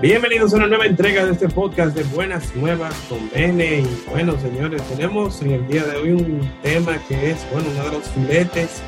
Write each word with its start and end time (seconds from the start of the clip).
Bienvenidos 0.00 0.54
a 0.54 0.56
una 0.56 0.66
nueva 0.68 0.86
entrega 0.86 1.26
de 1.26 1.32
este 1.32 1.48
podcast 1.48 1.94
de 1.94 2.04
Buenas 2.04 2.56
Nuevas 2.56 2.94
con 3.08 3.30
Bene. 3.30 3.80
Y 3.80 4.04
bueno, 4.08 4.40
señores, 4.40 4.82
tenemos 4.84 5.42
en 5.42 5.50
el 5.50 5.68
día 5.68 5.84
de 5.84 5.96
hoy 5.96 6.12
un 6.12 6.50
tema 6.62 6.98
que 7.08 7.32
es, 7.32 7.46
bueno, 7.52 7.68
uno 7.74 7.84
de 7.84 7.90
los 7.98 8.08
filetes 8.08 8.82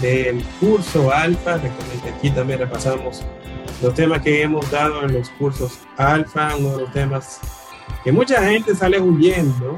del 0.00 0.44
curso 0.60 1.12
Alfa. 1.12 1.54
Recuerden 1.54 2.00
que 2.04 2.08
aquí 2.10 2.30
también 2.30 2.60
repasamos 2.60 3.24
los 3.82 3.94
temas 3.94 4.22
que 4.22 4.42
hemos 4.42 4.70
dado 4.70 5.04
en 5.04 5.14
los 5.14 5.30
cursos 5.30 5.78
Alfa, 5.96 6.56
uno 6.56 6.76
de 6.76 6.82
los 6.82 6.92
temas 6.92 7.40
que 8.04 8.12
mucha 8.12 8.42
gente 8.42 8.74
sale 8.74 9.00
huyendo 9.00 9.76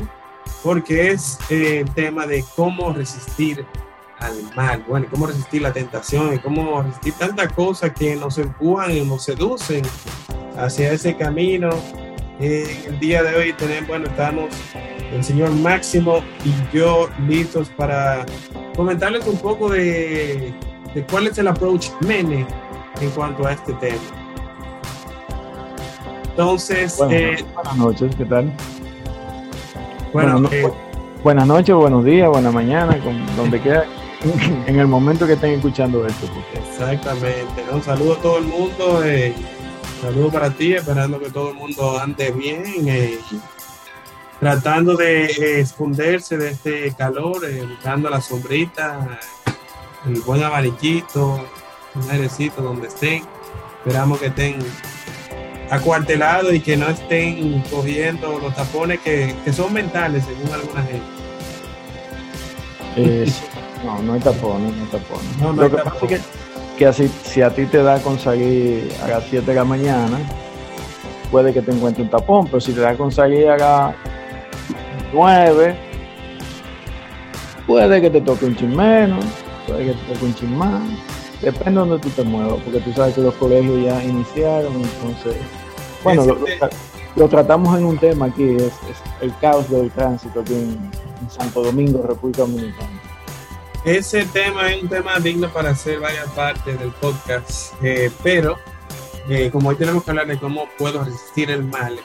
porque 0.63 1.11
es 1.11 1.39
eh, 1.51 1.81
el 1.81 1.91
tema 1.95 2.27
de 2.27 2.45
cómo 2.57 2.93
resistir 2.93 3.65
al 4.19 4.35
mal, 4.55 4.85
bueno, 4.87 5.07
cómo 5.11 5.27
resistir 5.27 5.63
la 5.63 5.73
tentación 5.73 6.35
y 6.35 6.39
cómo 6.39 6.83
resistir 6.83 7.15
tantas 7.15 7.53
cosas 7.53 7.93
que 7.93 8.15
nos 8.15 8.39
empujan 8.39 8.93
y 8.93 9.01
nos 9.01 9.25
seducen 9.25 9.83
hacia 10.57 10.93
ese 10.93 11.17
camino. 11.17 11.71
Eh, 12.41 12.85
el 12.87 12.99
día 13.01 13.23
de 13.23 13.35
hoy 13.35 13.53
tenemos, 13.55 13.89
bueno, 13.89 14.07
estamos 14.07 14.51
el 15.13 15.25
señor 15.25 15.51
Máximo 15.51 16.23
y 16.45 16.77
yo 16.77 17.09
listos 17.27 17.69
para 17.71 18.25
comentarles 18.77 19.27
un 19.27 19.39
poco 19.39 19.69
de, 19.69 20.55
de 20.95 21.07
cuál 21.11 21.27
es 21.27 21.39
el 21.39 21.49
approach 21.49 21.89
Mene 22.01 22.47
en 23.01 23.11
cuanto 23.11 23.47
a 23.47 23.53
este 23.53 23.73
tema. 23.75 24.01
Entonces, 26.25 26.99
eh, 27.11 27.45
buenas 27.55 27.77
noches, 27.77 28.15
¿qué 28.17 28.25
tal? 28.25 28.53
Bueno, 30.13 30.49
eh, 30.51 30.71
buenas 31.23 31.47
noches, 31.47 31.75
buenos 31.75 32.05
días, 32.05 32.29
buenas 32.29 32.53
mañana, 32.55 32.99
con 32.99 33.37
donde 33.37 33.61
queda, 33.61 33.85
en 34.67 34.79
el 34.79 34.87
momento 34.87 35.27
que 35.27 35.35
estén 35.35 35.53
escuchando 35.53 36.07
esto. 36.07 36.27
Exactamente, 36.55 37.65
un 37.71 37.83
saludo 37.83 38.15
a 38.15 38.17
todo 38.17 38.39
el 38.39 38.45
mundo. 38.45 39.05
Eh, 39.05 39.35
Saludos 40.03 40.33
para 40.33 40.51
ti, 40.51 40.75
esperando 40.75 41.21
que 41.21 41.31
todo 41.31 41.51
el 41.51 41.55
mundo 41.55 41.97
ande 41.97 42.33
bien, 42.33 42.65
eh, 42.89 43.21
tratando 44.41 44.97
de 44.97 45.27
eh, 45.27 45.61
esconderse 45.61 46.37
de 46.37 46.51
este 46.51 46.93
calor, 46.99 47.45
eh, 47.45 47.65
buscando 47.65 48.11
la 48.11 48.21
sombrita, 48.21 49.21
el 50.05 50.21
buen 50.23 50.43
abaniquito, 50.43 51.47
un 51.95 52.11
airecito 52.11 52.63
donde 52.63 52.89
estén. 52.89 53.23
Esperamos 53.79 54.21
que 54.21 54.27
estén 54.27 54.59
acuartelados 55.71 56.53
y 56.53 56.61
que 56.61 56.77
no 56.77 56.89
estén 56.89 57.63
cogiendo 57.71 58.39
los 58.39 58.55
tapones 58.55 59.01
que, 59.01 59.35
son 59.53 59.73
mentales, 59.73 60.25
según 60.25 60.53
alguna 60.53 60.83
gente. 60.83 61.07
no, 63.85 64.03
no 64.03 64.13
hay 64.13 64.21
tapones, 64.21 64.77
no 64.77 64.85
hay 64.85 64.91
tapones. 64.91 65.37
No, 65.39 65.53
no 65.53 65.63
hay 65.63 65.71
tapones 65.71 66.21
que 66.77 66.87
así, 66.87 67.11
si 67.25 67.43
a 67.43 67.51
ti 67.51 67.67
te 67.67 67.83
da 67.83 68.01
con 68.01 68.19
salir 68.19 68.91
a 69.03 69.09
las 69.09 69.25
7 69.25 69.47
de 69.47 69.55
la 69.55 69.65
mañana, 69.65 70.19
puede 71.31 71.53
que 71.53 71.63
te 71.63 71.71
encuentre 71.71 72.03
un 72.03 72.11
tapón, 72.11 72.47
pero 72.47 72.61
si 72.61 72.73
te 72.73 72.81
da 72.81 72.97
con 72.97 73.13
salir 73.13 73.49
a 73.49 73.59
las 73.59 73.95
9, 75.13 75.77
puede 77.67 78.01
que 78.01 78.11
te 78.11 78.21
toque 78.21 78.47
un 78.47 78.57
chin 78.57 78.75
menos, 78.75 79.25
puede 79.67 79.87
que 79.87 79.93
te 79.93 80.13
toque 80.13 80.25
un 80.25 80.35
chin 80.35 80.57
más, 80.57 80.83
depende 81.43 81.73
de 81.73 81.87
donde 81.87 81.99
tú 81.99 82.09
te 82.11 82.23
muevas, 82.23 82.61
porque 82.63 82.81
tú 82.81 82.93
sabes 82.93 83.15
que 83.15 83.21
los 83.21 83.35
colegios 83.35 83.85
ya 83.85 84.03
iniciaron, 84.05 84.73
entonces, 84.75 85.37
bueno, 86.03 86.25
lo, 87.17 87.29
tratamos 87.29 87.77
en 87.77 87.85
un 87.85 87.99
tema 87.99 88.27
aquí, 88.27 88.57
es, 88.57 88.73
el 89.21 89.37
caos 89.39 89.69
del 89.69 89.91
tránsito 89.91 90.41
aquí 90.41 90.55
en 90.55 90.91
Santo 91.29 91.63
Domingo, 91.63 92.03
República 92.03 92.43
Dominicana. 92.43 93.01
Ese 93.85 94.25
tema 94.27 94.73
es 94.73 94.83
un 94.83 94.89
tema 94.89 95.19
digno 95.19 95.49
para 95.49 95.71
hacer 95.71 95.99
varias 95.99 96.29
partes 96.31 96.79
del 96.79 96.93
podcast, 96.93 97.75
eh, 97.83 98.11
pero 98.23 98.57
eh, 99.29 99.51
como 99.51 99.71
hoy 99.71 99.77
tenemos 99.77 100.05
que 100.05 100.11
hablar 100.11 100.29
de 100.29 100.39
cómo 100.39 100.69
puedo 100.79 101.03
resistir 101.05 101.51
el 101.51 101.65
mal, 101.65 101.99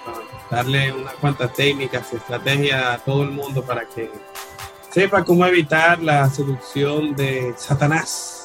darle 0.49 0.91
unas 0.91 1.13
cuantas 1.15 1.53
técnicas, 1.53 2.11
estrategias 2.13 2.83
a 2.83 2.97
todo 2.97 3.23
el 3.23 3.31
mundo 3.31 3.63
para 3.63 3.85
que 3.85 4.09
sepa 4.91 5.23
cómo 5.23 5.45
evitar 5.45 6.01
la 6.01 6.27
seducción 6.29 7.15
de 7.15 7.53
Satanás, 7.57 8.36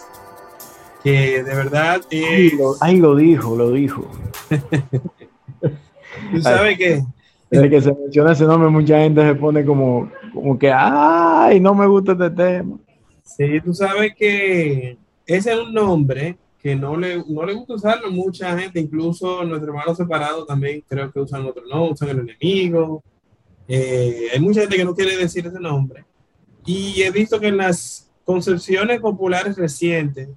que 1.02 1.42
de 1.42 1.54
verdad 1.54 2.00
es... 2.10 2.52
Ahí 2.80 2.98
lo, 2.98 3.16
dijo, 3.16 3.56
lo 3.56 3.72
dijo. 3.72 4.08
¿Tú 6.32 6.42
sabes 6.42 6.78
que... 6.78 7.02
Desde 7.50 7.68
que 7.68 7.82
se 7.82 7.92
menciona 7.92 8.32
ese 8.32 8.44
nombre, 8.44 8.70
mucha 8.70 8.98
gente 8.98 9.20
se 9.22 9.34
pone 9.34 9.64
como, 9.64 10.10
como 10.32 10.58
que, 10.58 10.72
ay, 10.72 11.60
no 11.60 11.74
me 11.74 11.86
gusta 11.86 12.12
este 12.12 12.30
tema. 12.30 12.78
Sí, 13.22 13.60
tú 13.62 13.74
sabes 13.74 14.14
que 14.16 14.96
ese 15.26 15.52
es 15.52 15.58
un 15.58 15.74
nombre 15.74 16.38
que 16.62 16.76
no 16.76 16.96
le, 16.96 17.22
no 17.28 17.44
le 17.44 17.54
gusta 17.54 17.74
usarlo 17.74 18.10
mucha 18.10 18.58
gente, 18.58 18.80
incluso 18.80 19.44
nuestro 19.44 19.70
hermano 19.70 19.94
separado 19.94 20.46
también 20.46 20.82
creo 20.88 21.10
que 21.10 21.20
usan 21.20 21.44
otro 21.44 21.66
nombre, 21.66 21.92
usan 21.92 22.08
el 22.10 22.20
enemigo. 22.20 23.02
Eh, 23.68 24.28
hay 24.32 24.40
mucha 24.40 24.60
gente 24.60 24.76
que 24.76 24.84
no 24.84 24.94
quiere 24.94 25.16
decir 25.16 25.46
ese 25.46 25.60
nombre. 25.60 26.04
Y 26.64 27.02
he 27.02 27.10
visto 27.10 27.40
que 27.40 27.48
en 27.48 27.56
las 27.56 28.10
concepciones 28.24 29.00
populares 29.00 29.56
recientes 29.56 30.28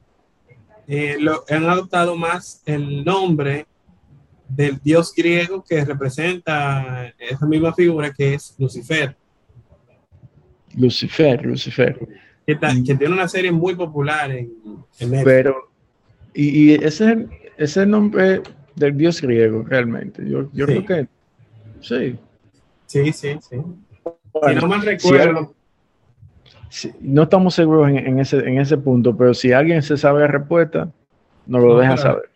eh, 0.88 1.18
lo, 1.20 1.44
han 1.50 1.66
adoptado 1.66 2.16
más 2.16 2.62
el 2.66 3.04
nombre 3.04 3.66
del 4.48 4.80
dios 4.84 5.14
griego 5.16 5.64
que 5.64 5.84
representa 5.84 7.14
esa 7.18 7.46
misma 7.46 7.74
figura 7.74 8.14
que 8.14 8.36
es 8.36 8.56
Lucifer. 8.60 9.16
Lucifer, 10.76 11.46
Lucifer 11.46 12.08
que, 12.46 12.56
tiene 12.96 13.14
una 13.14 13.28
serie 13.28 13.52
muy 13.52 13.76
popular 13.76 14.32
en, 14.32 14.54
en 15.00 15.24
Pero, 15.24 15.72
y, 16.34 16.74
ese, 16.84 17.28
es 17.58 17.78
el 17.78 17.90
nombre 17.90 18.42
del 18.76 18.98
dios 18.98 19.22
griego, 19.22 19.64
realmente. 19.64 20.24
Yo, 20.28 20.50
yo 20.54 20.66
creo 20.66 20.86
que 20.86 21.08
sí. 21.82 22.18
Sí, 22.86 23.14
sí, 23.14 23.38
sí. 23.42 23.56
no 23.56 24.68
me 24.68 24.78
recuerdo. 24.78 25.56
No 27.00 27.24
estamos 27.24 27.54
seguros 27.54 27.90
en, 27.90 28.20
ese, 28.20 28.40
en 28.40 28.60
ese 28.60 28.78
punto, 28.78 29.16
pero 29.16 29.34
si 29.34 29.52
alguien 29.52 29.82
se 29.82 29.98
sabe 29.98 30.22
la 30.22 30.28
respuesta, 30.28 30.92
nos 31.46 31.62
lo 31.64 31.78
deja 31.78 31.98
saber. 31.98 32.30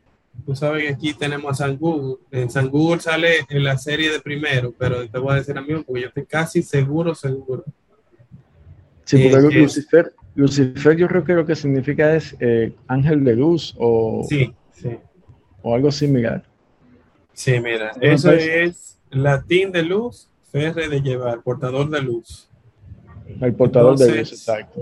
Tú 0.46 0.56
sabes 0.56 0.84
que 0.84 0.90
aquí 0.90 1.14
tenemos 1.14 1.52
a 1.52 1.66
San 1.66 1.78
Google. 1.78 2.18
En 2.32 2.50
San 2.50 2.70
Google 2.70 3.02
sale 3.02 3.46
en 3.50 3.64
la 3.64 3.78
serie 3.78 4.12
de 4.12 4.20
primero, 4.20 4.74
pero 4.78 5.08
te 5.08 5.20
voy 5.20 5.34
a 5.34 5.36
decir 5.36 5.58
a 5.58 5.62
mí, 5.62 5.74
porque 5.86 6.02
yo 6.02 6.08
estoy 6.08 6.26
casi 6.26 6.62
seguro, 6.62 7.14
seguro 7.14 7.66
Sí, 9.10 9.28
porque 9.32 9.58
Lucifer, 9.58 10.14
Lucifer 10.36 10.96
yo 10.96 11.08
creo 11.08 11.24
que 11.24 11.34
lo 11.34 11.44
que 11.44 11.56
significa 11.56 12.16
es 12.16 12.36
eh, 12.40 12.74
ángel 12.88 13.24
de 13.24 13.36
luz 13.36 13.76
o, 13.80 14.24
sí, 14.30 14.54
sí. 14.72 14.90
o 15.64 15.74
algo 15.74 15.92
similar. 15.92 16.44
Sí, 17.34 17.60
mira, 17.60 17.92
eso 18.02 18.32
es 18.32 19.00
latín 19.10 19.72
de 19.72 19.82
luz, 19.82 20.30
ferre 20.52 20.90
de 20.90 21.02
llevar, 21.02 21.42
portador 21.42 21.90
de 21.90 22.02
luz. 22.04 22.49
El 23.42 23.54
portador 23.54 23.98
de 23.98 24.20
luz, 24.20 24.32
exacto. 24.32 24.82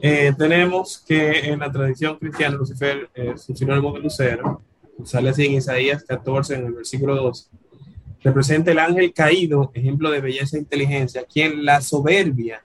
Eh, 0.00 0.32
tenemos 0.38 0.98
que 0.98 1.40
en 1.50 1.58
la 1.58 1.72
tradición 1.72 2.16
cristiana 2.16 2.56
Lucifer 2.56 3.08
es 3.14 3.48
un 3.48 3.56
sinónimo 3.56 3.92
de 3.92 4.00
lucero, 4.00 4.62
sale 5.04 5.30
así 5.30 5.46
en 5.46 5.54
Isaías 5.54 6.04
14, 6.04 6.54
en 6.54 6.66
el 6.66 6.72
versículo 6.72 7.16
2. 7.16 7.50
Representa 8.22 8.70
el 8.70 8.78
ángel 8.78 9.12
caído, 9.12 9.70
ejemplo 9.74 10.10
de 10.10 10.20
belleza 10.20 10.56
e 10.56 10.60
inteligencia, 10.60 11.24
quien 11.24 11.64
la 11.64 11.80
soberbia 11.80 12.62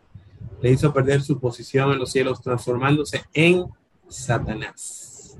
le 0.61 0.71
hizo 0.71 0.93
perder 0.93 1.21
su 1.21 1.39
posición 1.39 1.91
en 1.91 1.99
los 1.99 2.11
cielos, 2.11 2.41
transformándose 2.41 3.23
en 3.33 3.65
Satanás. 4.07 5.37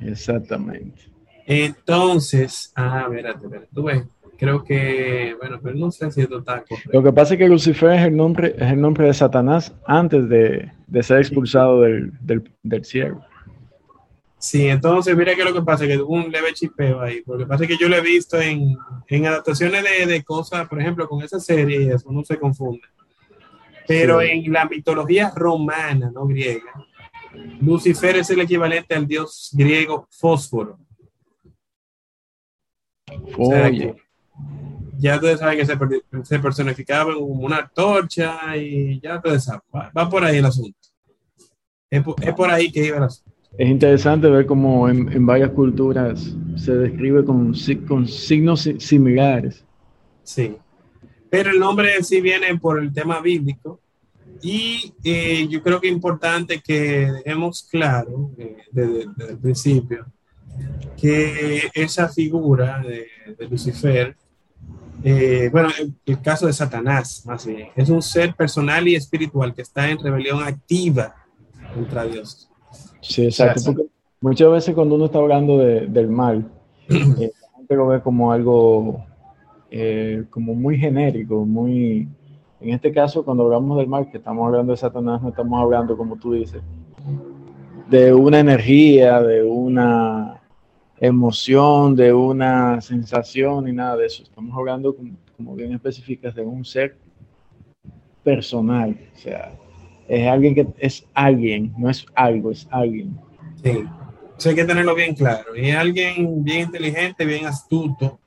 Exactamente. 0.00 1.02
Entonces, 1.46 2.72
ah, 2.76 3.06
espérate, 3.08 3.44
espérate, 3.44 3.68
tú 3.74 3.82
ves, 3.84 4.04
creo 4.42 4.64
que, 4.64 5.36
bueno, 5.38 5.60
pero 5.62 5.76
no 5.76 5.92
sé 5.92 6.10
si 6.10 6.22
esto 6.22 6.40
está 6.40 6.64
Lo 6.86 7.00
que 7.00 7.12
pasa 7.12 7.34
es 7.34 7.38
que 7.38 7.46
Lucifer 7.46 7.92
es 7.92 8.06
el 8.06 8.16
nombre, 8.16 8.56
es 8.58 8.72
el 8.72 8.80
nombre 8.80 9.06
de 9.06 9.14
Satanás 9.14 9.72
antes 9.86 10.28
de, 10.28 10.68
ser 11.00 11.18
expulsado 11.18 11.82
del, 11.82 12.12
cielo. 12.82 13.24
Sí, 14.38 14.66
entonces 14.66 15.16
mira 15.16 15.36
que 15.36 15.44
lo 15.44 15.54
que 15.54 15.62
pasa, 15.62 15.86
que 15.86 15.96
tuvo 15.96 16.16
un 16.16 16.32
leve 16.32 16.52
chipeo 16.54 17.00
ahí, 17.00 17.22
porque 17.22 17.46
pasa 17.46 17.68
que 17.68 17.76
yo 17.76 17.88
lo 17.88 17.94
he 17.94 18.00
visto 18.00 18.36
en, 18.40 18.76
adaptaciones 19.24 19.84
de, 19.84 20.06
de, 20.06 20.24
cosas, 20.24 20.66
por 20.66 20.80
ejemplo, 20.80 21.08
con 21.08 21.22
esa 21.22 21.38
serie 21.38 21.94
eso, 21.94 22.08
uno 22.08 22.24
se 22.24 22.36
confunde. 22.36 22.88
Pero 23.86 24.20
en 24.20 24.52
la 24.52 24.64
mitología 24.64 25.30
romana, 25.36 26.10
no 26.12 26.26
griega, 26.26 26.84
Lucifer 27.60 28.16
es 28.16 28.28
el 28.30 28.40
equivalente 28.40 28.92
al 28.92 29.06
dios 29.06 29.50
griego 29.52 30.08
fósforo. 30.10 30.80
Ya 34.98 35.16
ustedes 35.16 35.40
saben 35.40 35.58
que 35.58 35.66
se, 36.24 36.38
personificaba 36.38 37.12
en 37.12 37.18
una 37.20 37.58
antorcha 37.58 38.56
y 38.56 39.00
ya 39.00 39.16
ustedes 39.16 39.44
saben, 39.44 39.62
va, 39.74 40.08
por 40.08 40.24
ahí 40.24 40.38
el 40.38 40.46
asunto. 40.46 40.78
Es 41.90 42.34
por, 42.34 42.50
ahí 42.50 42.72
que 42.72 42.86
iba 42.86 42.96
el 42.96 43.02
asunto. 43.02 43.30
es 43.58 43.68
interesante 43.68 44.30
ver 44.30 44.46
cómo 44.46 44.88
en, 44.88 45.26
varias 45.26 45.50
culturas 45.50 46.34
se 46.56 46.74
describe 46.74 47.24
con, 47.24 47.54
con 47.86 48.08
signos 48.08 48.68
similares. 48.78 49.64
Sí, 50.22 50.56
pero 51.28 51.50
el 51.50 51.58
nombre 51.58 52.02
sí 52.02 52.20
viene 52.20 52.56
por 52.58 52.78
el 52.78 52.92
tema 52.92 53.20
bíblico 53.20 53.80
y 54.42 54.92
eh, 55.04 55.46
yo 55.48 55.62
creo 55.62 55.80
que 55.80 55.88
es 55.88 55.92
importante 55.92 56.60
que 56.60 57.10
dejemos 57.10 57.66
claro 57.70 58.30
eh, 58.36 58.56
desde, 58.70 59.02
el 59.02 59.38
principio 59.38 60.06
que 60.96 61.62
esa 61.74 62.08
figura 62.08 62.80
de, 62.80 63.06
Lucifer, 63.48 64.16
eh, 65.02 65.48
bueno, 65.50 65.68
el 66.06 66.20
caso 66.20 66.46
de 66.46 66.52
Satanás, 66.52 67.24
más 67.26 67.46
bien, 67.46 67.68
es 67.74 67.88
un 67.88 68.02
ser 68.02 68.34
personal 68.34 68.86
y 68.86 68.94
espiritual 68.94 69.54
que 69.54 69.62
está 69.62 69.90
en 69.90 69.98
rebelión 69.98 70.42
activa 70.42 71.14
contra 71.74 72.04
Dios. 72.04 72.48
Sí, 73.00 73.24
exacto. 73.24 73.74
muchas 74.20 74.50
veces 74.50 74.74
cuando 74.74 74.94
uno 74.94 75.06
está 75.06 75.18
hablando 75.18 75.58
del 75.58 76.08
mal, 76.08 76.50
la 76.88 76.96
gente 76.96 77.76
lo 77.76 77.88
ve 77.88 78.00
como 78.00 78.32
algo 78.32 79.04
como 80.30 80.54
muy 80.54 80.78
genérico, 80.78 81.46
muy 81.46 82.06
en 82.62 82.70
este 82.70 82.92
caso, 82.92 83.24
cuando 83.24 83.42
hablamos 83.44 83.76
del 83.76 83.88
mal, 83.88 84.08
que 84.08 84.18
estamos 84.18 84.46
hablando 84.46 84.72
de 84.72 84.76
Satanás, 84.76 85.20
no 85.20 85.30
estamos 85.30 85.60
hablando, 85.60 85.96
como 85.96 86.16
tú 86.16 86.32
dices, 86.32 86.62
de 87.90 88.14
una 88.14 88.38
energía, 88.38 89.20
de 89.20 89.42
una 89.42 90.21
emoción, 91.02 91.96
de 91.96 92.12
una 92.12 92.80
sensación 92.80 93.66
y 93.66 93.72
nada 93.72 93.96
de 93.96 94.06
eso. 94.06 94.22
Estamos 94.22 94.56
hablando, 94.56 94.96
como, 95.36 95.56
bien 95.56 95.72
específicas, 95.72 96.32
de 96.32 96.42
un 96.42 96.64
ser 96.64 96.96
personal. 98.22 98.96
O 99.12 99.18
sea, 99.18 99.52
es 100.06 100.28
alguien 100.28 100.54
que 100.54 100.66
es 100.78 101.04
alguien, 101.12 101.74
no 101.76 101.90
es 101.90 102.06
algo, 102.14 102.52
es 102.52 102.68
alguien. 102.70 103.18
Sí, 103.64 103.84
eso 104.38 104.48
hay 104.48 104.54
que 104.54 104.64
tenerlo 104.64 104.94
bien 104.94 105.16
claro. 105.16 105.56
Y 105.56 105.70
es 105.70 105.76
alguien 105.76 106.44
bien 106.44 106.66
inteligente, 106.66 107.24
bien 107.24 107.46
astuto, 107.46 108.20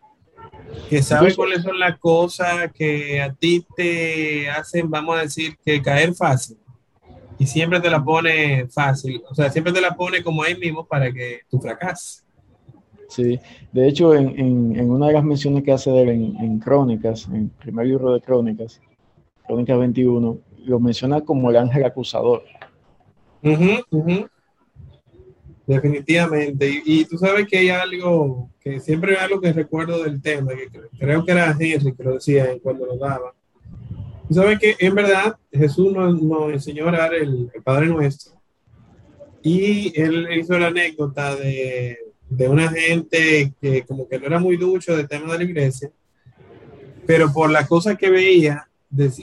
que 0.89 1.01
sabe 1.01 1.33
cuáles 1.33 1.63
son 1.63 1.79
las 1.79 1.97
cosas 1.97 2.73
que 2.73 3.21
a 3.21 3.33
ti 3.33 3.65
te 3.73 4.49
hacen, 4.49 4.89
vamos 4.89 5.17
a 5.17 5.21
decir, 5.21 5.55
que 5.63 5.81
caer 5.81 6.13
fácil. 6.13 6.57
Y 7.39 7.47
siempre 7.47 7.79
te 7.79 7.89
la 7.89 8.03
pone 8.03 8.67
fácil, 8.67 9.21
o 9.29 9.33
sea, 9.33 9.49
siempre 9.49 9.71
te 9.71 9.79
la 9.79 9.95
pone 9.95 10.21
como 10.21 10.43
ahí 10.43 10.57
mismo 10.57 10.85
para 10.85 11.09
que 11.11 11.41
tú 11.49 11.57
fracases. 11.61 12.24
Sí, 13.15 13.39
de 13.71 13.87
hecho, 13.87 14.13
en, 14.13 14.37
en, 14.77 14.91
una 14.91 15.07
de 15.07 15.13
las 15.13 15.23
menciones 15.23 15.63
que 15.63 15.71
hace 15.71 15.89
él 16.01 16.09
en, 16.09 16.59
Crónicas, 16.59 17.27
en 17.27 17.35
el 17.35 17.49
primer 17.49 17.87
libro 17.87 18.13
de 18.13 18.19
Crónicas, 18.19 18.81
Crónicas 19.47 19.79
21, 19.79 20.37
lo 20.65 20.79
menciona 20.81 21.21
como 21.21 21.49
el 21.49 21.55
ángel 21.55 21.85
acusador. 21.85 22.43
Definitivamente. 25.65 26.81
Y, 26.85 27.05
tú 27.05 27.17
sabes 27.17 27.47
que 27.47 27.57
hay 27.59 27.69
algo, 27.69 28.49
que 28.59 28.81
siempre 28.81 29.15
hay 29.15 29.23
algo 29.23 29.39
que 29.39 29.53
recuerdo 29.53 30.03
del 30.03 30.21
tema, 30.21 30.51
que 30.51 30.67
creo 30.99 31.23
que 31.23 31.31
era 31.31 31.55
Henry 31.57 31.93
que 31.93 32.03
lo 32.03 32.15
decía 32.15 32.49
cuando 32.61 32.85
lo 32.85 32.97
daba. 32.97 33.33
Tú 34.27 34.33
sabes 34.33 34.59
que 34.59 34.75
en 34.77 34.93
verdad 34.93 35.37
Jesús 35.53 35.93
nos, 35.93 36.51
enseñó 36.51 36.83
a 36.83 36.89
orar 36.89 37.13
el, 37.13 37.49
Padre 37.63 37.87
Nuestro. 37.87 38.33
Y 39.41 39.97
él 40.01 40.27
hizo 40.37 40.59
la 40.59 40.67
anécdota 40.67 41.33
de, 41.37 42.04
de, 42.29 42.49
una 42.49 42.69
gente 42.69 43.53
que 43.61 43.83
como 43.85 44.07
que 44.07 44.19
no 44.19 44.27
era 44.27 44.39
muy 44.39 44.57
ducho 44.57 44.95
del 44.95 45.07
tema 45.07 45.33
de 45.33 45.39
la 45.39 45.43
iglesia, 45.43 45.91
pero 47.05 47.31
por 47.31 47.49
la 47.49 47.67
cosa 47.67 47.95
que 47.95 48.09
veía, 48.09 48.67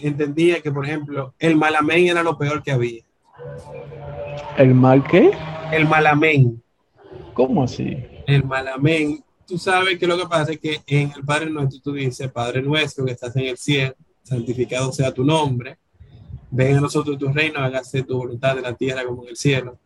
entendía 0.02 0.60
que, 0.60 0.70
por 0.70 0.84
ejemplo, 0.84 1.34
el 1.38 1.56
malamén 1.56 2.08
era 2.08 2.22
lo 2.22 2.38
peor 2.38 2.62
que 2.62 2.72
había. 2.72 3.02
¿El 4.56 4.75
mal 4.75 5.02
qué? 5.06 5.32
El 5.72 5.88
malamén. 5.88 6.62
¿Cómo 7.34 7.64
así? 7.64 8.04
El 8.26 8.44
malamén. 8.44 9.25
Tú 9.46 9.58
sabes 9.58 9.98
que 9.98 10.06
lo 10.06 10.19
que 10.19 10.26
pasa 10.26 10.52
es 10.52 10.60
que 10.60 10.81
en 10.87 11.12
el 11.16 11.25
Padre 11.25 11.50
Nuestro 11.50 11.81
tú 11.81 11.93
dices, 11.93 12.31
Padre 12.31 12.62
Nuestro 12.62 13.05
que 13.05 13.12
estás 13.12 13.34
en 13.37 13.46
el 13.46 13.56
cielo, 13.56 13.94
santificado 14.22 14.93
sea 14.93 15.12
tu 15.12 15.25
nombre. 15.25 15.78
Ven 16.50 16.76
a 16.76 16.81
nosotros 16.81 17.19
tu 17.19 17.28
reino, 17.28 17.58
hágase 17.58 18.02
tu 18.02 18.16
voluntad 18.16 18.55
de 18.55 18.62
la 18.62 18.75
tierra 18.75 19.05
como 19.05 19.25
en 19.25 19.31
el 19.31 19.37
cielo. 19.37 19.78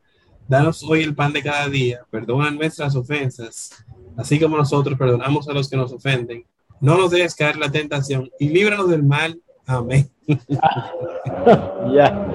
Danos 0.48 0.82
hoy 0.84 1.02
el 1.02 1.14
pan 1.14 1.32
de 1.32 1.42
cada 1.42 1.68
día, 1.68 2.02
perdona 2.08 2.50
nuestras 2.52 2.94
ofensas, 2.94 3.70
así 4.16 4.38
como 4.38 4.56
nosotros 4.56 4.96
perdonamos 4.96 5.48
a 5.48 5.52
los 5.52 5.68
que 5.68 5.76
nos 5.76 5.92
ofenden. 5.92 6.44
No 6.80 6.96
nos 6.96 7.10
dejes 7.10 7.34
caer 7.34 7.56
la 7.56 7.70
tentación 7.70 8.30
y 8.38 8.48
líbranos 8.50 8.88
del 8.88 9.02
mal. 9.02 9.40
Amén. 9.66 10.08
ya. 11.92 12.26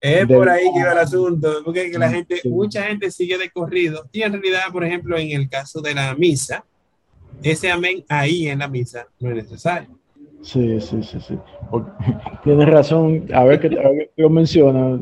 Es 0.00 0.26
por 0.26 0.48
ahí 0.48 0.64
que 0.74 0.84
va 0.84 0.92
el 0.92 0.98
asunto, 0.98 1.60
porque 1.64 1.92
la 1.96 2.10
gente, 2.10 2.40
mucha 2.44 2.84
gente 2.84 3.10
sigue 3.10 3.36
de 3.36 3.50
corrido 3.50 4.08
y 4.10 4.22
en 4.22 4.32
realidad, 4.32 4.62
por 4.72 4.84
ejemplo, 4.84 5.16
en 5.18 5.30
el 5.30 5.48
caso 5.48 5.80
de 5.80 5.94
la 5.94 6.14
misa, 6.14 6.64
ese 7.42 7.70
amén 7.70 8.04
ahí 8.08 8.48
en 8.48 8.60
la 8.60 8.68
misa 8.68 9.06
no 9.20 9.30
es 9.30 9.36
necesario. 9.36 9.90
Sí, 10.42 10.80
sí, 10.80 11.02
sí, 11.02 11.18
sí. 11.20 11.38
Tienes 12.42 12.68
razón, 12.68 13.28
a 13.32 13.44
ver 13.44 13.60
que 13.60 14.10
lo 14.16 14.30
menciona, 14.30 14.98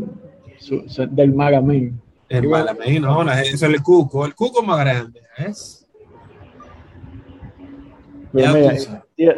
del 1.10 1.34
mal 1.34 1.54
amén. 1.54 2.00
El 2.28 2.48
mal 2.48 2.68
amén, 2.68 3.02
no, 3.02 3.22
eso 3.32 3.54
es 3.54 3.62
el 3.62 3.82
cuco, 3.82 4.24
el 4.24 4.34
cuco 4.34 4.62
más 4.62 4.78
grande, 4.80 5.20
¿es? 5.38 5.86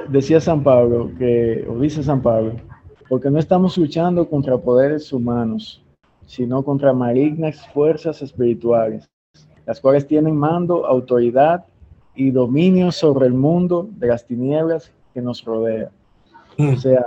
decía 0.08 0.40
San 0.40 0.62
Pablo, 0.62 1.10
que, 1.18 1.66
o 1.68 1.78
dice 1.78 2.02
San 2.02 2.20
Pablo, 2.20 2.52
porque 3.08 3.30
no 3.30 3.38
estamos 3.38 3.76
luchando 3.78 4.28
contra 4.28 4.58
poderes 4.58 5.12
humanos, 5.12 5.82
sino 6.26 6.62
contra 6.62 6.92
malignas 6.92 7.66
fuerzas 7.72 8.22
espirituales, 8.22 9.08
las 9.66 9.80
cuales 9.80 10.06
tienen 10.06 10.36
mando, 10.36 10.86
autoridad 10.86 11.64
y 12.14 12.30
dominio 12.30 12.92
sobre 12.92 13.26
el 13.26 13.34
mundo 13.34 13.88
de 13.92 14.08
las 14.08 14.26
tinieblas 14.26 14.92
que 15.14 15.22
nos 15.22 15.44
rodea. 15.44 15.90
O 16.58 16.76
sea, 16.76 17.04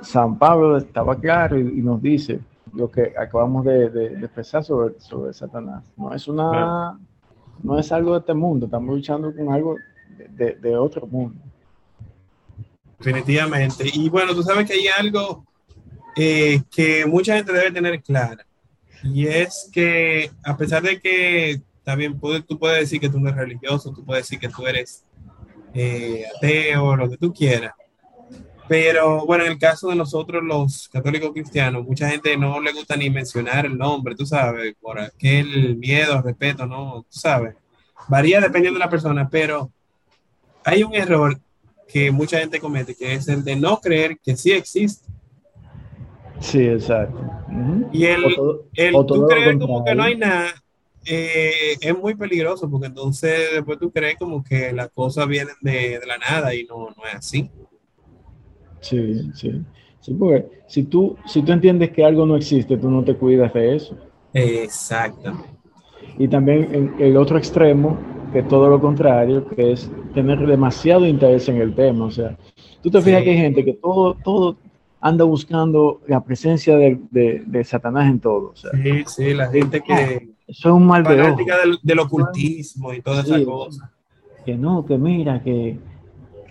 San 0.00 0.38
Pablo 0.38 0.76
estaba 0.76 1.16
claro 1.16 1.58
y, 1.58 1.82
nos 1.82 2.00
dice 2.00 2.40
lo 2.74 2.90
que 2.90 3.12
acabamos 3.18 3.64
de, 3.64 4.06
expresar 4.22 4.64
sobre, 4.64 4.98
sobre, 5.00 5.32
Satanás. 5.32 5.84
No 5.96 6.12
es 6.12 6.28
una, 6.28 6.98
no 7.62 7.78
es 7.78 7.92
algo 7.92 8.12
de 8.12 8.20
este 8.20 8.34
mundo, 8.34 8.66
estamos 8.66 8.94
luchando 8.94 9.34
con 9.34 9.52
algo 9.52 9.76
de 10.36 10.76
otro 10.76 11.06
mundo. 11.06 11.40
Definitivamente. 12.98 13.84
Y 13.92 14.08
bueno, 14.08 14.34
tú 14.34 14.42
sabes 14.42 14.66
que 14.66 14.74
hay 14.74 14.86
algo 14.98 15.44
eh, 16.16 16.62
que 16.70 17.04
mucha 17.06 17.36
gente 17.36 17.52
debe 17.52 17.70
tener 17.70 18.02
clara. 18.02 18.46
Y 19.02 19.26
es 19.26 19.68
que 19.72 20.30
a 20.42 20.56
pesar 20.56 20.82
de 20.82 20.98
que 21.00 21.60
también 21.82 22.18
tú 22.46 22.58
puedes 22.58 22.80
decir 22.80 23.00
que 23.00 23.10
tú 23.10 23.20
no 23.20 23.28
eres 23.28 23.40
religioso, 23.40 23.92
tú 23.92 24.04
puedes 24.04 24.24
decir 24.24 24.38
que 24.38 24.48
tú 24.48 24.66
eres 24.66 25.04
eh, 25.74 26.24
ateo, 26.36 26.96
lo 26.96 27.10
que 27.10 27.18
tú 27.18 27.32
quieras. 27.32 27.74
Pero 28.66 29.26
bueno, 29.26 29.44
en 29.44 29.52
el 29.52 29.58
caso 29.58 29.88
de 29.88 29.96
nosotros 29.96 30.42
los 30.42 30.88
católicos 30.88 31.32
cristianos, 31.32 31.84
mucha 31.84 32.08
gente 32.08 32.36
no 32.36 32.60
le 32.60 32.72
gusta 32.72 32.96
ni 32.96 33.10
mencionar 33.10 33.66
el 33.66 33.76
nombre, 33.76 34.14
tú 34.14 34.24
sabes, 34.24 34.74
por 34.80 34.98
aquel 34.98 35.76
miedo, 35.76 36.22
respeto, 36.22 36.66
¿no? 36.66 37.02
Tú 37.02 37.18
sabes. 37.18 37.54
Varía 38.08 38.40
dependiendo 38.40 38.78
de 38.78 38.84
la 38.84 38.90
persona, 38.90 39.28
pero 39.28 39.70
hay 40.64 40.82
un 40.82 40.94
error 40.94 41.38
que 41.86 42.10
mucha 42.10 42.38
gente 42.38 42.58
comete, 42.58 42.94
que 42.94 43.12
es 43.12 43.28
el 43.28 43.44
de 43.44 43.56
no 43.56 43.80
creer 43.80 44.18
que 44.18 44.36
sí 44.36 44.52
existe. 44.52 45.06
Sí, 46.40 46.66
exacto. 46.66 47.20
Y 47.92 48.06
el, 48.06 48.24
el 48.74 48.92
tú 49.06 49.26
creer 49.26 49.58
como 49.58 49.84
que 49.84 49.94
no 49.94 50.02
hay 50.02 50.16
nada 50.16 50.52
eh, 51.06 51.76
es 51.80 51.98
muy 51.98 52.14
peligroso 52.14 52.70
porque 52.70 52.86
entonces 52.86 53.52
después 53.52 53.78
tú 53.78 53.90
crees 53.90 54.16
como 54.16 54.42
que 54.42 54.72
las 54.72 54.90
cosas 54.90 55.28
vienen 55.28 55.54
de, 55.60 55.98
de 55.98 56.06
la 56.06 56.18
nada 56.18 56.54
y 56.54 56.64
no, 56.64 56.88
no 56.96 57.06
es 57.06 57.14
así. 57.14 57.50
Sí, 58.84 59.30
sí. 59.34 59.62
Sí, 60.00 60.12
porque 60.12 60.46
si 60.66 60.82
tú, 60.82 61.16
si 61.24 61.40
tú 61.42 61.52
entiendes 61.52 61.90
que 61.90 62.04
algo 62.04 62.26
no 62.26 62.36
existe, 62.36 62.76
tú 62.76 62.90
no 62.90 63.02
te 63.02 63.16
cuidas 63.16 63.54
de 63.54 63.76
eso. 63.76 63.96
Exactamente. 64.34 65.48
Y 66.18 66.28
también 66.28 66.68
en 66.74 66.94
el 66.98 67.16
otro 67.16 67.38
extremo 67.38 67.98
que 68.30 68.42
todo 68.42 68.68
lo 68.68 68.80
contrario, 68.80 69.48
que 69.48 69.72
es 69.72 69.90
tener 70.12 70.46
demasiado 70.46 71.06
interés 71.06 71.48
en 71.48 71.56
el 71.56 71.74
tema. 71.74 72.04
O 72.04 72.10
sea, 72.10 72.36
tú 72.82 72.90
te 72.90 73.00
fijas 73.00 73.22
que 73.22 73.30
hay 73.30 73.38
gente 73.38 73.64
que 73.64 73.72
todo, 73.72 74.14
todo 74.22 74.56
anda 75.00 75.24
buscando 75.24 76.02
la 76.06 76.22
presencia 76.22 76.76
de, 76.76 77.00
de, 77.10 77.64
Satanás 77.64 78.10
en 78.10 78.20
todo. 78.20 78.50
O 78.50 78.56
sea, 78.56 78.72
sí, 78.72 79.04
sí, 79.06 79.34
la 79.34 79.50
gente 79.50 79.80
que... 79.80 80.34
Eso 80.46 80.68
es 80.68 80.74
un 80.74 80.86
mal 80.86 81.02
de 81.02 81.16
del, 81.16 81.78
del, 81.82 81.98
ocultismo 82.00 82.92
y 82.92 83.00
todas 83.00 83.24
esas 83.24 83.42
cosas. 83.44 83.88
Que 84.44 84.54
no, 84.54 84.84
que 84.84 84.98
mira, 84.98 85.42
que, 85.42 85.78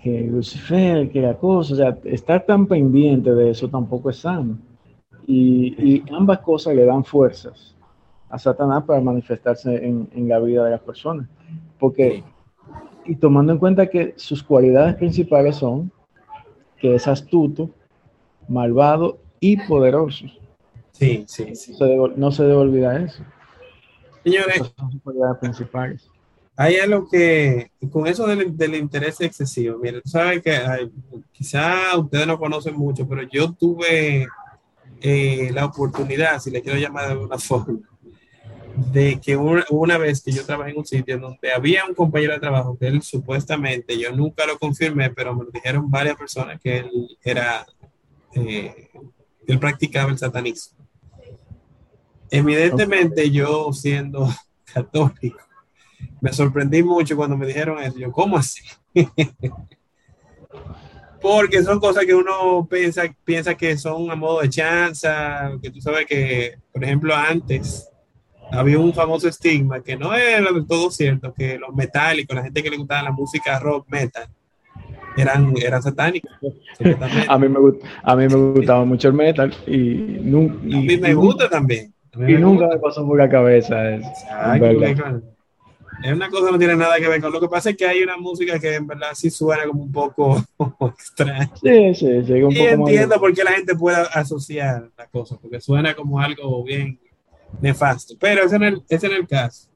que 0.03 0.22
Lucifer, 0.22 1.10
que 1.10 1.22
la 1.22 1.36
cosa, 1.36 1.74
o 1.74 1.77
sea, 1.77 1.98
estar 2.03 2.45
tan 2.45 2.67
pendiente 2.67 3.33
de 3.33 3.51
eso 3.51 3.69
tampoco 3.69 4.10
es 4.10 4.17
sano. 4.17 4.57
Y, 5.25 5.75
y 5.77 6.03
ambas 6.12 6.39
cosas 6.39 6.75
le 6.75 6.83
dan 6.83 7.05
fuerzas 7.05 7.74
a 8.29 8.38
Satanás 8.38 8.83
para 8.83 9.00
manifestarse 9.00 9.74
en, 9.74 10.10
en 10.13 10.27
la 10.27 10.39
vida 10.39 10.65
de 10.65 10.72
las 10.72 10.81
personas. 10.81 11.29
Porque, 11.79 12.22
y 13.05 13.15
tomando 13.15 13.53
en 13.53 13.60
cuenta 13.60 13.88
que 13.88 14.13
sus 14.17 14.43
cualidades 14.43 14.95
principales 14.95 15.55
son 15.55 15.89
que 16.77 16.95
es 16.95 17.07
astuto, 17.07 17.69
malvado 18.50 19.19
y 19.39 19.55
poderoso. 19.55 20.25
Sí, 20.91 21.24
sí, 21.27 21.55
sí. 21.55 21.77
no 22.17 22.29
se 22.29 22.43
debe 22.43 22.55
olvidar 22.55 23.00
eso. 23.00 23.24
Señores, 24.25 24.74
son 24.77 25.39
principales. 25.39 26.10
Hay 26.55 26.75
algo 26.77 27.07
que, 27.10 27.72
con 27.91 28.05
eso 28.05 28.27
del, 28.27 28.75
interés 28.75 29.19
excesivo, 29.22 29.79
miren, 29.79 30.01
saben 30.05 30.41
que 30.41 30.55
quizá 31.31 31.98
ustedes 31.98 32.27
no 32.27 32.38
conocen 32.38 32.75
mucho, 32.75 33.07
pero 33.07 33.24
yo 33.24 33.53
tuve 33.53 34.27
eh, 35.01 35.50
la 35.51 35.65
oportunidad, 35.65 36.39
si 36.39 36.51
le 36.51 36.62
quiero 36.62 36.77
llamar 36.77 37.07
de 37.07 37.12
alguna 37.13 37.38
forma, 37.39 37.79
de 38.75 39.19
que 39.19 39.36
una, 39.36 39.98
vez 39.98 40.22
que 40.22 40.31
yo 40.31 40.45
trabajé 40.45 40.72
en 40.72 40.77
un 40.77 40.86
sitio 40.86 41.19
donde 41.19 41.51
había 41.51 41.86
un 41.86 41.95
compañero 41.95 42.33
de 42.33 42.39
trabajo 42.39 42.77
que 42.77 42.88
él 42.88 43.01
supuestamente, 43.01 43.98
yo 43.98 44.12
nunca 44.12 44.45
lo 44.45 44.57
confirmé, 44.60 45.10
pero 45.10 45.36
me 45.36 45.45
lo 45.45 45.51
dijeron 45.51 45.89
varias 45.89 46.17
personas 46.17 46.60
que 46.62 46.77
él 46.77 47.17
era, 47.24 47.65
eh, 48.36 48.89
él 49.48 49.60
practicaba 49.60 50.12
el 50.12 50.17
satanismo. 50.19 50.86
Evidentemente 52.29 53.29
yo 53.29 53.72
siendo 53.74 54.27
católico, 54.74 55.39
me 56.24 56.32
sorprendí 56.32 56.82
mucho 56.82 57.18
cuando 57.18 57.36
me 57.36 57.46
dijeron 57.46 57.84
eso. 57.84 58.00
Yo, 58.00 58.10
¿cómo 58.10 58.38
así? 58.38 58.62
Porque 61.22 61.62
son 61.62 61.82
cosas 61.82 62.06
que 62.06 62.15
uno 62.15 62.65
piensa, 62.70 63.03
piensa 63.25 63.56
que 63.56 63.77
son 63.77 64.10
a 64.10 64.15
modo 64.15 64.39
de 64.39 64.50
chanza, 64.50 65.51
que 65.62 65.70
tú 65.70 65.82
sabes 65.82 66.06
que, 66.06 66.56
por 66.72 66.82
ejemplo, 66.82 67.13
antes 67.13 67.89
había 68.51 68.80
un 68.80 68.94
famoso 68.94 69.27
estigma 69.27 69.84
que 69.84 69.98
no 69.98 70.15
era 70.15 70.50
del 70.50 70.65
todo 70.65 70.89
cierto, 70.92 71.34
que 71.34 71.58
los 71.58 71.75
metálicos, 71.75 72.34
la 72.38 72.44
gente 72.44 72.63
que 72.63 72.70
le 72.70 72.77
gustaba 72.77 73.03
la 73.03 73.12
música 73.12 73.60
rock 73.60 73.86
metal, 73.89 74.27
eran, 75.18 75.53
eran 75.62 75.84
satánicos. 75.84 76.32
a, 77.27 77.38
mí 77.38 77.50
me, 77.50 77.60
a 78.01 78.15
mí 78.15 78.27
me 78.30 78.36
gustaba 78.53 78.86
mucho 78.86 79.10
el 79.10 79.13
metal 79.13 79.53
y, 79.68 80.20
nunca, 80.22 80.53
a 80.56 80.82
mí 80.82 80.98
me 80.98 81.13
gusta 81.13 81.50
también. 81.50 81.94
Y 82.15 82.34
nunca 82.34 82.68
me 82.68 82.77
pasó 82.77 83.06
por 83.06 83.18
la 83.18 83.27
cabeza 83.27 83.96
eso. 83.96 84.08
es 84.53 85.32
una 86.13 86.29
cosa 86.29 86.47
que 86.47 86.51
no 86.51 86.59
tiene 86.59 86.75
nada 86.75 86.97
que 86.97 87.07
ver 87.07 87.21
con 87.21 87.31
lo 87.31 87.39
que 87.39 87.47
pasa 87.47 87.69
es 87.69 87.77
que 87.77 87.85
hay 87.85 88.01
una 88.01 88.17
música 88.17 88.59
que 88.59 88.75
en 88.75 88.88
verdad 88.88 89.09
sí 89.13 89.29
suena 89.29 89.65
como 89.65 89.83
un 89.83 89.91
poco 89.91 90.43
extraña. 90.97 91.51
Sí, 91.62 91.95
sí, 91.95 92.23
sí. 92.25 92.33
y 92.33 92.62
entiendo 92.62 93.19
por 93.19 93.33
qué 93.33 93.43
la 93.43 93.51
gente 93.51 93.75
puede 93.75 93.97
asociar 94.13 94.89
la 94.97 95.07
cosa, 95.07 95.38
porque 95.41 95.62
suena 95.62 95.95
como 95.95 96.19
algo 96.19 96.63
bien 96.63 97.00
nefasto. 97.62 98.15
Pero 98.19 98.43
ese 98.43 98.57
es 98.89 99.03
el, 99.03 99.13
el 99.13 99.27
caso. 99.27 99.69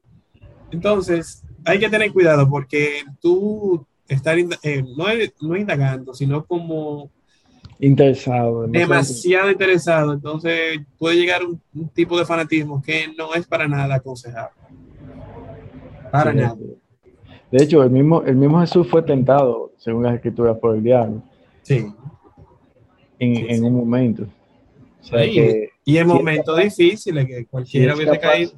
Entonces, 0.72 1.44
hay 1.66 1.80
que 1.80 1.90
tener 1.90 2.12
cuidado 2.12 2.50
porque 2.50 3.04
tú 3.22 3.86
estar 4.08 4.38
eh, 4.38 4.84
no, 4.96 5.06
no 5.42 5.56
indagando, 5.58 6.14
sino 6.14 6.46
como 6.46 7.12
interesado. 7.80 8.68
Demasiado 8.68 9.52
interesado. 9.52 10.14
Entonces 10.14 10.80
puede 10.98 11.18
llegar 11.18 11.44
un, 11.44 11.62
un, 11.74 11.90
tipo 11.90 12.18
de 12.18 12.26
fanatismo 12.26 12.82
que 12.82 13.08
no 13.18 13.34
es 13.34 13.46
para 13.46 13.68
nada 13.68 13.96
aconsejable. 13.96 14.56
Para 16.12 16.34
nada. 16.34 16.58
De 17.52 17.64
hecho, 17.64 17.82
el 17.84 17.90
mismo, 17.90 18.24
el 18.24 18.36
mismo 18.36 18.60
Jesús 18.60 18.88
fue 18.90 19.02
tentado, 19.02 19.72
según 19.78 20.04
las 20.04 20.16
escrituras, 20.16 20.58
por 20.58 20.76
el 20.76 20.84
diablo. 20.84 21.22
Sí. 21.62 21.88
En, 23.20 23.50
en 23.50 23.64
un 23.64 23.76
momento. 23.76 24.26
y 25.86 25.98
en 25.98 26.08
momentos 26.08 26.58
difíciles 26.58 27.26
que 27.26 27.46
cualquiera 27.46 27.96
hubiese 27.96 28.20
caído. 28.20 28.52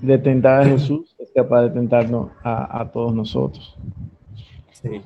De 0.00 0.16
tentar 0.16 0.62
a 0.62 0.64
Jesús, 0.66 1.14
es 1.18 1.30
capaz 1.34 1.62
de 1.62 1.70
tentarnos 1.70 2.30
a, 2.42 2.80
a 2.80 2.90
todos 2.90 3.14
nosotros. 3.14 3.76
Sí. 4.72 5.02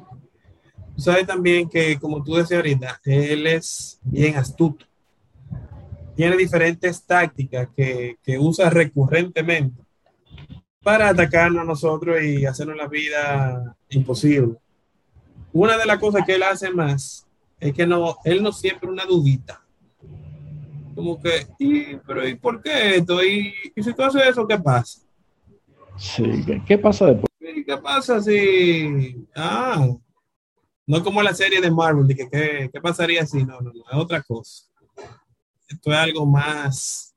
Sabes 0.97 1.27
también 1.27 1.69
que, 1.69 1.99
como 1.99 2.23
tú 2.23 2.35
decías 2.35 2.59
ahorita, 2.59 3.01
él 3.05 3.47
es 3.47 3.99
bien 4.03 4.37
astuto. 4.37 4.85
Tiene 6.15 6.37
diferentes 6.37 7.05
tácticas 7.05 7.69
que, 7.77 8.17
que 8.23 8.39
usa 8.39 8.71
recurrentemente 8.71 9.83
para 10.85 11.09
atacarnos 11.09 11.63
a 11.63 11.67
nosotros 11.67 12.23
y 12.23 12.45
hacernos 12.45 12.77
la 12.77 12.87
vida 12.87 13.75
imposible. 13.89 14.55
Una 15.53 15.79
de 15.79 15.87
las 15.87 15.99
cosas 15.99 16.23
que 16.27 16.35
él 16.35 16.43
hace 16.43 16.71
más 16.71 17.27
es 17.59 17.73
que 17.73 17.87
no, 17.87 18.19
él 18.25 18.43
no 18.43 18.53
siempre 18.53 18.89
una 18.89 19.07
dudita. 19.07 19.65
Como 20.95 21.21
que, 21.21 21.47
¿y, 21.59 21.97
pero, 22.07 22.29
¿y 22.29 22.37
por 22.37 22.63
qué 22.63 22.97
esto? 22.97 23.25
¿Y, 23.25 23.55
si 23.83 23.95
tú 23.95 24.03
haces 24.03 24.23
eso, 24.29 24.47
qué 24.47 24.59
pasa? 24.59 25.01
Sí, 25.97 26.25
¿qué, 26.67 26.77
pasa 26.77 27.07
después? 27.07 27.31
¿Qué 27.41 27.77
pasa 27.79 28.21
si, 28.21 29.27
ah, 29.35 29.89
no 30.87 31.03
como 31.03 31.23
la 31.23 31.33
serie 31.33 31.61
de 31.61 31.71
Marvel, 31.71 32.07
de 32.07 32.15
que 32.15 32.29
qué, 32.71 32.81
pasaría 32.81 33.25
si, 33.25 33.43
no, 33.45 33.61
no, 33.61 33.73
no, 33.73 33.85
es 33.91 33.97
otra 33.97 34.23
cosa. 34.23 34.67
Esto 35.67 35.91
es 35.91 35.97
algo 35.97 36.27
más, 36.27 37.15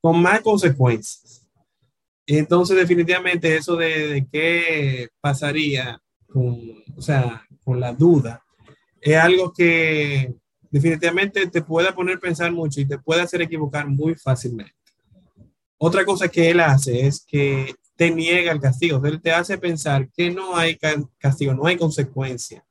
con 0.00 0.20
más 0.20 0.40
consecuencias. 0.40 1.27
Entonces, 2.30 2.76
definitivamente, 2.76 3.56
eso 3.56 3.74
de, 3.74 4.26
qué 4.30 5.08
pasaría 5.18 5.98
con, 6.26 6.60
o 6.94 7.00
sea, 7.00 7.42
con 7.64 7.80
la 7.80 7.94
duda, 7.94 8.44
es 9.00 9.16
algo 9.16 9.50
que 9.50 10.34
definitivamente 10.70 11.46
te 11.46 11.62
puede 11.62 11.90
poner 11.94 12.18
a 12.18 12.20
pensar 12.20 12.52
mucho 12.52 12.82
y 12.82 12.84
te 12.84 12.98
puede 12.98 13.22
hacer 13.22 13.40
equivocar 13.40 13.88
muy 13.88 14.14
fácilmente. 14.14 14.74
Otra 15.78 16.04
cosa 16.04 16.28
que 16.28 16.50
él 16.50 16.60
hace 16.60 17.06
es 17.06 17.24
que 17.24 17.74
te 17.96 18.10
niega 18.10 18.52
el 18.52 18.60
castigo. 18.60 19.00
Él 19.06 19.22
te 19.22 19.32
hace 19.32 19.56
pensar 19.56 20.10
que 20.10 20.30
no 20.30 20.54
hay 20.54 20.78
castigo, 21.18 21.54
no 21.54 21.66
hay 21.66 21.78
consecuencia 21.78 22.62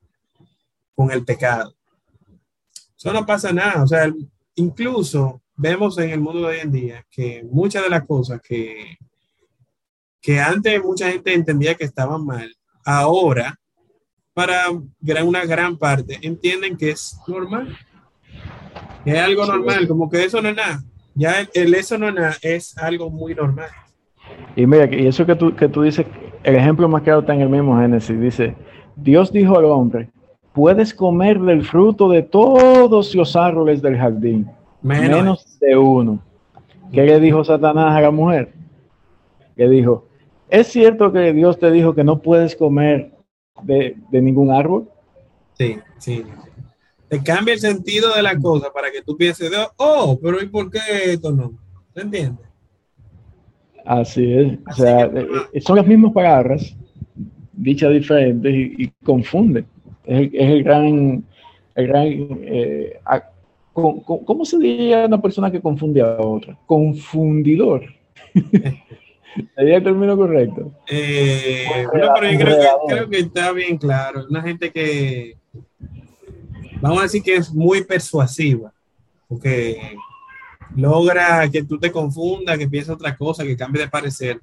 con 0.93 1.11
el 1.11 1.25
pecado. 1.25 1.73
Eso 2.95 3.11
no 3.11 3.25
pasa 3.25 3.51
nada. 3.51 3.83
O 3.83 3.87
sea, 3.87 4.13
incluso 4.53 5.41
vemos 5.55 5.97
en 5.97 6.11
el 6.11 6.19
mundo 6.19 6.41
de 6.41 6.45
hoy 6.45 6.59
en 6.59 6.71
día 6.71 7.05
que 7.09 7.43
muchas 7.49 7.81
de 7.83 7.89
las 7.89 8.05
cosas 8.05 8.39
que 8.39 8.99
que 10.27 10.41
antes 10.41 10.83
mucha 10.83 11.09
gente 11.09 11.33
entendía 11.33 11.73
que 11.75 11.85
estaban 11.85 12.25
mal, 12.25 12.53
ahora, 12.83 13.57
para 14.33 14.65
una 15.23 15.45
gran 15.45 15.77
parte, 15.77 16.19
entienden 16.21 16.75
que 16.75 16.89
es 16.89 17.17
normal. 17.29 17.77
Que 19.05 19.11
es 19.11 19.19
algo 19.19 19.45
normal, 19.45 19.87
como 19.87 20.09
que 20.09 20.25
eso 20.25 20.41
no 20.41 20.49
es 20.49 20.55
nada. 20.57 20.83
Ya 21.15 21.47
el, 21.53 21.73
eso 21.73 21.97
no 21.97 22.09
es 22.09 22.13
nada, 22.13 22.35
es 22.41 22.77
algo 22.77 23.09
muy 23.09 23.35
normal. 23.35 23.69
Y 24.57 24.65
mira, 24.67 24.93
y 24.93 25.07
eso 25.07 25.25
que 25.25 25.33
tú, 25.33 25.55
que 25.55 25.69
tú 25.69 25.83
dices, 25.83 26.05
el 26.43 26.55
ejemplo 26.57 26.89
más 26.89 27.03
claro 27.03 27.21
está 27.21 27.33
en 27.33 27.39
el 27.39 27.49
mismo 27.49 27.79
Génesis, 27.79 28.19
dice, 28.19 28.53
Dios 28.97 29.31
dijo 29.31 29.57
al 29.57 29.63
hombre, 29.63 30.09
puedes 30.51 30.93
comer 30.93 31.39
del 31.39 31.63
fruto 31.63 32.09
de 32.09 32.21
todos 32.21 33.15
los 33.15 33.33
árboles 33.37 33.81
del 33.81 33.95
jardín, 33.95 34.51
menos, 34.81 35.09
menos 35.09 35.59
de 35.61 35.77
uno. 35.77 36.19
¿Qué 36.91 37.03
le 37.03 37.17
dijo 37.21 37.45
Satanás 37.45 37.95
a 37.95 38.01
la 38.01 38.11
mujer? 38.11 38.51
Le 39.55 39.69
dijo, 39.69 40.06
¿Es 40.49 40.67
cierto 40.67 41.11
que 41.11 41.33
Dios 41.33 41.59
te 41.59 41.71
dijo 41.71 41.93
que 41.93 42.03
no 42.03 42.21
puedes 42.21 42.55
comer 42.55 43.11
de, 43.63 43.95
ningún 44.11 44.51
árbol? 44.51 44.89
Sí, 45.57 45.77
sí. 45.97 46.23
Te 47.09 47.21
cambia 47.21 47.53
el 47.53 47.59
sentido 47.59 48.13
de 48.15 48.21
la 48.21 48.37
cosa 48.37 48.71
para 48.71 48.91
que 48.91 49.01
tú 49.01 49.17
pienses, 49.17 49.51
oh, 49.77 50.17
pero 50.21 50.41
¿y 50.41 50.47
por 50.47 50.69
qué 50.69 50.79
esto 51.05 51.31
no? 51.31 51.53
¿Se 51.93 52.01
entiende? 52.01 52.41
Así 53.85 54.33
es. 54.33 54.59
o 54.69 54.73
sea, 54.73 55.05
eh, 55.05 55.27
eh, 55.53 55.61
son 55.61 55.77
las 55.77 55.87
mismas 55.87 56.11
palabras, 56.11 56.75
dichas 57.53 57.93
diferentes 57.93 58.53
y, 58.53 58.91
confunden. 59.03 59.65
Es, 60.05 60.29
el 60.33 60.63
gran, 60.63 61.23
el 61.75 61.87
gran 61.87 62.07
eh, 62.07 62.99
¿cómo 63.73 64.43
se 64.43 64.57
diría 64.57 65.05
una 65.05 65.21
persona 65.21 65.51
que 65.51 65.61
confunde 65.61 66.01
a 66.01 66.17
otra? 66.19 66.57
Confundidor. 66.65 67.83
¿Sería 69.55 69.77
el 69.77 69.83
término 69.83 70.17
correcto? 70.17 70.71
Eh, 70.87 71.65
pero 71.91 72.07
yo 72.07 72.13
creo 72.13 72.39
que, 72.39 72.93
creo 72.93 73.09
que, 73.09 73.19
está 73.19 73.51
bien 73.51 73.77
claro. 73.77 74.25
Una 74.29 74.41
gente 74.41 74.71
que, 74.71 75.37
vamos 76.81 76.99
a 76.99 77.03
decir 77.03 77.23
que 77.23 77.35
es 77.35 77.53
muy 77.53 77.83
persuasiva, 77.83 78.73
porque 79.27 79.95
logra 80.75 81.49
que 81.49 81.63
tú 81.63 81.79
te 81.79 81.91
confundas, 81.91 82.57
que 82.57 82.67
pienses 82.67 82.93
otra 82.93 83.15
cosa, 83.15 83.43
que 83.43 83.57
cambie 83.57 83.81
de 83.81 83.89
parecer. 83.89 84.39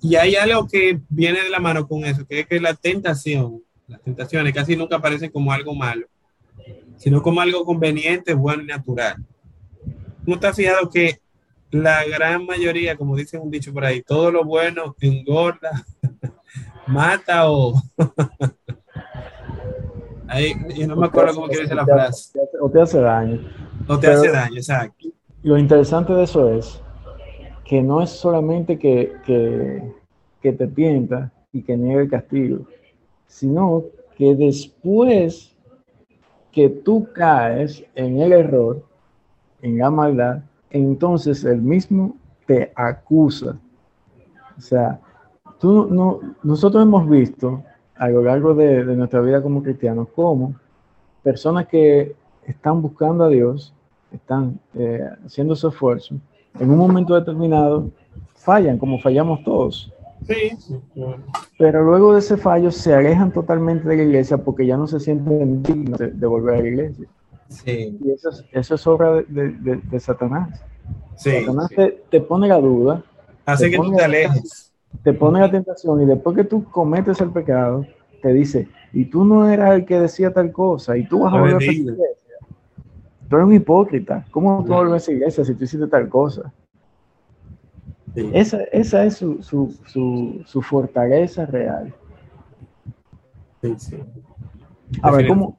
Y 0.00 0.16
hay 0.16 0.36
algo 0.36 0.66
que 0.66 1.00
viene 1.08 1.42
de 1.42 1.50
la 1.50 1.60
mano 1.60 1.86
con 1.86 2.04
eso, 2.04 2.26
que 2.26 2.40
es 2.40 2.46
que 2.46 2.60
la 2.60 2.74
tentación, 2.74 3.62
las 3.86 4.02
tentaciones 4.02 4.52
casi 4.52 4.76
nunca 4.76 4.96
aparecen 4.96 5.30
como 5.30 5.52
algo 5.52 5.74
malo, 5.74 6.06
sino 6.96 7.22
como 7.22 7.40
algo 7.40 7.64
conveniente, 7.64 8.34
bueno 8.34 8.62
y 8.62 8.66
natural. 8.66 9.16
¿No 10.26 10.38
te 10.38 10.46
has 10.46 10.56
fijado 10.56 10.90
que 10.90 11.20
la 11.70 12.04
gran 12.04 12.46
mayoría, 12.46 12.96
como 12.96 13.16
dice 13.16 13.38
un 13.38 13.50
dicho 13.50 13.72
por 13.72 13.84
ahí, 13.84 14.02
todo 14.02 14.30
lo 14.30 14.44
bueno 14.44 14.94
engorda, 15.00 15.84
mata 16.86 17.50
o... 17.50 17.74
ahí, 20.28 20.54
yo 20.76 20.86
no 20.86 20.96
me 20.96 21.06
acuerdo 21.06 21.34
cómo 21.34 21.46
quiere 21.46 21.62
decir 21.62 21.76
la 21.76 21.86
frase. 21.86 22.38
O 22.60 22.70
te 22.70 22.80
hace 22.80 23.00
daño. 23.00 23.40
O 23.86 23.98
te 23.98 24.06
hace 24.06 24.30
daño, 24.30 24.56
exacto. 24.56 25.08
Lo 25.42 25.58
interesante 25.58 26.12
de 26.12 26.24
eso 26.24 26.52
es 26.52 26.80
que 27.64 27.82
no 27.82 28.02
es 28.02 28.10
solamente 28.10 28.78
que, 28.78 29.12
que, 29.24 29.82
que 30.42 30.52
te 30.52 30.66
tienta 30.68 31.32
y 31.52 31.62
que 31.62 31.76
niegue 31.76 32.02
el 32.02 32.10
castigo, 32.10 32.66
sino 33.26 33.84
que 34.16 34.34
después 34.34 35.54
que 36.50 36.68
tú 36.68 37.08
caes 37.12 37.84
en 37.94 38.20
el 38.20 38.32
error, 38.32 38.84
en 39.62 39.78
la 39.78 39.90
maldad, 39.90 40.40
entonces 40.70 41.44
el 41.44 41.60
mismo 41.60 42.16
te 42.46 42.72
acusa. 42.74 43.58
O 44.56 44.60
sea, 44.60 45.00
tú 45.58 45.88
no, 45.90 46.20
nosotros 46.42 46.82
hemos 46.82 47.08
visto 47.08 47.62
a 47.96 48.08
lo 48.08 48.22
largo 48.22 48.54
de, 48.54 48.84
nuestra 48.84 49.20
vida 49.20 49.42
como 49.42 49.62
cristianos 49.62 50.08
cómo 50.14 50.54
personas 51.22 51.66
que 51.66 52.14
están 52.46 52.80
buscando 52.80 53.24
a 53.24 53.28
Dios, 53.28 53.74
están 54.12 54.58
eh, 54.74 55.04
haciendo 55.26 55.54
su 55.54 55.68
esfuerzo, 55.68 56.14
en 56.58 56.70
un 56.70 56.78
momento 56.78 57.14
determinado 57.14 57.90
fallan, 58.34 58.78
como 58.78 58.98
fallamos 58.98 59.44
todos. 59.44 59.92
Sí, 60.26 60.78
Pero 61.58 61.84
luego 61.84 62.12
de 62.12 62.20
ese 62.20 62.36
fallo 62.36 62.70
se 62.70 62.94
alejan 62.94 63.32
totalmente 63.32 63.88
de 63.88 63.96
la 63.96 64.02
iglesia 64.02 64.38
porque 64.38 64.66
ya 64.66 64.76
no 64.76 64.86
se 64.86 65.00
sienten 65.00 65.62
dignos 65.62 65.98
de, 65.98 66.26
volver 66.26 66.56
a 66.56 66.62
la 66.62 66.68
iglesia. 66.68 67.06
Sí. 67.48 67.98
Y 68.02 68.10
eso 68.10 68.30
es, 68.30 68.44
eso 68.52 68.74
es 68.74 68.86
obra 68.86 69.22
de, 69.22 70.00
Satanás. 70.00 70.62
Sí, 71.16 71.30
Satanás 71.40 71.70
Te, 72.10 72.20
pone 72.20 72.48
la 72.48 72.60
duda. 72.60 73.02
Hace 73.44 73.70
que 73.70 73.76
tú 73.76 73.94
te 73.94 74.04
alejes. 74.04 74.72
Te 75.02 75.12
pone 75.12 75.40
la 75.40 75.50
tentación 75.50 76.02
y 76.02 76.06
después 76.06 76.36
que 76.36 76.44
tú 76.44 76.64
cometes 76.64 77.20
el 77.20 77.30
pecado, 77.30 77.86
te 78.22 78.32
dice, 78.32 78.68
y 78.92 79.04
tú 79.04 79.24
no 79.24 79.48
eras 79.48 79.74
el 79.74 79.84
que 79.84 80.00
decía 80.00 80.32
tal 80.32 80.50
cosa, 80.50 80.96
y 80.96 81.06
tú 81.06 81.20
vas 81.20 81.34
a 81.34 81.40
volver 81.40 81.56
a 81.56 81.58
la 81.58 81.64
iglesia. 81.64 82.04
Tú 83.28 83.36
eres 83.36 83.46
un 83.48 83.54
hipócrita. 83.54 84.24
¿Cómo 84.30 84.64
tú 84.64 84.72
vuelves 84.72 85.06
a 85.06 85.10
la 85.10 85.16
iglesia 85.18 85.44
si 85.44 85.54
tú 85.54 85.64
hiciste 85.64 85.86
tal 85.86 86.08
cosa? 86.08 86.52
Esa, 88.14 88.62
esa, 88.72 89.04
es 89.04 89.16
su, 89.16 89.42
su, 89.42 89.76
su, 89.86 90.42
su, 90.44 90.62
fortaleza 90.62 91.46
real. 91.46 91.94
A 95.02 95.10
ver, 95.10 95.28
¿cómo, 95.28 95.58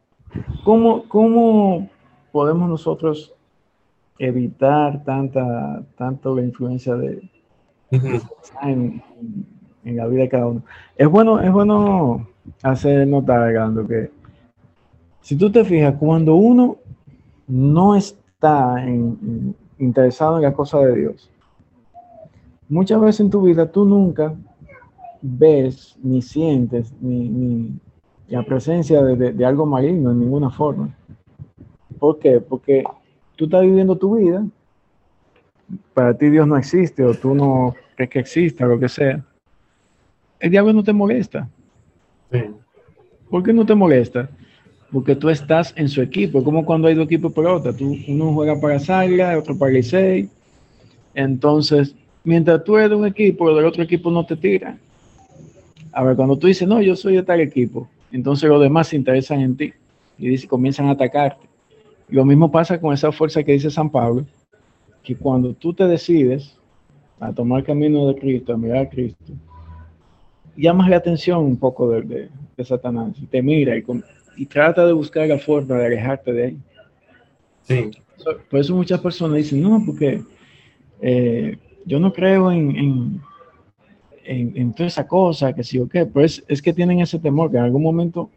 cómo, 0.63 1.07
¿cómo 1.07 1.89
podemos 2.31 2.69
nosotros 2.69 3.33
evitar 4.17 5.03
tanta, 5.03 5.83
tanto 5.97 6.35
la 6.35 6.43
influencia 6.43 6.95
de, 6.95 7.29
en, 8.61 9.01
en, 9.83 9.97
la 9.97 10.07
vida 10.07 10.23
de 10.23 10.29
cada 10.29 10.47
uno? 10.47 10.63
Es 10.95 11.07
bueno, 11.07 11.39
es 11.39 11.51
bueno 11.51 12.27
hacer 12.61 13.07
notar, 13.07 13.51
Gando, 13.53 13.87
que 13.87 14.11
si 15.21 15.35
tú 15.35 15.51
te 15.51 15.63
fijas, 15.63 15.95
cuando 15.99 16.35
uno 16.35 16.77
no 17.47 17.95
está 17.95 18.83
interesado 19.77 20.37
en 20.37 20.43
la 20.43 20.53
cosa 20.53 20.79
de 20.79 20.95
Dios, 20.95 21.29
muchas 22.67 23.01
veces 23.01 23.21
en 23.21 23.29
tu 23.29 23.41
vida 23.41 23.71
tú 23.71 23.85
nunca 23.85 24.33
ves 25.21 25.97
ni 26.01 26.21
sientes 26.21 26.93
ni, 27.01 27.73
la 28.29 28.43
presencia 28.43 29.01
de, 29.03 29.45
algo 29.45 29.65
maligno 29.65 30.11
en 30.11 30.19
ninguna 30.19 30.49
forma. 30.49 30.95
¿Por 31.97 32.19
qué? 32.19 32.39
Porque 32.39 32.83
tú 33.35 33.45
estás 33.45 33.61
viviendo 33.61 33.97
tu 33.97 34.17
vida, 34.17 34.45
para 35.93 36.15
ti 36.15 36.29
Dios 36.29 36.47
no 36.47 36.57
existe 36.57 37.03
o 37.03 37.13
tú 37.13 37.33
no 37.33 37.75
crees 37.95 38.09
que 38.09 38.19
exista, 38.19 38.65
lo 38.65 38.79
que 38.79 38.87
sea. 38.87 39.23
El 40.39 40.51
diablo 40.51 40.73
no 40.73 40.83
te 40.83 40.93
molesta. 40.93 41.49
¿Por 43.29 43.43
qué 43.43 43.51
no 43.51 43.65
te 43.65 43.75
molesta? 43.75 44.29
Porque 44.91 45.15
tú 45.15 45.29
estás 45.29 45.73
en 45.75 45.89
su 45.89 46.01
equipo, 46.01 46.43
como 46.43 46.65
cuando 46.65 46.87
hay 46.87 46.95
dos 46.95 47.05
equipos 47.05 47.33
pelota. 47.33 47.73
Tú, 47.73 47.95
uno 48.07 48.33
juega 48.33 48.59
para 48.59 48.79
Saga, 48.79 49.37
otro 49.37 49.57
para 49.57 49.71
Licey. 49.71 50.29
Entonces, 51.13 51.95
mientras 52.23 52.63
tú 52.63 52.77
eres 52.77 52.91
de 52.91 52.95
un 52.95 53.05
equipo, 53.05 53.49
el 53.49 53.57
del 53.57 53.65
otro 53.65 53.83
equipo 53.83 54.09
no 54.09 54.25
te 54.25 54.35
tira. 54.35 54.77
A 55.91 56.03
ver, 56.03 56.15
cuando 56.15 56.37
tú 56.37 56.47
dices, 56.47 56.67
no, 56.67 56.81
yo 56.81 56.95
soy 56.95 57.15
de 57.15 57.23
tal 57.23 57.41
equipo, 57.41 57.87
entonces 58.11 58.49
los 58.49 58.61
demás 58.61 58.87
se 58.87 58.95
interesan 58.95 59.41
en 59.41 59.55
ti 59.55 59.73
y 60.17 60.29
dice, 60.29 60.47
comienzan 60.47 60.87
a 60.87 60.91
atacarte. 60.91 61.47
lo 62.09 62.25
mismo 62.25 62.51
pasa 62.51 62.79
con 62.79 62.93
esa 62.93 63.11
fuerza 63.11 63.43
que 63.43 63.53
dice 63.53 63.69
San 63.69 63.89
Pablo, 63.89 64.25
que 65.03 65.15
cuando 65.15 65.53
tú 65.53 65.73
te 65.73 65.85
decides 65.85 66.57
a 67.19 67.31
tomar 67.33 67.59
el 67.59 67.65
camino 67.65 68.07
de 68.07 68.19
Cristo, 68.19 68.53
a 68.53 68.57
mirar 68.57 68.85
a 68.85 68.89
Cristo, 68.89 69.33
llamas 70.55 70.89
la 70.89 70.97
atención 70.97 71.39
un 71.39 71.57
poco 71.57 71.89
de, 71.89 72.29
Satanás 72.63 73.15
y 73.21 73.25
te 73.25 73.41
mira 73.41 73.73
y, 73.77 74.45
trata 74.45 74.85
de 74.85 74.91
buscar 74.91 75.27
la 75.27 75.39
forma 75.39 75.75
de 75.75 75.85
alejarte 75.85 76.33
de 76.33 76.45
él. 76.49 76.57
Sí. 77.63 77.91
Por 78.49 78.59
eso 78.59 78.75
muchas 78.75 78.99
personas 78.99 79.37
dicen, 79.37 79.61
no, 79.61 79.81
porque 79.85 80.21
eh, 81.01 81.57
yo 81.85 81.99
no 81.99 82.11
creo 82.11 82.51
en, 82.51 82.75
en, 82.75 83.21
toda 84.75 84.87
esa 84.87 85.07
cosa, 85.07 85.53
que 85.53 85.63
sí 85.63 85.79
o 85.79 85.89
qué, 85.89 86.05
pues 86.05 86.43
es 86.47 86.61
que 86.61 86.73
tienen 86.73 86.99
ese 86.99 87.19
temor, 87.19 87.49
que 87.49 87.57
en 87.57 87.63
algún 87.63 87.83
momento 87.83 88.29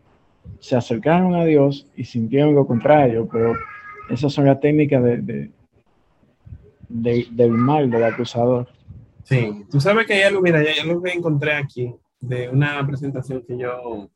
se 0.58 0.76
acercaron 0.76 1.34
a 1.34 1.44
Dios 1.44 1.86
y 1.96 2.04
sintieron 2.04 2.54
lo 2.54 2.66
contrario, 2.66 3.28
pero 3.30 3.54
esas 4.08 4.32
son 4.32 4.46
las 4.46 4.60
técnicas 4.60 5.02
de, 5.02 5.50
del 6.88 7.50
mal 7.50 7.90
del 7.90 8.04
acusador. 8.04 8.68
Sí, 9.24 9.64
tú 9.70 9.80
sabes 9.80 10.06
que 10.06 10.18
ya 10.18 10.30
lo, 10.30 10.40
mira, 10.40 10.62
ya, 10.62 10.84
lo 10.84 11.00
que 11.00 11.12
encontré 11.12 11.54
aquí, 11.54 11.94
de 12.20 12.48
una 12.48 12.84
presentación 12.86 13.44
que 13.46 13.56
yo, 13.58 14.10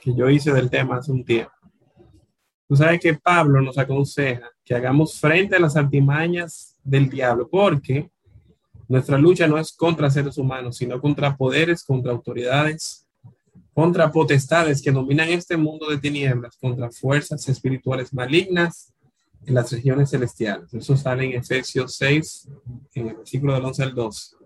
que 0.00 0.14
yo 0.14 0.28
hice 0.28 0.52
del 0.52 0.70
tema 0.70 0.96
hace 0.96 1.12
un 1.12 1.24
tiempo. 1.24 1.52
Tú 2.68 2.76
sabes 2.76 3.00
que 3.00 3.14
Pablo 3.14 3.60
nos 3.62 3.78
aconseja 3.78 4.50
que 4.64 4.74
hagamos 4.74 5.20
frente 5.20 5.56
a 5.56 5.60
las 5.60 5.76
artimañas 5.76 6.76
del 6.82 7.08
diablo, 7.08 7.48
porque 7.48 8.10
nuestra 8.88 9.18
lucha 9.18 9.46
no 9.46 9.58
es 9.58 9.72
contra 9.72 10.10
seres 10.10 10.38
humanos, 10.38 10.76
sino 10.76 11.00
contra 11.00 11.36
poderes, 11.36 11.82
contra 11.84 12.12
autoridades, 12.12 13.06
contra 13.74 14.10
potestades 14.10 14.80
que 14.80 14.92
dominan 14.92 15.28
este 15.28 15.56
mundo 15.56 15.88
de 15.90 15.98
tinieblas, 15.98 16.56
contra 16.56 16.90
fuerzas 16.90 17.48
espirituales 17.48 18.14
malignas 18.14 18.92
en 19.44 19.54
las 19.54 19.70
regiones 19.72 20.10
celestiales. 20.10 20.72
Eso 20.72 20.96
sale 20.96 21.24
en 21.24 21.32
Efesios 21.32 21.94
6, 21.96 22.48
en 22.94 23.08
el 23.08 23.16
versículo 23.16 23.54
del 23.54 23.64
11 23.64 23.82
al 23.82 23.94
12. 23.94 24.36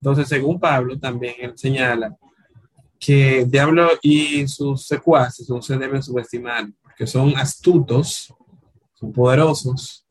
Entonces, 0.00 0.28
según 0.28 0.58
Pablo, 0.58 0.98
también 0.98 1.34
él 1.40 1.52
señala 1.56 2.16
que 2.98 3.40
el 3.40 3.50
diablo 3.50 3.90
y 4.02 4.46
sus 4.48 4.86
secuaces 4.86 5.48
no 5.48 5.60
se 5.60 5.76
deben 5.76 6.02
subestimar, 6.02 6.66
porque 6.82 7.06
son 7.06 7.36
astutos, 7.36 8.32
son 8.94 9.12
poderosos, 9.12 10.05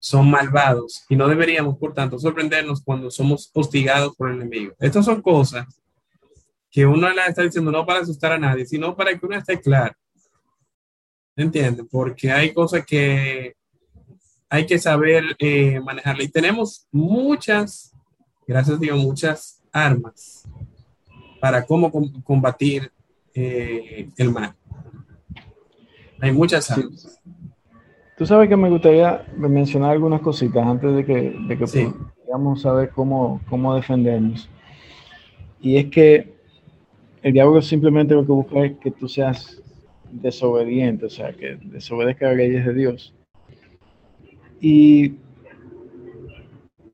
son 0.00 0.30
malvados 0.30 1.04
y 1.08 1.14
no 1.14 1.28
deberíamos, 1.28 1.76
por 1.76 1.92
tanto, 1.92 2.18
sorprendernos 2.18 2.82
cuando 2.82 3.10
somos 3.10 3.50
hostigados 3.52 4.16
por 4.16 4.30
el 4.30 4.36
enemigo. 4.36 4.74
Estas 4.78 5.04
son 5.04 5.20
cosas 5.20 5.66
que 6.70 6.86
uno 6.86 7.10
le 7.10 7.26
está 7.26 7.42
diciendo 7.42 7.70
no 7.70 7.84
para 7.84 8.00
asustar 8.00 8.32
a 8.32 8.38
nadie, 8.38 8.64
sino 8.64 8.96
para 8.96 9.16
que 9.16 9.26
uno 9.26 9.36
esté 9.36 9.60
claro. 9.60 9.94
¿Entiendes? 11.36 11.86
Porque 11.90 12.32
hay 12.32 12.52
cosas 12.52 12.84
que 12.86 13.54
hay 14.48 14.66
que 14.66 14.78
saber 14.78 15.36
eh, 15.38 15.78
manejarla. 15.80 16.24
Y 16.24 16.28
tenemos 16.28 16.86
muchas, 16.90 17.94
gracias 18.46 18.76
a 18.76 18.80
Dios, 18.80 18.98
muchas 18.98 19.62
armas 19.70 20.44
para 21.40 21.64
cómo 21.64 21.90
combatir 22.24 22.90
eh, 23.34 24.08
el 24.16 24.30
mal. 24.30 24.54
Hay 26.20 26.32
muchas 26.32 26.70
armas. 26.70 27.19
Tú 28.20 28.26
sabes 28.26 28.50
que 28.50 28.56
me 28.58 28.68
gustaría 28.68 29.24
mencionar 29.34 29.92
algunas 29.92 30.20
cositas 30.20 30.66
antes 30.66 30.94
de 30.94 31.06
que, 31.06 31.34
de 31.48 31.56
que 31.56 31.90
podamos 32.26 32.60
saber 32.60 32.90
cómo, 32.90 33.40
cómo 33.48 33.74
defendernos. 33.74 34.46
Y 35.62 35.78
es 35.78 35.86
que 35.86 36.34
el 37.22 37.32
diablo 37.32 37.62
simplemente 37.62 38.12
lo 38.12 38.26
que 38.26 38.32
busca 38.32 38.62
es 38.66 38.76
que 38.76 38.90
tú 38.90 39.08
seas 39.08 39.62
desobediente, 40.12 41.06
o 41.06 41.08
sea, 41.08 41.32
que 41.32 41.56
desobedezca 41.62 42.26
las 42.26 42.36
leyes 42.36 42.66
de 42.66 42.74
Dios. 42.74 43.14
Y 44.60 45.14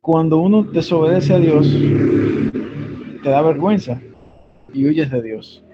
cuando 0.01 0.37
uno 0.37 0.63
desobedece 0.63 1.35
a 1.35 1.41
Dios, 1.41 1.69
te 3.25 3.29
da 3.29 3.43
vergüenza 3.43 4.01
y 4.73 4.87
huyes 4.87 5.11
de 5.11 5.23
Dios. 5.23 5.66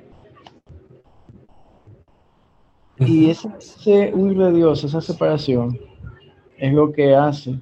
Y 2.99 3.31
ese 3.31 4.13
huir 4.15 4.39
de 4.39 4.53
Dios, 4.53 4.85
esa 4.85 5.01
separación, 5.01 5.79
es 6.59 6.73
lo 6.73 6.93
que 6.93 7.15
hace 7.15 7.59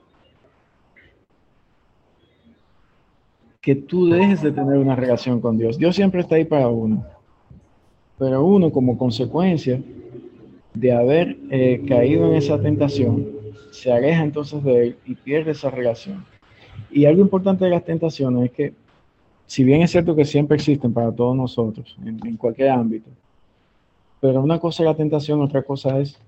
que 3.60 3.74
tú 3.74 4.08
dejes 4.08 4.42
de 4.42 4.52
tener 4.52 4.78
una 4.78 4.96
relación 4.96 5.40
con 5.40 5.58
Dios. 5.58 5.78
Dios 5.78 5.94
siempre 5.94 6.20
está 6.20 6.36
ahí 6.36 6.44
para 6.44 6.68
uno, 6.68 7.04
pero 8.18 8.44
uno 8.44 8.72
como 8.72 8.96
consecuencia 8.96 9.80
de 10.74 10.92
haber 10.92 11.36
eh, 11.50 11.82
caído 11.86 12.28
en 12.28 12.34
esa 12.34 12.60
tentación, 12.60 13.26
se 13.70 13.92
aleja 13.92 14.22
entonces 14.22 14.62
de 14.64 14.82
Él 14.82 14.96
y 15.04 15.14
pierde 15.14 15.52
esa 15.52 15.70
relación. 15.70 16.24
Y 16.90 17.04
algo 17.04 17.20
importante 17.20 17.64
de 17.64 17.70
las 17.70 17.84
tentaciones 17.84 18.46
es 18.46 18.50
que, 18.52 18.74
si 19.46 19.62
bien 19.62 19.82
es 19.82 19.90
cierto 19.90 20.16
que 20.16 20.24
siempre 20.24 20.56
existen 20.56 20.92
para 20.92 21.12
todos 21.12 21.36
nosotros, 21.36 21.96
en 22.04 22.36
cualquier 22.36 22.70
ámbito, 22.70 23.10
pero 24.20 24.40
una 24.40 24.58
cosa 24.58 24.82
es 24.82 24.88
la 24.88 24.96
tentación, 24.96 25.40
otra 25.40 25.62
cosa 25.62 25.98
es 25.98 26.18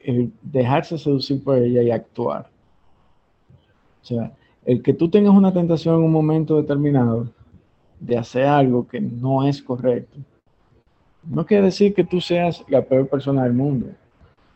el 0.00 0.32
dejarse 0.42 0.96
seducir 0.98 1.42
por 1.44 1.58
ella 1.58 1.82
y 1.82 1.90
actuar. 1.90 2.48
O 4.02 4.04
sea, 4.04 4.32
el 4.64 4.82
que 4.82 4.94
tú 4.94 5.08
tengas 5.08 5.34
una 5.34 5.52
tentación 5.52 5.96
en 5.96 6.04
un 6.04 6.12
momento 6.12 6.56
determinado 6.56 7.28
de 7.98 8.16
hacer 8.16 8.46
algo 8.46 8.88
que 8.88 9.00
no 9.00 9.46
es 9.46 9.62
correcto, 9.62 10.18
no 11.24 11.44
quiere 11.44 11.64
decir 11.64 11.94
que 11.94 12.04
tú 12.04 12.20
seas 12.20 12.64
la 12.68 12.82
peor 12.82 13.08
persona 13.08 13.44
del 13.44 13.52
mundo, 13.52 13.88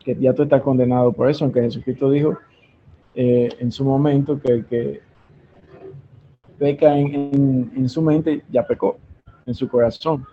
que 0.03 0.15
ya 0.15 0.33
tú 0.33 0.43
estás 0.43 0.63
condenado 0.63 1.11
por 1.11 1.29
eso, 1.29 1.45
aunque 1.45 1.61
Jesucristo 1.61 2.09
dijo 2.09 2.37
eh, 3.13 3.49
en 3.59 3.71
su 3.71 3.85
momento 3.85 4.39
que 4.39 4.51
el 4.51 4.65
que 4.65 5.01
peca 6.57 6.97
en, 6.97 7.71
en, 7.75 7.89
su 7.89 8.01
mente 8.01 8.43
ya 8.49 8.65
pecó, 8.65 8.97
en 9.45 9.53
su 9.53 9.67
corazón. 9.67 10.25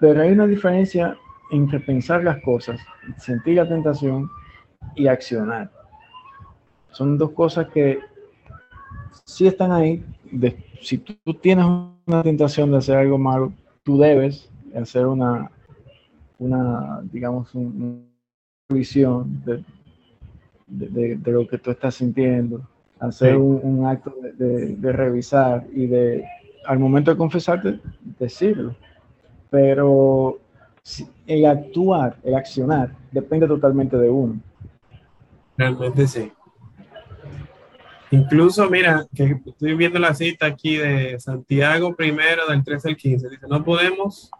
Pero 0.00 0.22
hay 0.22 0.32
una 0.32 0.46
diferencia 0.46 1.16
entre 1.50 1.80
pensar 1.80 2.24
las 2.24 2.42
cosas, 2.42 2.80
sentir 3.18 3.56
la 3.56 3.68
tentación 3.68 4.30
y 4.96 5.06
accionar. 5.06 5.70
Son 6.90 7.18
dos 7.18 7.30
cosas 7.32 7.68
que 7.68 8.00
sí 9.24 9.46
están 9.46 9.72
ahí. 9.72 10.04
si 10.80 10.98
tú 10.98 11.34
tienes 11.34 11.66
una 12.06 12.22
tentación 12.22 12.70
de 12.70 12.78
hacer 12.78 12.96
algo 12.96 13.18
malo, 13.18 13.52
tú 13.82 13.98
debes 13.98 14.50
hacer 14.74 15.06
una, 15.06 15.50
una 16.38 17.00
digamos, 17.04 17.54
una 17.54 17.98
visión 18.68 19.42
de, 19.44 19.64
de, 20.66 21.32
lo 21.32 21.46
que 21.46 21.58
tú 21.58 21.70
estás 21.70 21.96
sintiendo, 21.96 22.62
hacer 22.98 23.36
un, 23.36 23.84
acto 23.86 24.14
de, 24.36 24.92
revisar 24.92 25.66
y 25.72 25.86
de, 25.86 26.24
al 26.66 26.78
momento 26.78 27.10
de 27.10 27.16
confesarte, 27.16 27.80
decirlo. 28.18 28.74
Pero 29.50 30.38
el 31.26 31.46
actuar, 31.46 32.16
el 32.22 32.34
accionar, 32.34 32.94
depende 33.10 33.46
totalmente 33.46 33.96
de 33.96 34.08
uno. 34.08 34.40
Realmente 35.56 36.06
sí. 36.06 36.32
Incluso, 38.12 38.68
mira, 38.68 39.06
que 39.14 39.40
estoy 39.46 39.74
viendo 39.74 39.98
la 39.98 40.14
cita 40.14 40.46
aquí 40.46 40.76
de 40.76 41.18
Santiago 41.20 41.94
primero, 41.94 42.46
del 42.48 42.64
13 42.64 42.88
al 42.88 42.96
15. 42.96 43.28
Dice, 43.28 43.46
no 43.48 43.62
podemos, 43.62 44.30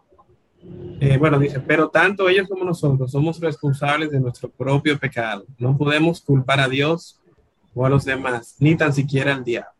eh, 0.99 1.17
bueno, 1.19 1.39
dice, 1.39 1.61
pero 1.61 1.89
tanto 1.89 2.29
ellos 2.29 2.49
como 2.49 2.65
nosotros 2.65 3.13
somos 3.13 3.39
responsables 3.41 4.11
de 4.11 4.19
nuestro 4.19 4.51
propio 4.51 4.99
pecado. 4.99 5.45
No 5.57 5.77
podemos 5.77 6.21
culpar 6.21 6.59
a 6.59 6.69
Dios 6.69 7.21
o 7.73 7.87
a 7.87 7.91
los 7.91 8.05
demás, 8.05 8.57
ni 8.59 8.75
tan 8.75 8.93
siquiera 8.93 9.35
al 9.35 9.45
diablo. 9.45 9.71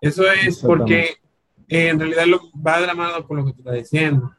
Eso 0.00 0.30
es 0.30 0.58
porque 0.58 1.16
eh, 1.68 1.88
en 1.88 1.98
realidad 1.98 2.26
lo, 2.26 2.40
va 2.54 2.80
dramado 2.80 3.26
con 3.26 3.36
lo 3.36 3.44
que 3.44 3.52
tú 3.52 3.58
estás 3.58 3.74
diciendo. 3.74 4.32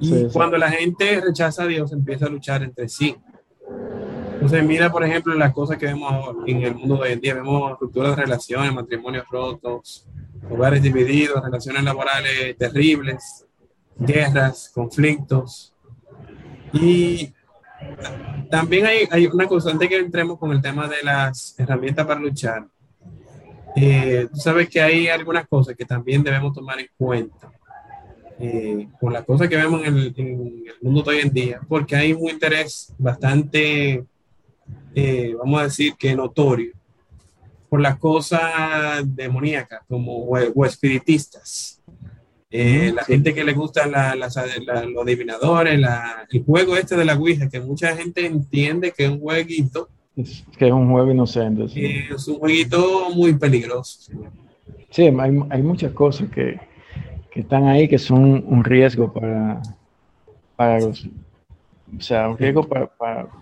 Y 0.00 0.28
cuando 0.32 0.56
la 0.56 0.70
gente 0.70 1.20
rechaza 1.20 1.64
a 1.64 1.66
Dios, 1.66 1.92
empieza 1.92 2.26
a 2.26 2.28
luchar 2.28 2.62
entre 2.62 2.88
sí. 2.88 3.16
Entonces, 4.34 4.64
mira, 4.64 4.90
por 4.90 5.04
ejemplo, 5.04 5.34
las 5.34 5.52
cosas 5.52 5.78
que 5.78 5.86
vemos 5.86 6.36
en 6.46 6.62
el 6.62 6.74
mundo 6.74 6.96
de 6.96 7.02
hoy 7.02 7.12
en 7.12 7.20
día. 7.20 7.34
Vemos 7.34 7.78
rupturas 7.78 8.16
de 8.16 8.22
relaciones, 8.22 8.72
matrimonios 8.72 9.24
rotos, 9.30 10.06
hogares 10.50 10.82
divididos, 10.82 11.42
relaciones 11.44 11.82
laborales 11.84 12.56
terribles, 12.58 13.46
guerras, 13.96 14.70
conflictos. 14.74 15.74
Y 16.72 17.32
también 18.50 18.86
hay, 18.86 19.08
hay 19.10 19.26
una 19.26 19.46
constante 19.46 19.88
que 19.88 19.96
entremos 19.96 20.38
con 20.38 20.50
el 20.52 20.60
tema 20.60 20.88
de 20.88 21.02
las 21.02 21.54
herramientas 21.58 22.06
para 22.06 22.20
luchar. 22.20 22.66
Eh, 23.76 24.28
tú 24.32 24.38
sabes 24.38 24.68
que 24.68 24.80
hay 24.80 25.08
algunas 25.08 25.46
cosas 25.48 25.74
que 25.74 25.84
también 25.84 26.22
debemos 26.22 26.52
tomar 26.52 26.78
en 26.78 26.88
cuenta 26.96 27.50
eh, 28.44 28.88
con 28.98 29.12
las 29.12 29.24
cosas 29.24 29.48
que 29.48 29.56
vemos 29.56 29.86
en 29.86 29.96
el, 29.96 30.14
en 30.16 30.64
el, 30.66 30.74
mundo 30.82 31.02
de 31.02 31.10
hoy 31.10 31.22
en 31.22 31.32
día, 31.32 31.60
porque 31.68 31.94
hay 31.94 32.12
un 32.12 32.28
interés 32.28 32.92
bastante, 32.98 34.04
eh, 34.96 35.34
vamos 35.38 35.60
a 35.60 35.64
decir 35.64 35.94
que 35.96 36.16
notorio, 36.16 36.72
por 37.68 37.80
las 37.80 37.98
cosas 37.98 39.04
demoníacas 39.04 39.82
como 39.86 40.24
o, 40.24 40.66
espiritistas. 40.66 41.80
Eh, 42.50 42.92
la 42.92 43.04
gente 43.04 43.32
que 43.32 43.44
le 43.44 43.52
gustan 43.52 43.92
la, 43.92 44.16
los 44.16 44.36
adivinadores, 44.36 45.80
el 46.30 46.44
juego 46.44 46.76
este 46.76 46.96
de 46.96 47.04
la 47.04 47.14
Ouija, 47.14 47.48
que 47.48 47.60
mucha 47.60 47.96
gente 47.96 48.26
entiende 48.26 48.90
que 48.90 49.04
es 49.04 49.10
un 49.10 49.20
jueguito. 49.20 49.88
Que 50.14 50.66
es 50.66 50.72
un 50.72 50.90
juego 50.90 51.10
inocente. 51.10 51.64
Es 51.64 52.28
un 52.28 52.38
jueguito 52.38 53.10
muy 53.14 53.34
peligroso. 53.34 54.12
Sí, 54.90 55.04
hay, 55.04 55.40
hay 55.50 55.62
muchas 55.62 55.92
cosas 55.92 56.28
que, 56.30 56.60
que 57.30 57.40
están 57.40 57.66
ahí 57.66 57.88
que 57.88 57.98
son 57.98 58.44
un 58.46 58.62
riesgo 58.62 59.12
para, 59.12 59.62
para 60.54 60.80
los, 60.80 61.06
o 61.96 62.00
sea, 62.00 62.28
un 62.28 62.36
riesgo 62.36 62.68
para, 62.68 62.86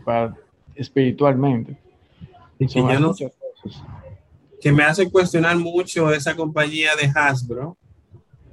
para, 0.05 0.37
espiritualmente. 0.77 1.77
Y 2.59 2.67
que, 2.67 2.81
no, 2.81 3.15
que 4.61 4.73
me 4.73 4.85
hace 4.85 5.11
cuestionar 5.11 5.57
mucho 5.57 6.13
esa 6.13 6.37
compañía 6.37 6.91
de 6.95 7.11
Hasbro, 7.13 7.77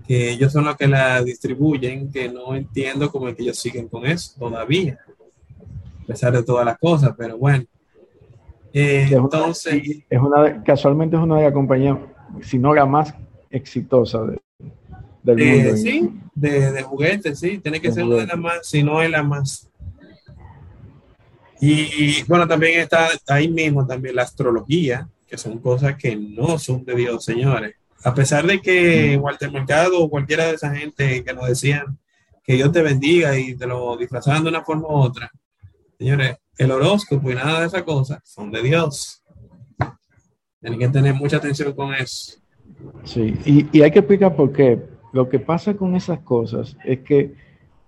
que 0.08 0.32
ellos 0.32 0.54
son 0.54 0.66
los 0.66 0.78
que 0.78 0.88
la 0.88 1.22
distribuyen, 1.22 2.10
que 2.12 2.30
no 2.30 2.56
entiendo 2.56 3.12
cómo 3.12 3.28
es 3.28 3.36
que 3.36 3.44
ellos 3.44 3.60
siguen 3.60 3.90
con 3.90 4.06
eso 4.06 4.34
todavía, 4.40 4.98
a 6.02 6.06
pesar 6.08 6.32
de 6.32 6.44
todas 6.44 6.66
las 6.66 6.78
cosas, 6.78 7.14
pero 7.18 7.38
bueno. 7.38 7.66
Eh, 8.80 9.08
entonces, 9.10 10.04
es 10.08 10.22
una, 10.22 10.63
casualmente 10.63 11.16
es 11.16 11.22
una 11.24 11.38
de 11.38 11.46
las 11.46 11.54
compañías, 11.54 11.98
si 12.42 12.60
no 12.60 12.76
la 12.76 12.86
más 12.86 13.12
exitosa 13.50 14.20
de, 14.24 14.38
eh, 15.26 15.76
sí, 15.76 16.12
de, 16.36 16.84
juguetes, 16.84 17.40
sí, 17.40 17.58
tiene 17.58 17.82
que 17.82 17.92
ser 17.92 18.04
una 18.04 18.18
de 18.18 18.28
las 18.28 18.38
más, 18.38 18.68
si 18.68 18.84
no 18.84 19.02
es 19.02 19.10
la 19.10 19.24
más. 19.24 19.68
Y 21.60 22.22
bueno, 22.26 22.48
también 22.48 22.80
está 22.80 23.10
ahí 23.26 23.48
mismo 23.48 23.88
también 23.88 24.16
la 24.16 24.22
astrología, 24.22 25.10
que 25.28 25.40
son 25.40 25.58
cosas 25.58 25.96
que 25.98 26.16
no 26.16 26.60
son 26.60 26.86
de 26.86 26.94
Dios, 26.94 27.26
señores. 27.26 27.74
A 28.04 28.13
pesar 28.13 28.46
de 28.46 28.62
que 28.62 29.18
Walter 29.18 29.52
Mercado 29.52 30.00
o 30.00 30.08
cualquiera 30.08 30.46
de 30.46 30.54
esa 30.54 30.76
gente 30.76 31.24
que 31.24 31.34
nos 31.34 31.48
decían 31.48 31.98
que 32.44 32.54
Dios 32.54 32.72
te 32.72 32.84
bendiga 32.84 33.40
y 33.40 33.56
te 33.56 33.66
lo 33.66 33.98
disfrazaban 33.98 34.44
de 34.44 34.50
una 34.50 34.63
forma 34.63 34.88
u 34.88 34.98
otra, 34.98 35.32
señores, 35.98 36.38
el 36.58 36.72
horóscopo 36.72 37.32
y 37.32 37.36
nada 37.36 37.62
de 37.62 37.67
esas 37.67 37.84
cosas 37.84 38.20
son 38.24 38.52
de 38.52 38.62
Dios. 38.62 39.24
Tienen 40.60 40.80
que 40.80 40.89
tener 40.89 41.13
mucha 41.13 41.38
atención 41.38 41.74
con 41.74 41.93
eso. 41.93 42.39
Sí, 43.04 43.36
y, 43.46 43.78
y 43.78 43.82
hay 43.82 43.91
que 43.91 44.00
explicar 44.00 44.36
por 44.36 44.52
qué 44.52 44.82
lo 45.13 45.30
que 45.30 45.39
pasa 45.39 45.76
con 45.76 45.96
esas 45.96 46.20
cosas 46.20 46.78
es 46.84 47.00
que, 47.00 47.34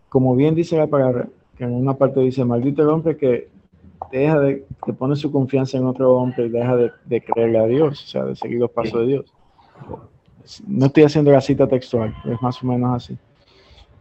como 0.08 0.36
bien 0.36 0.56
dice 0.56 0.78
la 0.78 0.88
palabra, 0.88 1.28
que 1.58 1.64
en 1.64 1.74
una 1.74 1.96
parte 1.96 2.22
dice, 2.22 2.46
maldito 2.46 2.82
el 2.82 2.90
hombre 2.90 3.18
que 3.18 3.50
deja 4.12 4.40
de, 4.40 4.66
que 4.84 4.94
pone 4.94 5.16
su 5.16 5.32
confianza 5.32 5.78
en 5.78 5.86
otro 5.86 6.16
hombre 6.16 6.46
y 6.46 6.50
deja 6.50 6.76
de, 6.76 7.22
creerle 7.22 7.60
a 7.60 7.66
Dios, 7.66 8.04
o 8.04 8.08
sea, 8.08 8.26
de 8.26 8.36
seguir 8.36 8.60
los 8.60 8.72
pasos 8.72 9.02
de 9.02 9.08
Dios. 9.08 9.34
No 10.66 10.88
estoy 10.88 11.04
haciendo 11.04 11.32
la 11.32 11.42
cita 11.42 11.68
textual, 11.68 12.16
es 12.26 12.42
más 12.42 12.64
o 12.64 12.66
menos 12.66 12.96
así. 12.96 13.18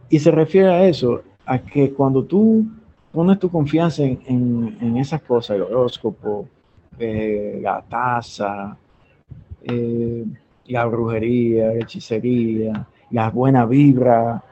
Y 0.09 0.19
se 0.19 0.31
refiere 0.31 0.69
a 0.69 0.87
eso, 0.87 1.21
a 1.45 1.59
que 1.59 1.93
cuando 1.93 2.23
tú 2.23 2.65
pones 3.11 3.39
tu 3.39 3.49
confianza 3.49 4.03
en, 4.03 4.97
esas 4.97 5.21
cosas, 5.21 5.55
el 5.55 5.63
horóscopo, 5.63 6.47
eh, 6.97 7.59
la 7.61 7.81
taza, 7.81 8.77
eh, 9.63 10.25
la 10.67 10.85
brujería, 10.85 11.67
la 11.67 11.73
hechicería, 11.75 12.87
la 13.11 13.29
buena 13.29 13.65
vibra, 13.65 14.43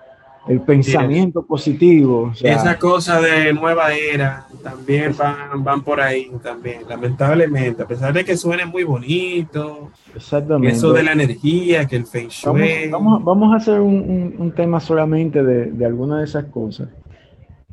el 0.48 0.62
pensamiento 0.62 1.46
positivo. 1.46 2.32
Esa 2.42 2.80
cosa 2.80 3.22
de 3.22 3.54
nueva 3.54 3.94
era 3.94 4.48
también 4.64 5.14
van, 5.18 5.64
van 5.64 5.84
por 5.84 6.00
ahí 6.00 6.32
también, 6.42 6.82
lamentablemente, 6.88 7.84
a 7.84 7.88
pesar 7.88 8.14
de 8.14 8.24
que 8.24 8.38
suene 8.38 8.66
muy 8.66 8.84
bonito. 8.84 9.92
Exactamente. 10.16 10.76
Eso 10.76 10.94
de 10.94 11.04
la 11.04 11.12
energía, 11.12 11.86
que 11.86 11.98
el 11.98 12.06
feng 12.06 12.30
shui. 12.30 12.90
Vamos, 12.90 13.24
vamos, 13.24 13.54
a 13.54 13.58
hacer 13.58 13.80
un, 13.82 14.36
un, 14.38 14.52
tema 14.52 14.80
solamente 14.80 15.44
de, 15.44 15.66
de 15.66 15.86
alguna 15.86 16.20
de 16.20 16.26
esas 16.26 16.46
cosas. 16.46 16.88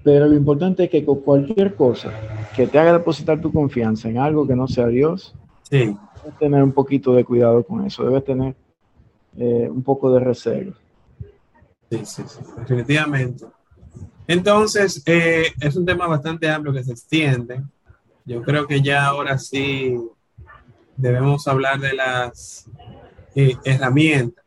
Pero 0.05 0.29
lo 0.29 0.35
importante 0.35 0.85
es 0.85 0.90
que 0.90 1.05
con 1.05 1.21
cualquier 1.21 1.75
cosa 1.75 2.12
que 2.55 2.67
te 2.67 2.79
haga 2.79 2.93
depositar 2.93 3.40
tu 3.40 3.51
confianza 3.51 4.09
en 4.09 4.19
algo 4.19 4.47
que 4.47 4.55
no 4.55 4.69
sea 4.69 4.87
Dios, 4.87 5.35
sí. 5.62 5.97
debes 6.23 6.38
tener 6.38 6.62
un 6.62 6.73
poquito 6.73 7.14
de 7.14 7.25
cuidado 7.25 7.64
con 7.64 7.85
eso. 7.87 8.05
Debes 8.05 8.25
tener 8.25 8.55
eh, 9.38 9.69
un 9.69 9.83
poco 9.83 10.12
de 10.12 10.21
reserva. 10.21 10.75
Sí, 11.90 12.01
sí, 12.05 12.23
sí, 12.27 12.40
definitivamente. 12.59 13.47
Entonces, 14.27 15.03
eh, 15.07 15.47
es 15.61 15.75
un 15.75 15.87
tema 15.87 16.07
bastante 16.07 16.49
amplio 16.51 16.75
que 16.75 16.85
se 16.85 16.93
extiende. 16.93 17.62
Yo 18.27 18.43
creo 18.43 18.67
que 18.67 18.83
ya 18.83 19.07
ahora 19.07 19.38
sí 19.38 19.97
debemos 20.97 21.49
hablar 21.49 21.81
de 21.81 21.95
las 21.95 22.71
eh, 23.35 23.57
herramientas. 23.64 24.43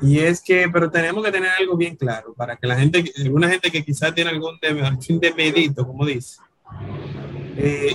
Y 0.00 0.18
es 0.18 0.40
que, 0.40 0.68
pero 0.70 0.90
tenemos 0.90 1.24
que 1.24 1.32
tener 1.32 1.50
algo 1.58 1.76
bien 1.76 1.96
claro 1.96 2.34
para 2.34 2.56
que 2.56 2.66
la 2.66 2.76
gente, 2.76 3.04
alguna 3.18 3.48
gente 3.48 3.70
que 3.70 3.84
quizás 3.84 4.14
tiene 4.14 4.30
algún 4.30 4.58
de, 4.60 5.34
medito, 5.34 5.86
como 5.86 6.04
dice, 6.04 6.38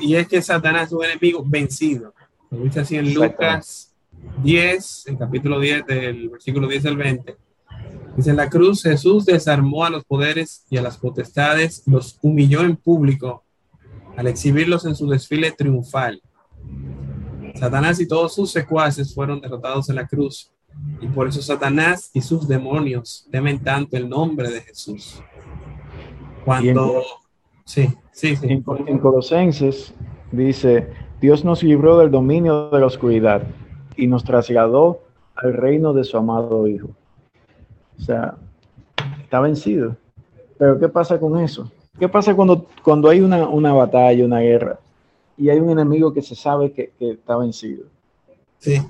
y 0.02 0.16
es 0.16 0.28
que 0.28 0.42
Satanás 0.42 0.88
es 0.88 0.94
un 0.94 1.06
enemigo 1.06 1.44
vencido. 1.46 2.14
Lo 2.50 2.64
dice 2.64 2.80
así 2.80 2.96
en 2.96 3.14
Lucas 3.14 3.94
10, 4.44 5.08
el 5.08 5.18
capítulo 5.18 5.60
10 5.60 5.86
del 5.86 6.30
versículo 6.30 6.68
10 6.68 6.86
al 6.88 6.98
20. 6.98 7.38
Dice, 8.18 8.30
en 8.32 8.36
la 8.36 8.50
cruz 8.50 8.84
Jesús 8.84 9.26
desarmó 9.26 9.86
a 9.86 9.90
los 9.90 10.04
poderes 10.04 10.66
y 10.70 10.78
a 10.78 10.82
las 10.82 10.98
potestades, 10.98 11.84
los 11.86 12.18
humilló 12.22 12.62
en 12.62 12.76
público 12.76 13.44
al 14.18 14.28
exhibirlos 14.28 14.86
en 14.86 14.96
su 14.96 15.08
desfile 15.08 15.52
triunfal. 15.52 16.22
Satanás 17.56 18.00
y 18.00 18.08
todos 18.08 18.34
sus 18.34 18.52
secuaces 18.52 19.14
fueron 19.14 19.40
derrotados 19.40 19.90
en 19.90 19.96
la 19.96 20.08
cruz 20.08 20.52
y 21.02 21.08
por 21.08 21.28
eso 21.28 21.42
Satanás 21.42 22.12
y 22.14 22.22
sus 22.22 22.48
demonios 22.48 23.28
temen 23.32 23.60
tanto 23.60 23.98
el 23.98 24.08
nombre 24.08 24.50
de 24.50 24.62
Jesús. 24.62 25.22
Cuando... 26.46 27.02
sí, 27.66 27.90
sí, 28.12 28.36
sí. 28.36 28.48
En, 28.50 29.00
Colosenses 29.00 29.94
dice, 30.32 30.88
Dios 31.20 31.44
nos 31.44 31.64
libró 31.64 31.98
del 31.98 32.12
dominio 32.12 32.70
de 32.70 32.80
la 32.80 32.86
oscuridad 32.86 33.44
y 33.96 34.08
nos 34.08 34.24
trasladó 34.24 35.02
al 35.36 35.54
reino 35.54 35.94
de 35.94 36.04
su 36.04 36.18
amado 36.18 36.68
Hijo. 36.68 36.90
O 37.98 38.02
sea, 38.02 38.36
está 39.24 39.40
vencido. 39.40 39.96
Pero 40.58 40.80
¿qué 40.80 40.88
pasa 40.88 41.20
con 41.20 41.40
eso? 41.40 41.72
¿Qué 42.00 42.08
pasa 42.08 42.36
cuando, 42.36 42.68
cuando 42.84 43.10
hay 43.10 43.22
una, 43.22 43.48
una 43.48 43.74
batalla, 43.74 44.24
una 44.24 44.40
guerra, 44.40 44.80
y 45.38 45.50
hay 45.50 45.60
un 45.60 45.70
enemigo 45.72 46.14
que 46.14 46.22
se 46.22 46.36
sabe 46.36 46.72
que, 46.72 46.92
que 46.98 47.12
está 47.12 47.38
vencido? 47.38 47.86
Sí. 48.60 48.82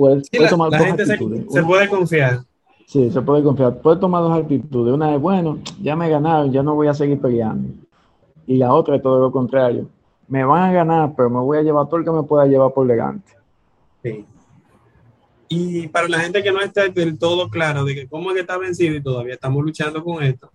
Puede, 0.00 0.24
Sí, 0.24 0.30
puede 0.30 0.44
la, 0.44 0.48
tomar 0.48 0.70
la 0.70 0.78
dos 0.78 0.86
gente 0.86 1.04
se 1.04 1.62
puede 1.62 1.88
confiar. 1.90 2.40
Sí, 2.86 3.10
se 3.10 3.20
puede 3.20 3.42
confiar. 3.42 3.82
Puede 3.82 4.00
tomar 4.00 4.22
dos 4.22 4.32
actitudes. 4.32 4.94
Una 4.94 5.14
es, 5.14 5.20
bueno, 5.20 5.58
ya 5.82 5.94
me 5.94 6.08
ganaron, 6.08 6.50
ya 6.50 6.62
no 6.62 6.74
voy 6.74 6.88
a 6.88 6.94
seguir 6.94 7.20
peleando. 7.20 7.68
Y 8.46 8.56
la 8.56 8.72
otra 8.72 8.96
es 8.96 9.02
todo 9.02 9.20
lo 9.20 9.30
contrario. 9.30 9.90
Me 10.26 10.42
van 10.42 10.62
a 10.62 10.72
ganar, 10.72 11.12
pero 11.14 11.28
me 11.28 11.40
voy 11.40 11.58
a 11.58 11.62
llevar 11.62 11.86
todo 11.86 11.98
el 11.98 12.06
que 12.06 12.12
me 12.12 12.22
pueda 12.22 12.46
llevar 12.46 12.72
por 12.72 12.86
delante. 12.86 13.30
Sí. 14.02 14.24
Y 15.50 15.88
para 15.88 16.08
la 16.08 16.20
gente 16.20 16.42
que 16.42 16.50
no 16.50 16.62
está 16.62 16.88
del 16.88 17.18
todo 17.18 17.50
claro 17.50 17.84
de 17.84 17.94
que 17.94 18.08
cómo 18.08 18.30
es 18.30 18.36
que 18.36 18.40
está 18.40 18.56
vencido 18.56 18.96
y 18.96 19.02
todavía 19.02 19.34
estamos 19.34 19.62
luchando 19.62 20.02
con 20.02 20.22
esto, 20.22 20.50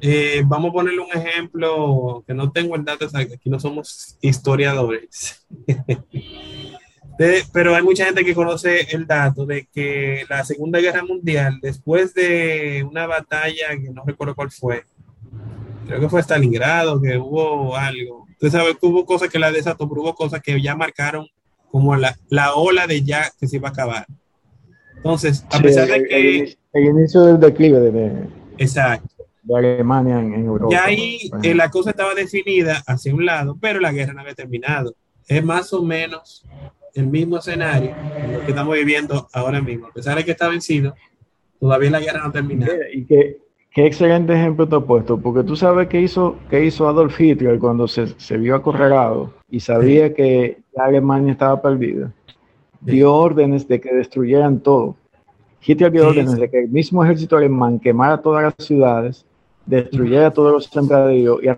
eh, 0.00 0.44
vamos 0.46 0.70
a 0.70 0.74
ponerle 0.74 1.00
un 1.00 1.10
ejemplo 1.10 2.22
que 2.24 2.34
no 2.34 2.52
tengo 2.52 2.76
el 2.76 2.84
dato 2.84 3.04
exacto, 3.04 3.34
aquí 3.34 3.50
no 3.50 3.58
somos 3.58 4.16
historiadores. 4.20 5.44
De- 7.20 7.44
pero 7.52 7.74
hay 7.74 7.82
mucha 7.82 8.06
gente 8.06 8.24
que 8.24 8.34
conoce 8.34 8.80
el 8.94 9.06
dato 9.06 9.44
de 9.44 9.66
que 9.74 10.24
la 10.30 10.42
Segunda 10.42 10.80
Guerra 10.80 11.04
Mundial, 11.04 11.58
después 11.60 12.14
de 12.14 12.82
una 12.88 13.06
batalla 13.06 13.68
que 13.78 13.90
no 13.90 14.02
recuerdo 14.06 14.34
cuál 14.34 14.50
fue, 14.50 14.84
creo 15.86 16.00
que 16.00 16.08
fue 16.08 16.22
Stalingrado, 16.22 16.98
que 16.98 17.18
hubo 17.18 17.76
algo. 17.76 18.26
Usted 18.30 18.48
sabe 18.50 18.70
que 18.74 18.86
hubo 18.86 19.04
cosas 19.04 19.28
que 19.28 19.38
la 19.38 19.52
desató, 19.52 19.86
pero 19.86 20.00
hubo 20.00 20.14
cosas 20.14 20.40
que 20.40 20.62
ya 20.62 20.74
marcaron 20.74 21.26
como 21.70 21.94
la, 21.94 22.16
la 22.30 22.54
ola 22.54 22.86
de 22.86 23.02
ya 23.02 23.30
que 23.38 23.46
se 23.46 23.56
iba 23.56 23.68
a 23.68 23.72
acabar. 23.72 24.06
Entonces, 24.96 25.44
a 25.50 25.58
Sí, 25.58 25.62
pesar 25.62 25.88
de 25.88 25.96
el, 25.96 26.08
que, 26.08 26.38
el- 26.38 26.58
el 26.72 26.84
inicio 26.84 27.20
del 27.24 27.38
declive 27.38 27.80
de, 27.80 27.90
de- 27.92 28.28
exacto, 28.56 29.26
de 29.42 29.56
Alemania 29.58 30.18
en, 30.20 30.32
en 30.32 30.44
Europa. 30.46 30.72
ya 30.74 30.84
ahí 30.86 31.30
eh, 31.42 31.54
la 31.54 31.70
cosa 31.70 31.90
estaba 31.90 32.14
definida 32.14 32.82
hacia 32.86 33.14
un 33.14 33.26
lado, 33.26 33.58
pero 33.60 33.78
la 33.78 33.92
guerra 33.92 34.14
no 34.14 34.22
había 34.22 34.34
terminado. 34.34 34.94
Es 35.28 35.44
más 35.44 35.70
o 35.74 35.82
menos 35.82 36.46
el 36.94 37.06
mismo 37.06 37.38
escenario 37.38 37.94
que 38.44 38.50
estamos 38.50 38.74
viviendo 38.74 39.28
ahora 39.32 39.60
mismo. 39.60 39.86
A 39.86 39.92
pesar 39.92 40.16
de 40.16 40.24
que 40.24 40.32
está 40.32 40.48
vencido, 40.48 40.94
todavía 41.58 41.90
la 41.90 42.00
guerra 42.00 42.20
no 42.20 42.28
ha 42.28 42.32
terminado. 42.32 42.72
Y 42.92 43.04
qué, 43.04 43.38
qué 43.70 43.86
excelente 43.86 44.34
ejemplo 44.34 44.68
te 44.68 44.76
he 44.76 44.80
puesto, 44.80 45.18
porque 45.18 45.44
tú 45.44 45.56
sabes 45.56 45.88
qué 45.88 46.00
hizo, 46.00 46.36
qué 46.48 46.64
hizo 46.64 46.88
Adolf 46.88 47.20
Hitler 47.20 47.58
cuando 47.58 47.86
se, 47.86 48.08
se 48.18 48.36
vio 48.36 48.54
acorralado 48.54 49.32
y 49.48 49.60
sabía 49.60 50.14
que 50.14 50.58
Alemania 50.76 51.32
estaba 51.32 51.60
perdida. 51.60 52.12
Sí. 52.26 52.92
Dio 52.92 53.14
órdenes 53.14 53.68
de 53.68 53.80
que 53.80 53.92
destruyeran 53.94 54.60
todo. 54.60 54.96
Hitler 55.62 55.92
dio 55.92 56.02
Sí, 56.02 56.08
órdenes 56.08 56.36
de 56.36 56.50
que 56.50 56.60
el 56.60 56.70
mismo 56.70 57.04
ejército 57.04 57.36
alemán 57.36 57.78
quemara 57.78 58.22
todas 58.22 58.42
las 58.42 58.54
ciudades, 58.58 59.26
destruyera 59.66 60.30
todos 60.30 60.52
los 60.52 60.64
sembradíos 60.64 61.40
y 61.42 61.48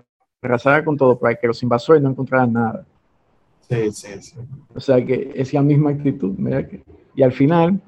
arrasara 0.41 0.83
con 0.83 0.97
todo 0.97 1.17
para 1.17 1.35
que 1.35 1.47
los 1.47 1.63
invasores 1.63 2.01
no 2.01 2.09
encontraran 2.09 2.51
nada. 2.51 2.85
Sí, 3.69 3.91
sí, 3.91 4.09
sí. 4.21 4.35
O 4.75 4.79
sea 4.79 5.03
que 5.03 5.31
es 5.35 5.53
la 5.53 5.61
misma 5.61 5.91
actitud, 5.91 6.33
mira 6.37 6.67
que. 6.67 6.83
Y 7.15 7.23
al 7.23 7.31
final 7.31 7.81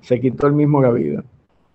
se 0.00 0.20
quitó 0.20 0.46
el 0.48 0.52
mismo 0.54 0.80
la 0.82 0.90
vida. 0.90 1.24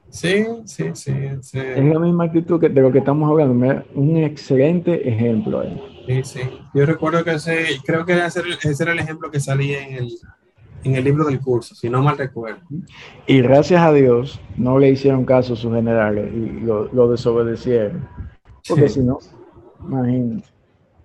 Sí, 0.10 0.46
sí, 0.66 0.86
sí, 0.94 1.14
sí. 1.42 1.60
Es 1.60 1.84
la 1.84 2.00
misma 2.00 2.26
actitud 2.26 2.60
que 2.60 2.70
de 2.70 2.82
lo 2.82 2.92
que 2.92 3.00
estamos 3.00 3.30
hablando. 3.30 3.54
Mira, 3.54 3.86
un 3.94 4.18
excelente 4.18 5.08
ejemplo 5.08 5.60
ahí. 5.62 5.82
Sí, 6.08 6.24
sí. 6.24 6.40
Yo 6.74 6.86
recuerdo 6.86 7.24
que 7.24 7.34
ese, 7.34 7.66
creo 7.86 8.06
que 8.06 8.14
ese, 8.26 8.42
ese 8.64 8.84
era 8.84 8.94
el 8.94 9.00
ejemplo 9.00 9.30
que 9.30 9.40
salía 9.42 9.86
en 9.86 9.96
el, 9.96 10.10
en 10.86 10.96
el 10.96 11.04
libro 11.04 11.26
del 11.26 11.42
curso, 11.42 11.76
si 11.76 11.90
no 11.90 12.02
mal 12.02 12.18
recuerdo. 12.18 12.62
Y 13.26 13.42
gracias 13.42 13.82
a 13.82 13.92
Dios 13.92 14.40
no 14.56 14.80
le 14.80 14.90
hicieron 14.92 15.26
caso 15.26 15.54
a 15.54 15.58
sus 15.58 15.74
generales 15.74 16.32
y 16.34 16.62
lo, 16.62 16.86
lo 16.94 17.10
desobedecieron. 17.12 18.08
Porque 18.68 18.88
Sí. 18.88 19.02
si 19.02 19.06
no, 19.06 19.20
imagínate. 19.86 20.48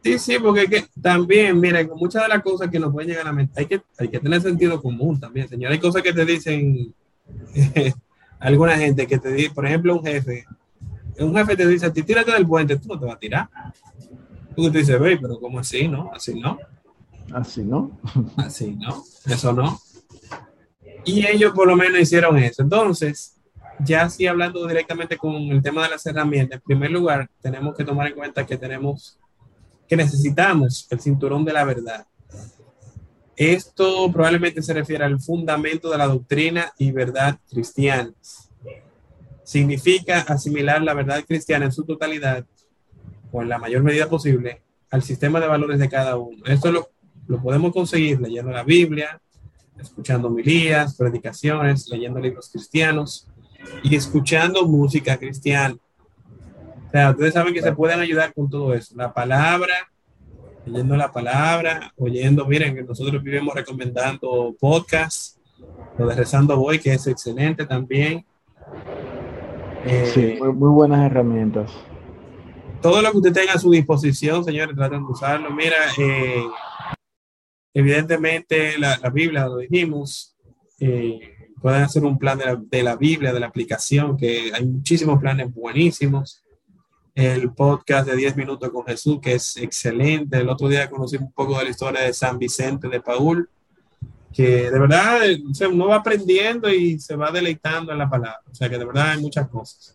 Sí, 0.02 0.18
sí, 0.18 0.36
porque 0.40 0.66
que 0.66 0.84
también, 1.00 1.60
miren, 1.60 1.88
con 1.88 1.98
muchas 1.98 2.22
de 2.22 2.28
las 2.28 2.42
cosas 2.42 2.70
que 2.70 2.78
nos 2.78 2.92
pueden 2.92 3.10
llegar 3.10 3.26
a 3.26 3.30
la 3.30 3.32
mente, 3.32 3.52
hay 3.60 3.66
que, 3.66 3.80
hay 3.98 4.08
que 4.08 4.18
tener 4.18 4.40
sentido 4.40 4.82
común 4.82 5.20
también, 5.20 5.48
señor. 5.48 5.70
Hay 5.70 5.78
cosas 5.78 6.02
que 6.02 6.12
te 6.12 6.24
dicen 6.24 6.92
alguna 8.40 8.76
gente 8.76 9.06
que 9.06 9.18
te 9.18 9.32
dice, 9.32 9.50
por 9.50 9.66
ejemplo, 9.66 9.94
un 9.94 10.04
jefe, 10.04 10.44
un 11.18 11.34
jefe 11.36 11.56
te 11.56 11.66
dice 11.66 11.86
a 11.86 11.92
ti, 11.92 12.02
tírate 12.02 12.32
del 12.32 12.46
puente, 12.46 12.76
tú 12.76 12.88
no 12.88 12.98
te 12.98 13.06
vas 13.06 13.14
a 13.14 13.18
tirar. 13.18 13.48
Tú 14.56 14.70
te 14.70 14.78
dices, 14.78 14.98
ve, 15.00 15.16
pero 15.20 15.38
¿cómo 15.38 15.60
así, 15.60 15.88
no? 15.88 16.10
Así 16.12 16.38
no, 16.38 16.58
Así, 17.32 17.62
¿no? 17.62 17.98
así 18.36 18.76
no, 18.78 19.02
eso 19.26 19.52
no. 19.52 19.80
Y 21.04 21.26
ellos 21.26 21.52
por 21.52 21.66
lo 21.66 21.76
menos 21.76 22.00
hicieron 22.00 22.38
eso. 22.38 22.62
Entonces, 22.62 23.36
ya 23.80 24.02
así 24.02 24.26
hablando 24.26 24.66
directamente 24.66 25.16
con 25.16 25.34
el 25.34 25.62
tema 25.62 25.84
de 25.84 25.90
las 25.90 26.06
herramientas, 26.06 26.56
en 26.56 26.64
primer 26.64 26.90
lugar, 26.90 27.28
tenemos 27.40 27.74
que 27.74 27.84
tomar 27.84 28.08
en 28.08 28.14
cuenta 28.14 28.46
que 28.46 28.56
tenemos, 28.56 29.18
que 29.92 29.96
necesitamos 29.96 30.86
el 30.88 31.00
cinturón 31.00 31.44
de 31.44 31.52
la 31.52 31.64
verdad. 31.64 32.06
Esto 33.36 34.10
probablemente 34.10 34.62
se 34.62 34.72
refiere 34.72 35.04
al 35.04 35.20
fundamento 35.20 35.90
de 35.90 35.98
la 35.98 36.06
doctrina 36.06 36.72
y 36.78 36.92
verdad 36.92 37.38
cristianas. 37.50 38.48
Significa 39.44 40.20
asimilar 40.20 40.80
la 40.80 40.94
verdad 40.94 41.22
cristiana 41.28 41.66
en 41.66 41.72
su 41.72 41.84
totalidad, 41.84 42.46
o 43.30 43.42
en 43.42 43.50
la 43.50 43.58
mayor 43.58 43.82
medida 43.82 44.08
posible, 44.08 44.62
al 44.90 45.02
sistema 45.02 45.38
de 45.40 45.48
valores 45.48 45.78
de 45.78 45.90
cada 45.90 46.16
uno. 46.16 46.42
Esto 46.46 46.72
lo, 46.72 46.88
lo 47.26 47.42
podemos 47.42 47.70
conseguir 47.70 48.18
leyendo 48.18 48.50
la 48.50 48.62
Biblia, 48.62 49.20
escuchando 49.78 50.28
homilías, 50.28 50.96
predicaciones, 50.96 51.86
leyendo 51.90 52.18
libros 52.18 52.48
cristianos 52.50 53.28
y 53.82 53.94
escuchando 53.94 54.66
música 54.66 55.18
cristiana. 55.18 55.76
O 56.92 56.94
sea, 56.94 57.10
ustedes 57.10 57.32
saben 57.32 57.54
que 57.54 57.62
se 57.62 57.72
pueden 57.72 58.00
ayudar 58.00 58.34
con 58.34 58.50
todo 58.50 58.74
eso. 58.74 58.94
La 58.96 59.14
palabra, 59.14 59.72
leyendo 60.66 60.94
la 60.94 61.10
palabra, 61.10 61.90
oyendo, 61.96 62.44
miren 62.46 62.74
que 62.74 62.82
nosotros 62.82 63.22
vivimos 63.22 63.54
recomendando 63.54 64.54
podcasts, 64.60 65.40
lo 65.96 66.06
de 66.06 66.14
Rezando 66.14 66.54
Voy, 66.58 66.78
que 66.78 66.92
es 66.92 67.06
excelente 67.06 67.64
también. 67.64 68.26
Eh, 69.86 70.10
Sí, 70.12 70.36
muy, 70.38 70.52
muy 70.52 70.68
buenas 70.70 71.06
herramientas. 71.10 71.70
todo 72.82 73.00
lo 73.00 73.10
que 73.10 73.16
usted 73.16 73.32
tenga 73.32 73.54
a 73.54 73.58
su 73.58 73.70
disposición, 73.70 74.44
señores, 74.44 74.76
traten 74.76 74.98
de 75.06 75.10
usarlo. 75.12 75.50
Mira, 75.50 75.76
eh, 75.98 76.44
evidentemente 77.72 78.78
la, 78.78 78.98
la 79.02 79.08
Biblia, 79.08 79.46
lo 79.46 79.56
dijimos, 79.58 80.36
eh, 80.78 81.20
pueden 81.60 81.82
hacer 81.84 82.04
un 82.04 82.18
plan 82.18 82.36
de 82.38 82.44
la, 82.44 82.56
de 82.56 82.82
la 82.82 82.96
Biblia, 82.96 83.32
de 83.32 83.40
la 83.40 83.46
aplicación, 83.46 84.16
que 84.16 84.50
hay 84.52 84.66
muchísimos 84.66 85.18
planes 85.20 85.52
buenísimos. 85.54 86.41
El 87.14 87.52
podcast 87.52 88.08
de 88.08 88.16
10 88.16 88.36
minutos 88.36 88.70
con 88.70 88.84
Jesús, 88.86 89.18
que 89.20 89.34
es 89.34 89.56
excelente. 89.58 90.38
El 90.38 90.48
otro 90.48 90.68
día 90.68 90.88
conocí 90.88 91.16
un 91.16 91.30
poco 91.32 91.58
de 91.58 91.64
la 91.64 91.70
historia 91.70 92.00
de 92.02 92.12
San 92.14 92.38
Vicente 92.38 92.88
de 92.88 93.00
Paul, 93.00 93.48
que 94.32 94.70
de 94.70 94.78
verdad 94.78 95.18
o 95.50 95.54
sea, 95.54 95.68
uno 95.68 95.88
va 95.88 95.96
aprendiendo 95.96 96.70
y 96.70 96.98
se 96.98 97.14
va 97.16 97.30
deleitando 97.30 97.92
en 97.92 97.98
la 97.98 98.08
palabra. 98.08 98.40
O 98.50 98.54
sea 98.54 98.68
que 98.70 98.78
de 98.78 98.84
verdad 98.86 99.10
hay 99.10 99.20
muchas 99.20 99.46
cosas. 99.48 99.94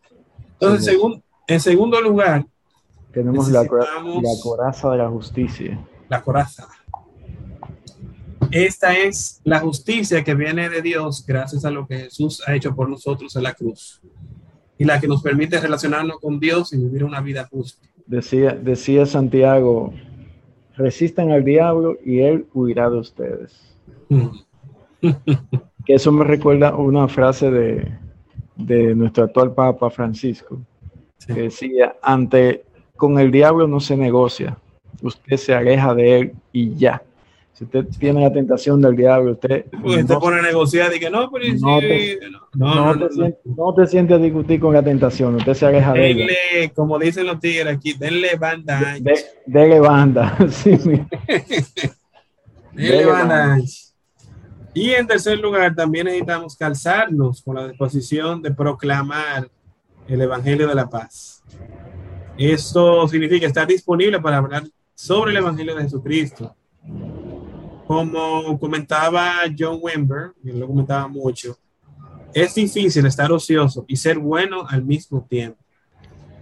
Entonces, 0.53 0.85
Sí. 0.85 0.91
segun- 0.91 1.23
en 1.47 1.59
segundo 1.59 1.99
lugar, 2.01 2.45
Tenemos 3.11 3.49
la, 3.49 3.63
la 3.63 3.67
coraza 4.43 4.91
de 4.91 4.97
la 4.97 5.09
justicia. 5.09 5.79
la 6.09 6.21
coraza. 6.21 6.67
Esta 8.51 8.95
es 8.95 9.41
la 9.43 9.59
justicia 9.59 10.23
que 10.23 10.35
viene 10.35 10.69
de 10.69 10.81
Dios 10.83 11.25
gracias 11.25 11.65
a 11.65 11.71
lo 11.71 11.87
que 11.87 11.97
Jesús 12.01 12.41
ha 12.47 12.53
hecho 12.55 12.75
por 12.75 12.87
nosotros 12.89 13.35
en 13.35 13.43
la 13.43 13.53
cruz 13.53 14.01
y 14.77 14.85
la 14.85 14.99
que 14.99 15.07
nos 15.07 15.21
permite 15.21 15.59
relacionarnos 15.59 16.19
con 16.19 16.39
Dios 16.39 16.73
y 16.73 16.77
vivir 16.77 17.03
una 17.03 17.21
vida 17.21 17.47
justa. 17.49 17.87
Decía, 18.05 18.51
decía 18.51 19.05
Santiago, 19.05 19.93
resistan 20.75 21.31
al 21.31 21.43
diablo 21.43 21.97
y 22.05 22.19
él 22.19 22.45
huirá 22.53 22.89
de 22.89 22.97
ustedes. 22.97 23.75
Que 25.85 25.93
eso 25.93 26.11
me 26.11 26.25
recuerda 26.25 26.75
una 26.75 27.07
frase 27.07 27.49
de, 27.49 27.89
de 28.57 28.93
nuestro 28.93 29.23
actual 29.25 29.53
Papa 29.53 29.89
Francisco, 29.89 30.59
Sí. 31.19 31.33
que 31.33 31.41
decía, 31.43 31.95
ante 32.01 32.63
con 32.95 33.17
el 33.19 33.31
diablo 33.31 33.67
no 33.67 33.79
se 33.79 33.95
negocia, 33.97 34.57
usted 35.01 35.37
se 35.37 35.53
aleja 35.55 35.95
de 35.95 36.19
él 36.19 36.33
y 36.51 36.75
ya. 36.75 37.01
Si 37.57 37.63
usted 37.63 37.85
tiene 37.97 38.21
la 38.21 38.31
tentación 38.31 38.79
del 38.81 38.95
diablo, 38.95 39.31
usted 39.31 39.65
Porque 39.81 40.03
te 40.03 40.13
no, 40.13 40.19
pone 40.19 40.37
a 40.37 40.41
negociar 40.43 40.95
y 40.95 40.99
que 40.99 41.09
no, 41.09 41.31
pero 41.31 41.45
No 41.59 41.79
si- 41.79 41.87
te- 41.87 42.19
no, 42.53 42.93
no 42.93 43.07
te 43.07 43.13
siente, 43.15 43.39
no 43.45 43.73
te 43.73 43.87
siente 43.87 44.13
a 44.13 44.17
discutir 44.19 44.59
con 44.59 44.73
la 44.75 44.83
tentación, 44.83 45.35
usted 45.35 45.53
se 45.55 45.65
aleja 45.65 45.93
de 45.93 46.07
ella. 46.11 46.25
Denle, 46.27 46.71
como 46.75 46.99
dicen 46.99 47.25
los 47.25 47.39
tigres 47.39 47.75
aquí, 47.75 47.93
denle 47.93 48.35
banda 48.35 48.77
ancha. 48.77 49.03
De, 49.03 49.15
dele 49.47 49.79
banda. 49.79 50.37
Sí. 50.49 50.77
Denle 52.73 53.05
banda. 53.05 53.57
Y 54.73 54.91
en 54.91 55.07
tercer 55.07 55.39
lugar, 55.39 55.73
también 55.73 56.05
necesitamos 56.05 56.55
calzarnos 56.55 57.41
con 57.41 57.55
la 57.55 57.67
disposición 57.67 58.41
de 58.43 58.53
proclamar 58.53 59.49
el 60.07 60.21
Evangelio 60.21 60.67
de 60.67 60.75
la 60.75 60.87
Paz. 60.87 61.41
Esto 62.37 63.07
significa 63.07 63.47
estar 63.47 63.65
disponible 63.65 64.19
para 64.21 64.37
hablar 64.37 64.63
sobre 64.93 65.31
el 65.31 65.37
Evangelio 65.37 65.75
de 65.75 65.81
Jesucristo. 65.83 66.55
Como 67.87 68.59
comentaba 68.59 69.43
John 69.57 69.79
Wimber, 69.81 70.33
y 70.43 70.51
lo 70.51 70.67
comentaba 70.67 71.07
mucho, 71.07 71.57
es 72.33 72.53
difícil 72.53 73.05
estar 73.05 73.31
ocioso 73.31 73.85
y 73.87 73.95
ser 73.95 74.19
bueno 74.19 74.67
al 74.67 74.83
mismo 74.83 75.25
tiempo. 75.27 75.57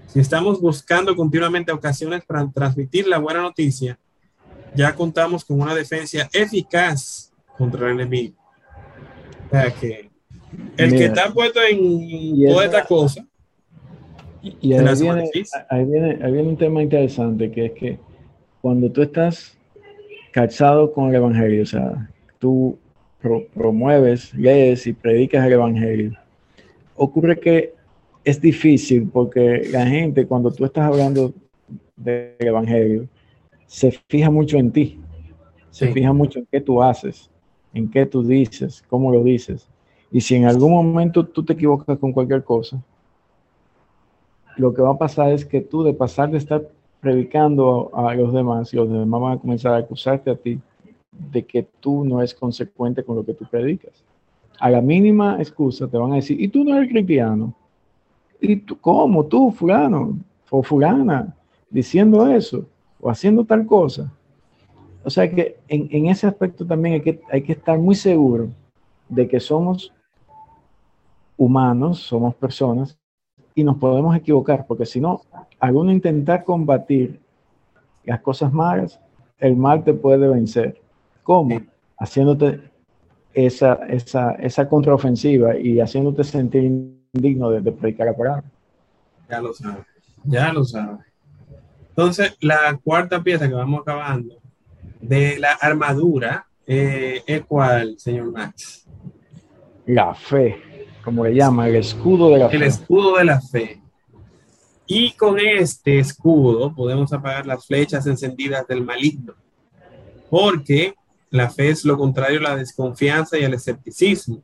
Si 0.08 0.20
estamos 0.20 0.60
buscando 0.60 1.16
continuamente 1.16 1.72
ocasiones 1.72 2.26
para 2.26 2.50
transmitir 2.50 3.08
la 3.08 3.20
buena 3.20 3.42
noticia, 3.42 4.00
ya 4.74 4.96
contamos 4.96 5.46
con 5.46 5.62
una 5.62 5.76
defensa 5.76 6.28
eficaz 6.34 7.32
contra 7.58 7.88
el 7.88 8.00
enemigo. 8.00 8.36
O 9.48 9.50
sea 9.52 9.72
que 9.72 10.10
el 10.78 10.92
que 10.92 11.06
está 11.06 11.32
puesto 11.32 11.60
en 11.62 12.46
toda 12.48 12.66
esta 12.66 12.86
cosa. 12.86 13.26
Y, 14.42 14.74
ahí, 14.74 15.02
viene, 15.02 15.32
ahí, 15.70 15.86
viene, 15.86 16.20
ahí 16.24 16.32
viene 16.32 16.50
un 16.50 16.58
tema 16.58 16.82
interesante 16.82 17.52
que 17.52 17.66
es 17.66 17.72
que 17.72 18.00
cuando 18.62 18.92
tú 18.92 19.02
estás 19.02 19.55
calzado 20.36 20.91
con 20.91 21.08
el 21.08 21.15
Evangelio, 21.15 21.63
o 21.63 21.65
sea, 21.65 22.10
tú 22.39 22.78
promueves, 23.54 24.34
lees 24.34 24.86
y 24.86 24.91
predicas 24.91 25.45
el 25.45 25.54
Evangelio, 25.54 26.12
ocurre 26.98 27.39
que 27.39 27.74
es 28.21 28.41
difícil 28.41 29.08
porque 29.08 29.65
la 29.71 29.88
gente 29.88 30.28
cuando 30.28 30.52
tú 30.52 30.65
estás 30.65 30.88
hablando 30.88 31.34
del 31.95 32.36
Evangelio 32.39 33.08
se 33.65 33.91
fija 34.10 34.30
mucho 34.30 34.58
en 34.58 34.74
ti, 34.74 35.00
se 35.69 35.93
fija 35.93 36.12
mucho 36.12 36.39
en 36.39 36.48
qué 36.52 36.60
tú 36.60 36.84
haces, 36.84 37.32
en 37.74 37.89
qué 37.89 38.06
tú 38.06 38.21
dices, 38.21 38.84
cómo 38.89 39.13
lo 39.13 39.24
dices. 39.24 39.69
Y 40.12 40.19
si 40.19 40.36
en 40.36 40.48
algún 40.48 40.74
momento 40.74 41.26
tú 41.26 41.45
te 41.45 41.54
equivocas 41.54 41.98
con 41.98 42.12
cualquier 42.12 42.43
cosa, 42.43 42.84
lo 44.58 44.74
que 44.74 44.82
va 44.82 44.91
a 44.91 44.98
pasar 44.98 45.32
es 45.32 45.45
que 45.45 45.62
tú 45.62 45.84
de 45.84 45.93
pasar 45.93 46.30
de 46.30 46.39
estar 46.39 46.75
predicando 47.06 47.91
a 47.94 48.15
los 48.15 48.34
demás 48.34 48.74
y 48.74 48.78
los 48.78 48.89
demás 48.89 49.22
van 49.22 49.34
a 49.34 49.38
comenzar 49.39 49.74
a 49.76 49.78
acusarte 49.78 50.32
a 50.32 50.36
ti 50.36 50.60
de 51.12 51.46
que 51.46 51.62
tú 51.80 52.04
no 52.04 52.18
eres 52.18 52.34
consecuente 52.34 53.04
con 53.04 53.15
lo 53.15 53.24
que 53.24 53.36
tú 53.36 53.46
predicas. 53.46 54.04
A 54.60 54.72
la 54.72 54.82
mínima 54.82 55.38
excusa 55.38 55.88
te 55.88 56.00
van 56.00 56.13
a 56.13 56.15
decir, 56.15 56.41
y 56.41 56.48
tú 56.48 56.63
no 56.63 56.76
eres 56.76 56.89
cristiano. 56.89 57.54
¿Y 58.41 58.56
tú 58.56 58.80
cómo? 58.80 59.24
Tú, 59.24 59.52
fulano 59.52 60.18
o 60.50 60.63
fulana, 60.63 61.32
diciendo 61.70 62.28
eso 62.28 62.65
o 63.00 63.08
haciendo 63.08 63.46
tal 63.46 63.68
cosa. 63.68 64.12
O 65.04 65.10
sea 65.12 65.30
que 65.30 65.58
en, 65.68 65.88
en 65.91 66.08
ese 66.08 66.26
aspecto 66.26 66.65
también 66.65 66.96
hay 66.96 67.02
que, 67.02 67.22
hay 67.32 67.44
que 67.44 67.52
estar 67.52 67.78
muy 67.78 67.94
seguro 67.94 68.50
de 69.08 69.28
que 69.28 69.39
somos 69.39 69.94
humanos, 71.38 72.00
somos 72.00 72.34
personas 72.34 72.98
y 73.56 73.63
nos 73.63 73.78
podemos 73.78 74.15
equivocar, 74.15 74.68
porque 74.68 74.86
si 74.86 75.00
no, 75.00 75.22
alguno 75.60 75.91
intentar 75.91 76.44
combatir 76.44 77.22
las 78.04 78.20
cosas 78.20 78.52
malas, 78.52 79.00
el 79.39 79.56
mal 79.56 79.84
te 79.84 79.94
puede 79.94 80.28
vencer. 80.28 80.80
¿Cómo? 81.24 81.62
Haciéndote 81.98 82.70
esa, 83.34 83.80
esa, 83.88 84.32
esa 84.34 84.68
contraofensiva 84.68 85.58
y 85.58 85.80
haciéndote 85.80 86.26
sentir 86.26 86.65
indigno 87.13 87.50
de, 87.50 87.72
predicar 87.72 88.08
la 88.08 88.13
palabra. 88.13 88.44
Ya 89.30 89.41
lo 89.41 89.54
sabes, 89.54 89.86
ya 90.26 90.54
lo 90.54 90.65
sabes. 90.65 91.06
Entonces, 91.89 92.36
la 92.41 92.78
cuarta 92.84 93.24
pieza 93.24 93.48
que 93.48 93.54
vamos 93.54 93.82
acabando 93.82 94.36
de 95.00 95.39
la 95.39 95.54
armadura 95.54 96.46
eh, 96.68 97.24
es 97.26 97.46
cuál, 97.46 97.98
señor 97.98 98.32
Max? 98.34 98.86
La 99.86 100.13
fe 100.13 100.75
como 101.06 101.24
le 101.24 101.36
llama, 101.36 101.70
el 101.70 101.76
escudo 101.76 102.32
de 102.32 102.39
la 102.39 102.50
fe. 102.50 102.56
El 102.58 102.63
escudo 102.63 103.18
de 103.18 103.24
la 103.24 103.39
fe. 103.39 103.82
Y 104.88 105.12
con 105.12 105.39
este 105.39 106.00
escudo 106.00 106.74
podemos 106.74 107.13
apagar 107.13 107.46
las 107.46 107.65
flechas 107.65 108.06
encendidas 108.08 108.68
del 108.68 108.84
maligno, 108.84 109.36
porque 110.30 110.96
la 111.30 111.50
fe 111.50 111.70
es 111.70 111.86
lo 111.86 111.98
contrario 111.98 112.39
a 112.39 112.44
la 112.44 112.56
desconfianza 112.56 113.38
y 113.38 113.44
al 113.44 113.54
escepticismo. 113.54 114.44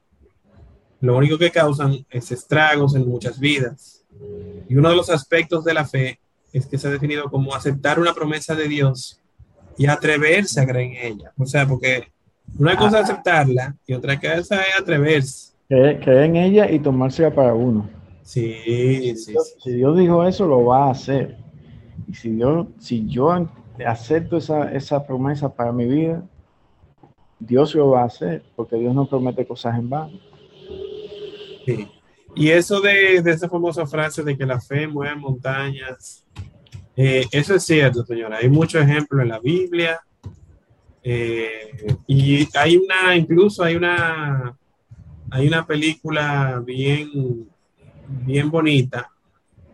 Lo 1.00 1.18
único 1.18 1.38
que 1.38 1.52
causan 1.52 2.06
es 2.10 2.32
estragos 2.32 2.96
en 2.96 3.08
muchas 3.08 3.40
vidas. 3.40 4.04
Y 4.70 4.76
uno 4.76 4.90
de 4.90 4.96
los 4.96 5.10
aspectos 5.10 5.64
de 5.64 5.74
la 5.74 5.86
fe 5.86 6.20
es 6.54 6.66
que 6.66 6.78
se 6.78 6.88
ha 6.88 6.92
definido 6.92 7.30
como 7.30 7.56
aceptar 7.56 8.00
una 8.00 8.14
promesa 8.14 8.56
de 8.56 8.68
Dios 8.68 9.20
y 9.78 9.88
atreverse 9.88 10.62
a 10.62 10.68
creer 10.68 10.92
en 10.92 11.14
ella. 11.14 11.34
O 11.38 11.46
sea, 11.46 11.68
porque 11.68 12.12
una 12.58 12.78
cosa 12.78 13.00
es 13.00 13.10
aceptarla 13.10 13.76
y 13.88 13.94
otra 13.94 14.20
cosa 14.20 14.62
es 14.62 14.80
atreverse. 14.80 15.51
Creer, 15.72 16.06
en 16.06 16.36
ella 16.36 16.70
y 16.70 16.80
tomársela 16.80 17.34
para 17.34 17.54
uno. 17.54 17.90
Sí, 18.24 19.16
sí, 19.16 19.34
Si 19.64 19.72
Dios 19.72 19.98
dijo 19.98 20.28
eso, 20.28 20.46
lo 20.46 20.66
va 20.66 20.88
a 20.88 20.92
hacer. 20.92 21.38
Y 22.10 22.14
si 22.14 22.38
yo, 22.38 22.68
si 22.78 23.08
yo 23.08 23.48
acepto 23.86 24.36
esa, 24.36 24.70
esa 24.74 25.08
promesa 25.08 25.48
para 25.48 25.72
mi 25.72 25.86
vida, 25.86 26.26
Dios 27.40 27.74
lo 27.74 27.92
va 27.92 28.02
a 28.02 28.08
hacer, 28.08 28.44
porque 28.54 28.76
Dios 28.76 28.94
no 28.94 29.06
promete 29.06 29.46
cosas 29.46 29.80
en 29.80 29.90
vano. 29.90 30.20
Sí. 31.66 31.88
Y 32.36 32.50
eso 32.50 32.82
de, 32.82 33.22
de, 33.22 33.32
esa 33.32 33.48
famosa 33.48 33.86
frase 33.86 34.24
de 34.24 34.38
que 34.38 34.46
la 34.46 34.60
fe 34.60 34.88
mueve 34.88 35.16
montañas, 35.16 36.26
eh, 36.98 37.24
eso 37.32 37.56
es 37.56 37.64
cierto, 37.64 38.06
señora. 38.06 38.40
Hay 38.42 38.50
muchos 38.50 38.84
ejemplos 38.84 39.22
en 39.22 39.30
la 39.30 39.40
Biblia. 39.40 40.02
Eh, 41.02 41.72
y 42.08 42.46
hay 42.58 42.76
una, 42.76 43.16
incluso 43.16 43.64
hay 43.64 43.78
una 43.78 44.58
hay 45.32 45.48
una 45.48 45.66
película 45.66 46.62
bien, 46.64 47.50
bien 48.08 48.52
bonita, 48.52 49.10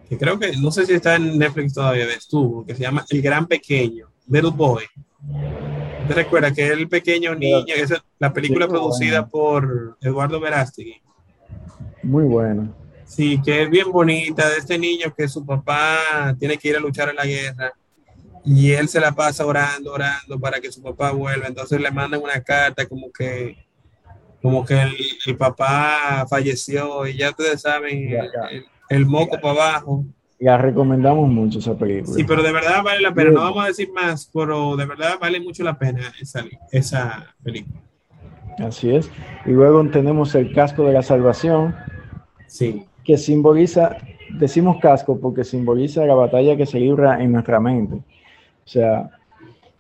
que 0.07 0.17
creo 0.17 0.39
que, 0.39 0.55
no 0.55 0.71
sé 0.71 0.85
si 0.85 0.93
está 0.93 1.15
en 1.15 1.37
Netflix 1.37 1.73
todavía, 1.73 2.05
estuvo, 2.13 2.65
que 2.65 2.75
se 2.75 2.83
llama 2.83 3.05
El 3.09 3.21
Gran 3.21 3.47
Pequeño, 3.47 4.07
Little 4.27 4.51
Boy. 4.51 4.85
¿Te 6.07 6.13
recuerdas 6.13 6.53
que 6.53 6.67
el 6.67 6.87
pequeño 6.87 7.35
niño, 7.35 7.73
es 7.75 7.91
la 8.19 8.31
película 8.31 8.67
producida 8.67 9.27
por 9.27 9.97
Eduardo 9.99 10.39
Verástegui? 10.39 11.01
Muy 12.03 12.23
buena. 12.23 12.71
Sí, 13.03 13.41
que 13.43 13.63
es 13.63 13.69
bien 13.69 13.91
bonita, 13.91 14.47
de 14.47 14.57
este 14.57 14.77
niño 14.77 15.13
que 15.17 15.27
su 15.27 15.45
papá 15.45 16.35
tiene 16.39 16.57
que 16.57 16.69
ir 16.69 16.77
a 16.77 16.79
luchar 16.79 17.09
en 17.09 17.15
la 17.15 17.25
guerra 17.25 17.73
y 18.45 18.71
él 18.71 18.87
se 18.87 19.01
la 19.01 19.11
pasa 19.11 19.45
orando, 19.45 19.91
orando 19.91 20.39
para 20.39 20.59
que 20.61 20.71
su 20.71 20.81
papá 20.81 21.11
vuelva. 21.11 21.47
Entonces 21.47 21.81
le 21.81 21.91
mandan 21.91 22.21
una 22.21 22.41
carta 22.41 22.85
como 22.85 23.11
que 23.11 23.66
como 24.41 24.65
que 24.65 24.81
el, 25.25 25.37
papá 25.37 26.25
falleció 26.29 27.07
y 27.07 27.17
ya 27.17 27.31
ustedes 27.31 27.61
saben, 27.61 28.15
el, 28.89 29.05
moco 29.05 29.39
para 29.41 29.53
abajo. 29.53 30.05
Ya 30.39 30.57
recomendamos 30.57 31.27
mucho 31.29 31.59
esa 31.59 31.75
película. 31.75 32.15
Sí, 32.15 32.23
pero 32.23 32.43
de 32.43 32.51
verdad 32.51 32.83
vale 32.83 33.01
la 33.01 33.13
pena. 33.13 33.31
No 33.31 33.41
vamos 33.41 33.63
a 33.63 33.67
decir 33.67 33.91
más, 33.91 34.29
pero 34.31 34.75
de 34.75 34.85
verdad 34.85 35.15
vale 35.19 35.39
mucho 35.39 35.63
la 35.63 35.77
pena 35.77 36.13
esa, 36.21 36.45
esa 36.71 37.35
película. 37.43 37.81
Así 38.59 38.95
es. 38.95 39.09
Y 39.45 39.51
luego 39.51 39.87
tenemos 39.89 40.33
el 40.35 40.53
casco 40.53 40.83
de 40.83 40.93
la 40.93 41.01
salvación. 41.01 41.75
Sí. 42.47 42.85
Que 43.03 43.17
simboliza, 43.17 43.97
decimos 44.37 44.77
casco 44.79 45.19
porque 45.19 45.43
simboliza 45.43 46.05
la 46.05 46.15
batalla 46.15 46.55
que 46.55 46.65
se 46.65 46.79
libra 46.79 47.21
en 47.21 47.31
nuestra 47.31 47.59
mente. 47.59 47.95
O 47.95 48.69
sea, 48.69 49.09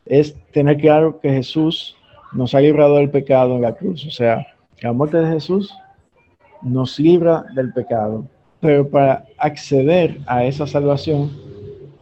es 0.05 0.35
tener 0.51 0.77
claro 0.77 1.19
que 1.19 1.29
Jesús 1.29 1.97
nos 2.33 2.53
ha 2.53 2.61
librado 2.61 2.97
del 2.97 3.09
pecado 3.09 3.55
en 3.55 3.61
la 3.61 3.75
cruz. 3.75 4.05
O 4.05 4.11
sea, 4.11 4.45
la 4.81 4.93
muerte 4.93 5.17
de 5.17 5.31
Jesús 5.31 5.73
nos 6.61 6.99
libra 6.99 7.45
del 7.53 7.73
pecado. 7.73 8.25
Pero 8.59 8.87
para 8.89 9.25
acceder 9.37 10.19
a 10.25 10.43
esa 10.43 10.65
salvación, 10.65 11.31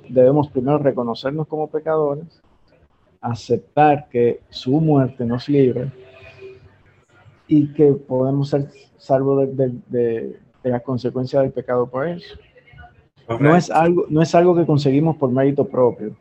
debemos 0.08 0.48
primero 0.50 0.78
reconocernos 0.78 1.48
como 1.48 1.70
pecadores, 1.70 2.42
aceptar 3.20 4.08
que 4.10 4.42
su 4.50 4.80
muerte 4.80 5.26
nos 5.26 5.50
libra 5.50 5.92
y 7.48 7.74
que 7.74 7.92
podemos 7.92 8.50
ser 8.50 8.70
salvos 8.98 9.56
de, 9.56 9.72
de, 9.88 10.40
de, 10.64 10.70
las 10.70 10.82
consecuencias 10.82 11.44
del 11.44 11.52
pecado 11.52 11.88
por 11.88 12.08
eso. 12.08 12.36
No 13.40 13.56
es, 13.56 13.70
algo, 13.72 14.06
no 14.10 14.22
es 14.22 14.34
algo 14.36 14.56
que 14.56 14.66
conseguimos 14.66 15.18
por 15.18 15.32
mérito 15.32 15.68
propio. 15.68 16.16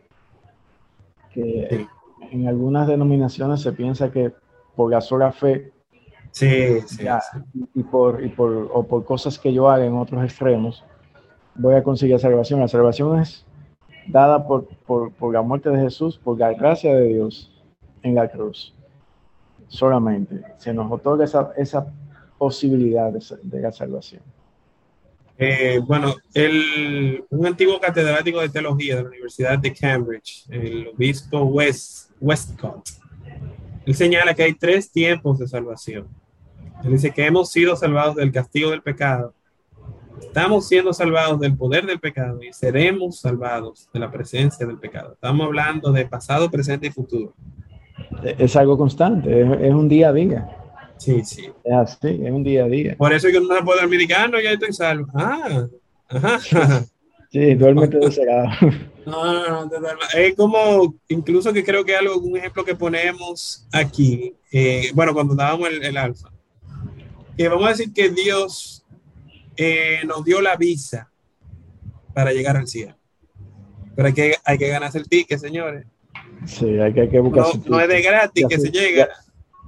Que 1.33 1.87
en 2.31 2.49
algunas 2.49 2.87
denominaciones 2.87 3.61
se 3.61 3.72
piensa 3.72 4.11
que 4.11 4.33
por 4.75 4.91
la 4.91 5.01
sola 5.01 5.33
fe 5.33 5.72
sí, 6.31 6.81
sí, 6.87 7.07
y 7.75 7.83
por 7.83 8.25
y 8.25 8.29
por 8.29 8.70
o 8.72 8.83
por 8.83 9.05
cosas 9.05 9.39
que 9.39 9.53
yo 9.53 9.68
haga 9.70 9.85
en 9.85 9.97
otros 9.97 10.22
extremos 10.25 10.85
voy 11.55 11.75
a 11.75 11.83
conseguir 11.83 12.18
salvación. 12.18 12.61
La 12.61 12.68
salvación 12.68 13.20
es 13.20 13.45
dada 14.07 14.47
por, 14.47 14.66
por, 14.87 15.12
por 15.12 15.33
la 15.33 15.43
muerte 15.43 15.70
de 15.70 15.81
Jesús, 15.81 16.18
por 16.18 16.39
la 16.39 16.53
gracia 16.53 16.95
de 16.95 17.09
Dios 17.09 17.51
en 18.03 18.14
la 18.14 18.29
cruz. 18.29 18.75
Solamente 19.68 20.43
se 20.59 20.75
nos 20.75 20.91
otorga 20.91 21.25
esa, 21.25 21.53
esa 21.57 21.87
posibilidad 22.39 23.12
de, 23.12 23.22
de 23.43 23.61
la 23.61 23.72
salvación. 23.72 24.22
Eh, 25.37 25.80
bueno, 25.85 26.14
el, 26.32 27.24
un 27.30 27.47
antiguo 27.47 27.80
catedrático 27.80 28.41
de 28.41 28.49
teología 28.49 28.97
de 28.97 29.03
la 29.03 29.09
Universidad 29.09 29.59
de 29.59 29.72
Cambridge, 29.72 30.45
el 30.49 30.89
obispo 30.89 31.43
West, 31.43 32.11
Westcott, 32.20 32.89
él 33.85 33.95
señala 33.95 34.35
que 34.35 34.45
hay 34.45 34.55
tres 34.55 34.91
tiempos 34.91 35.39
de 35.39 35.49
salvación. 35.49 36.07
Él 36.85 36.93
dice 36.93 37.11
que 37.11 37.26
hemos 37.26 37.51
sido 37.51 37.76
salvados 37.76 38.16
del 38.16 38.32
castigo 38.32 38.70
del 38.70 38.82
pecado, 38.82 39.35
Estamos 40.20 40.66
siendo 40.68 40.93
salvados 40.93 41.41
del 41.41 41.57
poder 41.57 41.87
del 41.87 42.01
pecado 42.01 42.43
y 42.43 42.53
seremos 42.53 43.20
salvados 43.20 43.89
de 43.93 44.01
la 44.01 44.11
presencia 44.11 44.66
del 44.66 44.78
pecado. 44.78 45.12
Estamos 45.14 45.47
hablando 45.47 45.93
de 45.93 46.07
pasado, 46.07 46.51
presente 46.51 46.89
y 46.89 46.91
futuro. 46.91 47.35
Es 48.22 48.57
algo 48.57 48.76
constante, 48.76 49.41
es, 49.41 49.72
un 49.72 49.89
día 49.89 50.09
a 50.09 50.12
día. 50.12 50.49
Sí, 50.99 51.24
sí. 51.24 51.51
Es 51.64 51.72
así, 51.72 52.20
es 52.24 52.30
un 52.30 52.45
día 52.45 52.64
a 52.64 52.68
día. 52.68 52.95
Por 52.97 53.12
eso 53.12 53.28
es 53.28 53.34
que 53.34 53.40
no 53.40 53.55
se 53.55 53.62
puede 53.62 53.80
dormir 53.80 54.03
y 54.03 54.12
ah, 54.12 54.30
ya 54.42 54.53
estoy 54.53 54.72
salvo. 54.72 55.07
Ah, 55.14 55.66
ajá. 56.09 56.84
Sí, 57.34 57.55
duérmete 57.55 57.99
de 57.99 58.07
No, 59.07 59.66
no, 59.66 59.70
Es 60.14 60.36
como, 60.36 60.95
incluso 61.09 61.53
que 61.53 61.64
creo 61.64 61.84
que 61.84 61.97
algo, 61.97 62.16
un 62.18 62.36
ejemplo 62.36 62.64
que 62.64 62.76
ponemos 62.76 63.66
aquí, 63.72 64.34
eh, 64.53 64.92
bueno, 64.95 65.12
cuando 65.12 65.34
dábamos 65.34 65.68
el, 65.68 65.84
el 65.84 65.97
alfa, 65.97 66.30
que 67.36 67.49
vamos 67.49 67.66
a 67.66 67.70
decir 67.70 67.92
que 67.92 68.11
Dios 68.11 68.84
eh, 69.57 70.03
nos 70.07 70.24
dio 70.24 70.40
la 70.40 70.55
visa 70.57 71.11
para 72.14 72.32
llegar 72.32 72.57
al 72.57 72.68
cielo. 72.68 72.97
Pero 73.97 74.07
hay 74.07 74.14
que, 74.14 74.36
hay 74.45 74.57
que 74.57 74.68
ganarse 74.68 74.99
el 74.99 75.09
ticket, 75.09 75.40
señores. 75.40 75.86
Sí, 76.47 76.78
hay 76.78 76.92
que, 76.92 77.03
hay 77.03 77.09
que 77.09 77.18
buscar 77.20 77.47
no. 77.47 77.62
No 77.66 77.80
es 77.80 77.88
de 77.88 78.01
gratis 78.01 78.47
que 78.49 78.59
se 78.59 78.70
llega. 78.70 79.09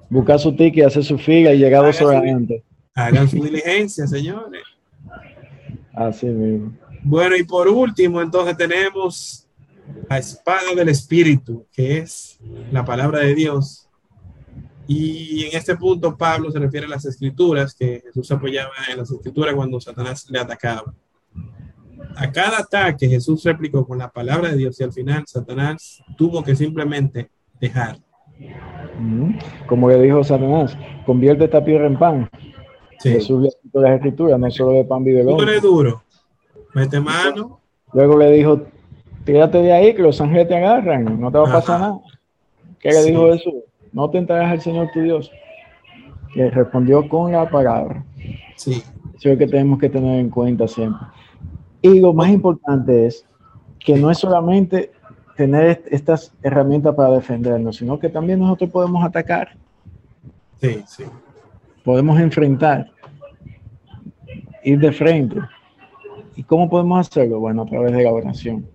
Buscar 0.08 0.38
su 0.38 0.54
ticket, 0.54 0.86
hacer 0.86 1.04
su 1.04 1.18
fila 1.18 1.52
y 1.52 1.58
llegar 1.58 1.84
dos 1.84 2.00
horas 2.00 2.22
antes. 2.24 2.62
Hagan 2.94 3.28
su 3.28 3.42
diligencia, 3.42 4.06
señores. 4.06 4.62
Así 5.92 6.26
mismo. 6.26 6.72
Bueno, 7.02 7.36
y 7.36 7.44
por 7.44 7.68
último, 7.68 8.20
entonces 8.20 8.56
tenemos 8.56 9.46
la 10.08 10.18
espada 10.18 10.74
del 10.74 10.88
Espíritu, 10.88 11.66
que 11.72 11.98
es 11.98 12.38
la 12.72 12.84
palabra 12.84 13.20
de 13.20 13.34
Dios. 13.34 13.88
Y 14.86 15.44
en 15.44 15.56
este 15.56 15.76
punto 15.76 16.16
Pablo 16.16 16.50
se 16.50 16.58
refiere 16.58 16.86
a 16.86 16.90
las 16.90 17.04
escrituras, 17.04 17.74
que 17.74 18.02
Jesús 18.04 18.30
apoyaba 18.30 18.72
en 18.90 18.98
las 18.98 19.10
escrituras 19.10 19.54
cuando 19.54 19.80
Satanás 19.80 20.26
le 20.30 20.38
atacaba. 20.38 20.94
A 22.16 22.32
cada 22.32 22.58
ataque 22.58 23.08
Jesús 23.08 23.44
replicó 23.44 23.86
con 23.86 23.98
la 23.98 24.10
palabra 24.10 24.50
de 24.50 24.56
Dios 24.56 24.80
y 24.80 24.84
al 24.84 24.92
final 24.92 25.24
Satanás 25.26 26.02
tuvo 26.16 26.42
que 26.42 26.56
simplemente 26.56 27.30
dejar. 27.60 27.98
Como 29.66 29.88
le 29.88 30.00
dijo 30.02 30.24
Satanás, 30.24 30.76
convierte 31.04 31.44
esta 31.44 31.64
piedra 31.64 31.86
en 31.86 31.98
pan. 31.98 32.30
Jesús 33.00 33.42
le 33.42 33.80
las 33.80 33.96
escrituras, 33.96 34.38
no 34.40 34.50
solo 34.50 34.72
de 34.72 34.84
pan 34.84 35.04
vive 35.04 35.20
el 35.20 35.60
duro. 35.60 36.02
Mete 36.74 37.00
mano. 37.00 37.60
Luego 37.92 38.18
le 38.18 38.30
dijo, 38.32 38.62
tírate 39.24 39.62
de 39.62 39.72
ahí 39.72 39.94
que 39.94 40.02
los 40.02 40.20
ángeles 40.20 40.48
te 40.48 40.56
agarran, 40.56 41.20
no 41.20 41.30
te 41.30 41.38
va 41.38 41.48
a 41.48 41.52
pasar 41.52 41.80
nada. 41.80 42.00
¿Qué 42.80 42.90
le 42.90 43.04
dijo 43.04 43.32
eso? 43.32 43.50
No 43.92 44.10
tentarás 44.10 44.50
al 44.50 44.60
Señor 44.60 44.90
tu 44.92 45.00
Dios. 45.00 45.30
Y 46.34 46.42
respondió 46.42 47.08
con 47.08 47.32
la 47.32 47.48
palabra. 47.48 48.04
Sí. 48.56 48.82
Eso 49.16 49.30
es 49.30 49.32
lo 49.32 49.38
que 49.38 49.46
tenemos 49.46 49.78
que 49.78 49.88
tener 49.88 50.20
en 50.20 50.28
cuenta 50.28 50.68
siempre. 50.68 51.06
Y 51.80 52.00
lo 52.00 52.12
más 52.12 52.28
importante 52.28 53.06
es 53.06 53.26
que 53.78 53.96
no 53.96 54.10
es 54.10 54.18
solamente 54.18 54.90
tener 55.36 55.82
estas 55.90 56.34
herramientas 56.42 56.94
para 56.94 57.10
defendernos, 57.10 57.76
sino 57.76 57.98
que 57.98 58.08
también 58.08 58.40
nosotros 58.40 58.70
podemos 58.70 59.04
atacar. 59.04 59.56
Sí, 60.60 60.82
sí. 60.86 61.04
Podemos 61.84 62.18
enfrentar, 62.18 62.90
ir 64.64 64.78
de 64.78 64.92
frente. 64.92 65.40
¿Y 66.34 66.42
cómo 66.42 66.68
podemos 66.68 67.06
hacerlo? 67.06 67.38
Bueno, 67.38 67.62
a 67.62 67.66
través 67.66 67.92
de 67.92 68.02
la 68.02 68.12
oración. 68.12 68.66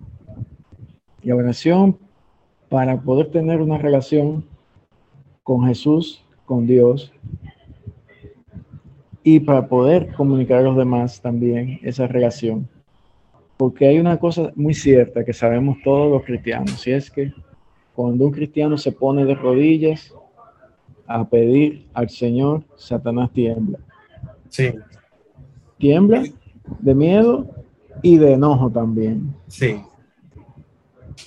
La 1.24 1.36
oración 1.36 1.98
para 2.70 3.00
poder 3.02 3.32
tener 3.32 3.62
una 3.62 3.78
relación 3.78 4.46
con 5.44 5.68
Jesús, 5.68 6.24
con 6.46 6.66
Dios, 6.66 7.12
y 9.24 9.40
para 9.40 9.68
poder 9.68 10.14
comunicar 10.14 10.60
a 10.60 10.64
los 10.64 10.78
demás 10.78 11.22
también 11.22 11.80
esa 11.84 12.08
relación. 12.08 12.68
Porque 13.62 13.86
hay 13.86 14.00
una 14.00 14.18
cosa 14.18 14.52
muy 14.56 14.74
cierta 14.74 15.24
que 15.24 15.34
sabemos 15.34 15.78
todos 15.84 16.12
los 16.12 16.24
cristianos, 16.24 16.88
y 16.88 16.94
es 16.94 17.12
que 17.12 17.32
cuando 17.94 18.26
un 18.26 18.32
cristiano 18.32 18.76
se 18.76 18.92
pone 18.92 19.24
de 19.24 19.36
rodillas 19.36 20.12
a 21.06 21.30
pedir 21.30 21.88
al 21.94 22.10
Señor, 22.10 22.64
Satanás 22.76 23.32
tiembla. 23.32 23.78
Sí. 24.50 24.74
Tiembla 25.78 26.24
de 26.80 26.96
miedo 26.96 27.46
y 28.02 28.18
de 28.18 28.34
enojo 28.34 28.72
también. 28.72 29.32
Sí. 29.48 29.80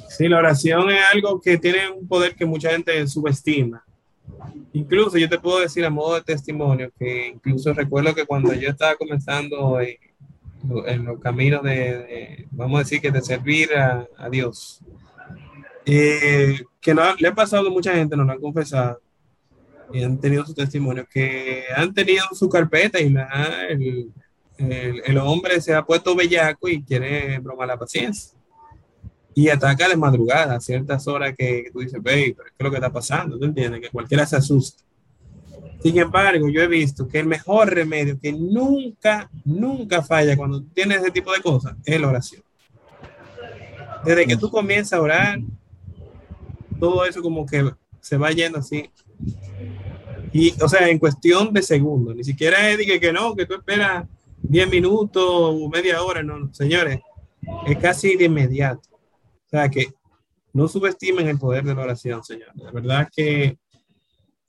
Sí, 0.09 0.26
la 0.26 0.39
oración 0.39 0.91
es 0.91 1.03
algo 1.14 1.41
que 1.41 1.57
tiene 1.57 1.89
un 1.89 2.09
poder 2.09 2.35
que 2.35 2.45
mucha 2.45 2.70
gente 2.70 3.07
subestima. 3.07 3.85
Incluso 4.72 5.18
yo 5.18 5.28
te 5.28 5.39
puedo 5.39 5.61
decir 5.61 5.85
a 5.85 5.91
modo 5.91 6.16
de 6.16 6.22
testimonio 6.22 6.91
que 6.99 7.28
incluso 7.28 7.72
recuerdo 7.72 8.12
que 8.12 8.26
cuando 8.26 8.53
yo 8.55 8.70
estaba 8.70 8.97
comenzando 8.97 9.78
en, 10.87 11.05
los 11.05 11.21
caminos 11.21 11.62
de, 11.62 12.47
vamos 12.51 12.77
a 12.77 12.83
decir 12.85 13.01
que 13.01 13.11
de 13.11 13.23
servir 13.23 13.71
a, 13.75 14.29
Dios, 14.31 14.81
eh, 15.87 16.61
que 16.81 16.95
no, 16.95 17.03
le 17.17 17.29
ha 17.29 17.35
pasado 17.35 17.69
a 17.69 17.73
mucha 17.73 17.95
gente, 17.95 18.17
nos 18.17 18.27
lo 18.27 18.33
han 18.33 18.41
confesado, 18.41 19.01
y 19.93 20.03
han 20.03 20.19
tenido 20.19 20.45
su 20.45 20.55
testimonio, 20.55 21.07
que 21.11 21.65
han 21.77 21.93
tenido 21.93 22.25
su 22.33 22.49
carpeta 22.49 23.01
y 23.01 23.11
la, 23.11 23.67
el, 23.69 24.12
el, 24.59 25.19
hombre 25.19 25.61
se 25.61 25.75
ha 25.75 25.85
puesto 25.85 26.15
bellaco 26.15 26.69
y 26.69 26.83
quiere 26.83 27.39
bromar 27.39 27.69
la 27.69 27.79
paciencia. 27.79 28.39
Y 29.35 29.49
ataca 29.49 29.89
de 29.89 29.97
madrugada, 29.97 30.55
a 30.57 30.61
ciertas 30.61 31.09
horas 31.09 31.35
que 31.37 31.69
tú 31.73 31.81
dices, 31.81 32.01
baby, 32.01 32.35
pero 32.35 32.49
¿qué 32.49 32.55
es 32.57 32.65
lo 32.65 32.71
que 32.71 32.77
está 32.77 32.93
pasando? 32.93 33.39
¿Tú 33.39 33.45
entiendes? 33.45 33.81
Que 33.81 33.91
cualquiera 33.91 34.25
se 34.25 34.37
asusta. 34.37 34.85
Sin 35.85 35.99
embargo, 35.99 36.49
yo 36.49 36.62
he 36.62 36.66
visto 36.66 37.07
que 37.07 37.18
el 37.18 37.26
mejor 37.26 37.68
remedio 37.68 38.18
que 38.18 38.32
nunca, 38.32 39.30
nunca 39.45 40.01
falla 40.03 40.35
cuando 40.35 40.62
tienes 40.72 41.03
ese 41.03 41.11
tipo 41.11 41.30
de 41.30 41.43
cosas 41.43 41.76
es 41.85 42.01
la 42.01 42.09
oración. 42.09 42.43
Desde 44.03 44.24
que 44.24 44.39
tú 44.39 44.51
comienzas 44.51 44.95
a 44.95 45.03
orar, 45.03 45.41
todo 46.80 47.05
eso 47.05 47.20
como 47.20 47.45
que 47.45 47.70
se 48.01 48.16
va 48.16 48.30
yendo 48.30 48.61
así. 48.61 48.91
Y, 50.32 50.55
o 50.62 50.68
sea, 50.70 50.89
en 50.89 50.99
cuestión 50.99 51.53
de 51.53 51.61
segundos, 51.61 52.16
ni 52.16 52.24
siquiera 52.24 52.70
es 52.70 52.78
que, 52.78 52.99
que 52.99 53.12
no, 53.12 53.37
que 53.37 53.45
tú 53.45 53.53
esperas 53.53 54.07
10 54.39 54.70
minutos 54.70 55.22
o 55.26 55.68
media 55.68 56.03
hora, 56.03 56.22
no, 56.22 56.49
señores, 56.55 57.01
es 57.66 57.76
casi 57.76 58.16
de 58.16 58.24
inmediato. 58.24 58.89
O 58.91 59.51
sea 59.51 59.68
que 59.68 59.93
no 60.55 60.66
subestimen 60.66 61.28
el 61.28 61.39
poder 61.39 61.62
de 61.62 61.74
la 61.74 61.82
oración, 61.82 62.24
señores. 62.24 62.55
De 62.55 62.70
verdad 62.70 63.07
que 63.14 63.59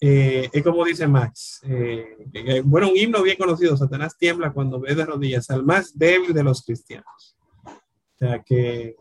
eh, 0.08 0.50
es 0.52 0.64
como 0.64 0.86
dice 0.86 1.08
Max. 1.08 1.62
Eh, 1.64 2.62
bueno, 2.64 2.90
un 2.90 2.98
himno 2.98 3.24
bien 3.24 3.38
conocido, 3.38 3.76
Satanás 3.76 4.16
tiembla 4.18 4.54
cuando 4.54 4.80
ve 4.80 4.94
de 4.94 5.06
rodillas 5.06 5.50
al 5.50 5.64
más 5.64 5.98
débil 5.98 6.34
de 6.34 6.44
los 6.44 6.64
cristianos. 6.64 7.36
O 7.66 8.18
sea 8.18 8.44
que 8.44 8.96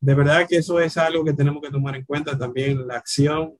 de 0.00 0.14
verdad 0.14 0.46
que 0.46 0.56
eso 0.56 0.78
es 0.78 0.96
algo 0.98 1.24
que 1.24 1.32
tenemos 1.32 1.62
que 1.62 1.70
tomar 1.70 1.96
en 1.96 2.04
cuenta 2.04 2.36
también, 2.36 2.86
la 2.86 2.96
acción. 2.96 3.54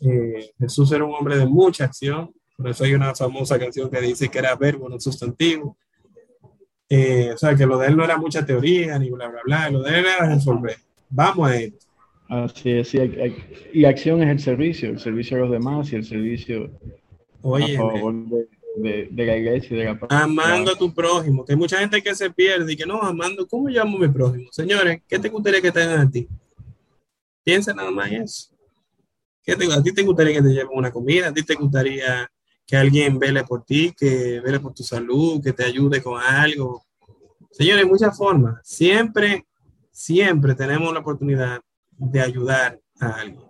Eh, 0.00 0.52
Jesús 0.58 0.90
era 0.92 1.04
un 1.04 1.14
hombre 1.14 1.36
de 1.36 1.46
mucha 1.46 1.84
acción, 1.84 2.32
por 2.56 2.68
eso 2.68 2.84
hay 2.84 2.94
una 2.94 3.14
famosa 3.14 3.58
canción 3.58 3.90
que 3.90 4.00
dice 4.00 4.28
que 4.28 4.38
era 4.38 4.54
verbo, 4.56 4.88
no 4.88 4.98
sustantivo. 4.98 5.76
Eh, 6.88 7.32
o 7.34 7.38
sea, 7.38 7.54
que 7.54 7.66
lo 7.66 7.78
de 7.78 7.88
él 7.88 7.96
no 7.96 8.04
era 8.04 8.16
mucha 8.16 8.44
teoría, 8.44 8.98
ni 8.98 9.10
bla, 9.10 9.28
bla, 9.28 9.40
bla. 9.44 9.70
Lo 9.70 9.82
de 9.82 9.98
él 9.98 10.06
era 10.06 10.26
resolver. 10.26 10.76
Vamos 11.08 11.48
a 11.50 11.56
él. 11.56 11.78
Así 12.30 12.70
es, 12.70 12.94
y, 12.94 13.84
acción 13.84 14.22
es 14.22 14.28
el 14.28 14.38
servicio, 14.38 14.90
el 14.90 15.00
servicio 15.00 15.36
a 15.36 15.40
los 15.40 15.50
demás 15.50 15.92
y 15.92 15.96
el 15.96 16.04
servicio 16.04 16.70
Oye, 17.42 17.76
a 17.76 17.80
favor 17.80 18.14
de, 18.76 19.08
la 19.10 19.36
iglesia 19.36 19.74
y 19.74 19.78
de 19.80 19.84
la 19.84 19.98
Amando 20.10 20.72
a 20.72 20.78
tu 20.78 20.94
prójimo, 20.94 21.44
que 21.44 21.52
hay 21.52 21.58
mucha 21.58 21.78
gente 21.78 22.00
que 22.00 22.14
se 22.14 22.30
pierde 22.30 22.72
y 22.72 22.76
que 22.76 22.86
no, 22.86 23.02
amando, 23.02 23.48
¿cómo 23.48 23.68
llamo 23.68 23.96
a 23.96 24.00
mi 24.00 24.08
prójimo? 24.08 24.48
Señores, 24.52 25.02
¿qué 25.08 25.18
te 25.18 25.28
gustaría 25.28 25.60
que 25.60 25.72
tengan 25.72 26.00
a 26.00 26.10
ti? 26.10 26.28
Piensa 27.42 27.74
nada 27.74 27.90
más 27.90 28.12
en 28.12 28.22
eso. 28.22 28.54
¿Qué 29.42 29.56
te, 29.56 29.64
¿A 29.72 29.82
ti 29.82 29.92
te 29.92 30.02
gustaría 30.02 30.34
que 30.34 30.42
te 30.42 30.50
lleven 30.50 30.68
una 30.72 30.92
comida? 30.92 31.28
¿A 31.28 31.32
ti 31.32 31.42
te 31.42 31.56
gustaría 31.56 32.30
que 32.70 32.76
alguien 32.76 33.18
vele 33.18 33.42
por 33.42 33.64
ti, 33.64 33.92
que 33.98 34.38
vele 34.38 34.60
por 34.60 34.72
tu 34.72 34.84
salud, 34.84 35.42
que 35.42 35.52
te 35.52 35.64
ayude 35.64 36.00
con 36.00 36.22
algo. 36.22 36.86
Señores, 37.50 37.84
muchas 37.84 38.16
formas. 38.16 38.60
Siempre, 38.62 39.44
siempre 39.90 40.54
tenemos 40.54 40.94
la 40.94 41.00
oportunidad 41.00 41.60
de 42.00 42.20
ayudar 42.20 42.80
a 42.98 43.20
alguien. 43.20 43.42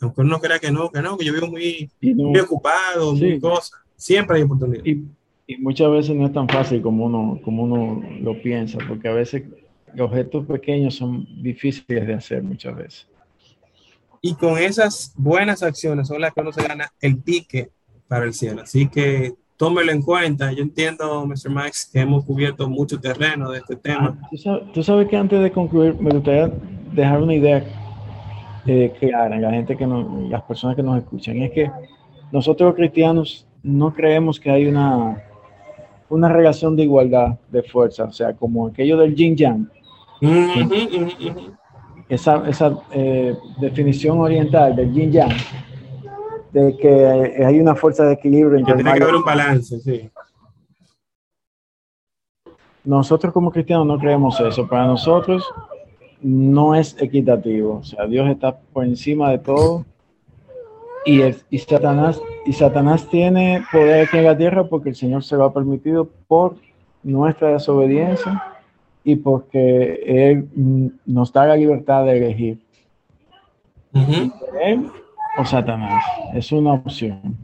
Aunque 0.00 0.20
uno 0.20 0.38
crea 0.40 0.58
que 0.58 0.70
no, 0.70 0.90
que 0.90 1.00
no, 1.00 1.16
que 1.16 1.24
yo 1.24 1.32
vivo 1.32 1.46
muy, 1.46 1.90
muy 2.02 2.40
ocupado, 2.40 3.14
muy 3.14 3.40
cosas. 3.40 3.72
Siempre 3.96 4.36
hay 4.36 4.42
oportunidad. 4.42 4.84
Y, 4.84 5.04
y, 5.46 5.56
muchas 5.58 5.90
veces 5.90 6.14
no 6.14 6.26
es 6.26 6.32
tan 6.32 6.48
fácil 6.48 6.82
como 6.82 7.06
uno, 7.06 7.40
como 7.42 7.62
uno 7.62 8.02
lo 8.20 8.40
piensa, 8.42 8.78
porque 8.86 9.08
a 9.08 9.12
veces 9.14 9.44
los 9.94 10.10
objetos 10.10 10.44
pequeños 10.44 10.94
son 10.94 11.26
difíciles 11.42 12.06
de 12.06 12.14
hacer 12.14 12.42
muchas 12.42 12.76
veces. 12.76 13.08
Y 14.20 14.34
con 14.34 14.58
esas 14.58 15.14
buenas 15.16 15.62
acciones 15.62 16.08
son 16.08 16.20
las 16.20 16.34
que 16.34 16.40
uno 16.40 16.52
se 16.52 16.62
gana 16.62 16.92
el 17.00 17.18
pique 17.18 17.70
para 18.08 18.26
el 18.26 18.34
cielo. 18.34 18.62
Así 18.62 18.88
que 18.88 19.34
tómelo 19.56 19.92
en 19.92 20.02
cuenta. 20.02 20.52
Yo 20.52 20.62
entiendo, 20.62 21.26
Mr. 21.26 21.50
Max, 21.50 21.88
que 21.90 22.00
hemos 22.00 22.24
cubierto 22.24 22.68
mucho 22.68 23.00
terreno 23.00 23.50
de 23.50 23.58
este 23.58 23.76
tema. 23.76 24.18
Ah, 24.20 24.60
tú, 24.72 24.82
sabes, 24.82 25.08
que 25.08 25.16
antes 25.16 25.42
de 25.42 25.50
concluir, 25.50 25.94
me 25.98 26.10
gustaría 26.10 26.50
dejar 26.92 27.22
una 27.22 27.34
idea 27.34 27.64
eh, 28.66 28.92
clara 28.98 29.36
en 29.36 29.42
la 29.42 29.50
gente 29.50 29.76
que 29.76 29.86
nos, 29.86 30.28
las 30.30 30.42
personas 30.42 30.76
que 30.76 30.82
nos 30.82 30.98
escuchan. 30.98 31.36
Y 31.36 31.44
es 31.44 31.52
que 31.52 31.70
nosotros 32.32 32.74
cristianos 32.74 33.46
no 33.62 33.92
creemos 33.94 34.38
que 34.38 34.50
hay 34.50 34.66
una, 34.66 35.22
una 36.08 36.28
relación 36.28 36.76
de 36.76 36.84
igualdad 36.84 37.38
de 37.50 37.62
fuerza, 37.62 38.04
o 38.04 38.12
sea, 38.12 38.34
como 38.34 38.66
aquello 38.66 38.96
del 38.96 39.14
yin 39.14 39.36
yang. 39.36 39.70
Esa, 42.08 42.48
esa 42.48 42.78
eh, 42.92 43.34
definición 43.60 44.20
oriental 44.20 44.76
del 44.76 44.92
yin 44.92 45.10
yang, 45.10 45.32
de 46.60 46.76
que 46.76 47.44
hay 47.44 47.60
una 47.60 47.74
fuerza 47.74 48.04
de 48.04 48.14
equilibrio. 48.14 48.58
Entre 48.58 48.74
tiene 48.74 48.94
que 48.94 49.02
haber 49.02 49.16
un 49.16 49.24
balance, 49.24 49.78
sí. 49.80 50.10
Nosotros 52.84 53.32
como 53.32 53.50
cristianos 53.50 53.86
no 53.86 53.98
creemos 53.98 54.40
eso. 54.40 54.66
Para 54.66 54.86
nosotros 54.86 55.44
no 56.22 56.74
es 56.74 56.96
equitativo. 56.98 57.78
O 57.80 57.84
sea, 57.84 58.06
Dios 58.06 58.28
está 58.30 58.56
por 58.56 58.84
encima 58.84 59.30
de 59.30 59.38
todo. 59.38 59.84
Y, 61.04 61.20
y, 61.50 61.58
Satanás, 61.58 62.20
y 62.46 62.52
Satanás 62.52 63.06
tiene 63.08 63.62
poder 63.70 64.06
aquí 64.06 64.16
en 64.16 64.24
la 64.24 64.36
tierra 64.36 64.64
porque 64.64 64.88
el 64.88 64.96
Señor 64.96 65.24
se 65.24 65.36
lo 65.36 65.44
ha 65.44 65.52
permitido 65.52 66.08
por 66.26 66.56
nuestra 67.02 67.50
desobediencia 67.50 68.42
y 69.04 69.16
porque 69.16 70.02
Él 70.06 70.48
nos 71.04 71.32
da 71.32 71.46
la 71.46 71.56
libertad 71.56 72.04
de 72.04 72.16
elegir. 72.16 72.58
Él 74.62 74.90
o 75.36 75.44
Satanás. 75.44 76.04
Es 76.34 76.52
una 76.52 76.72
opción. 76.72 77.36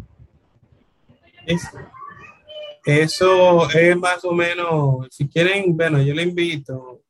eso 2.85 3.71
es 3.71 3.97
más 3.97 4.25
o 4.25 4.33
menos, 4.33 5.07
si 5.11 5.29
quieren, 5.29 5.77
bueno, 5.77 6.01
yo 6.03 6.15
le 6.15 6.23
invito 6.23 7.01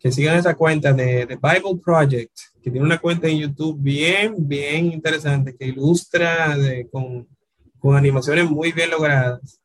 que 0.00 0.12
sigan 0.12 0.36
esa 0.36 0.54
cuenta 0.54 0.92
de, 0.92 1.26
The 1.26 1.36
Bible 1.36 1.80
Project, 1.84 2.32
que 2.62 2.70
tiene 2.70 2.86
una 2.86 2.98
cuenta 2.98 3.26
en 3.26 3.38
YouTube 3.38 3.78
bien, 3.80 4.34
bien 4.38 4.92
interesante, 4.92 5.56
que 5.56 5.66
ilustra 5.66 6.56
con, 6.92 7.26
con, 7.78 7.96
animaciones 7.96 8.48
muy 8.48 8.70
bien 8.72 8.90
logradas 8.90 9.60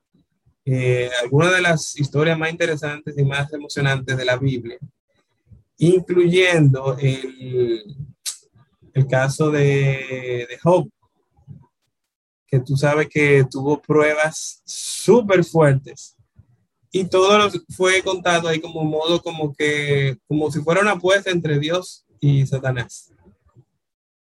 eh, 0.65 1.09
algunas 1.21 1.53
de 1.53 1.61
las 1.61 1.99
historias 1.99 2.37
más 2.37 2.49
interesantes 2.49 3.17
y 3.17 3.23
más 3.23 3.51
emocionantes 3.51 4.15
de 4.15 4.25
la 4.25 4.37
Biblia, 4.37 4.77
incluyendo 5.77 6.97
el, 6.97 7.83
el 8.93 9.07
caso 9.07 9.51
de, 9.51 10.47
de 10.49 10.59
Job, 10.61 10.89
que 12.47 12.59
tú 12.59 12.77
sabes 12.77 13.07
que 13.09 13.45
tuvo 13.49 13.81
pruebas 13.81 14.61
súper 14.65 15.43
fuertes 15.43 16.15
y 16.95 17.05
todo 17.05 17.49
fue 17.75 18.03
contado 18.03 18.47
ahí 18.47 18.61
como 18.61 18.83
modo 18.83 19.19
como 19.19 19.51
que, 19.55 20.15
como 20.27 20.51
si 20.51 20.61
fuera 20.61 20.81
una 20.81 20.91
apuesta 20.91 21.31
entre 21.31 21.57
Dios 21.57 22.05
y 22.19 22.45
Satanás. 22.45 23.11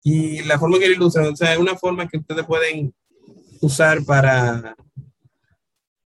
Y 0.01 0.41
la 0.43 0.57
forma 0.57 0.79
que 0.79 0.87
lo 0.87 0.95
ilustran, 0.95 1.27
o 1.27 1.35
sea, 1.35 1.51
es 1.51 1.59
una 1.59 1.75
forma 1.75 2.07
que 2.07 2.17
ustedes 2.17 2.45
pueden 2.45 2.93
usar 3.59 4.05
para, 4.05 4.73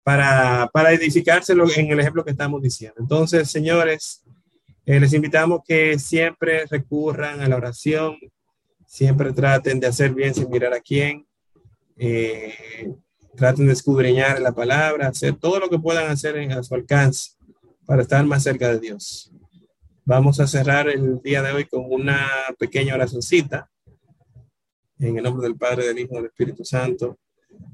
para, 0.04 0.70
para 0.72 0.92
edificárselo 0.92 1.68
en 1.74 1.90
el 1.90 1.98
ejemplo 1.98 2.24
que 2.24 2.30
estamos 2.30 2.62
diciendo. 2.62 3.00
Entonces, 3.00 3.50
señores, 3.50 4.22
eh, 4.86 5.00
les 5.00 5.12
invitamos 5.12 5.62
que 5.66 5.98
siempre 5.98 6.66
recurran 6.66 7.40
a 7.40 7.48
la 7.48 7.56
oración, 7.56 8.16
siempre 8.94 9.32
traten 9.32 9.80
de 9.80 9.88
hacer 9.88 10.14
bien 10.14 10.32
sin 10.32 10.48
mirar 10.48 10.72
a 10.72 10.78
quién. 10.78 11.26
Eh, 11.96 12.94
traten 13.34 13.66
de 13.66 13.72
escudriñar 13.72 14.40
la 14.40 14.52
palabra, 14.52 15.08
hacer 15.08 15.34
todo 15.34 15.58
lo 15.58 15.68
que 15.68 15.80
puedan 15.80 16.08
hacer 16.08 16.36
en, 16.36 16.52
a 16.52 16.62
su 16.62 16.76
alcance 16.76 17.32
para 17.84 18.02
estar 18.02 18.24
más 18.24 18.44
cerca 18.44 18.68
de 18.68 18.78
Dios. 18.78 19.32
Vamos 20.04 20.38
a 20.38 20.46
cerrar 20.46 20.88
el 20.88 21.20
día 21.22 21.42
de 21.42 21.50
hoy 21.50 21.64
con 21.64 21.82
una 21.88 22.30
pequeña 22.56 22.94
oracióncita. 22.94 23.68
En 25.00 25.18
el 25.18 25.24
nombre 25.24 25.48
del 25.48 25.56
Padre, 25.56 25.88
del 25.88 25.98
Hijo 25.98 26.12
y 26.12 26.16
del 26.18 26.26
Espíritu 26.26 26.64
Santo. 26.64 27.18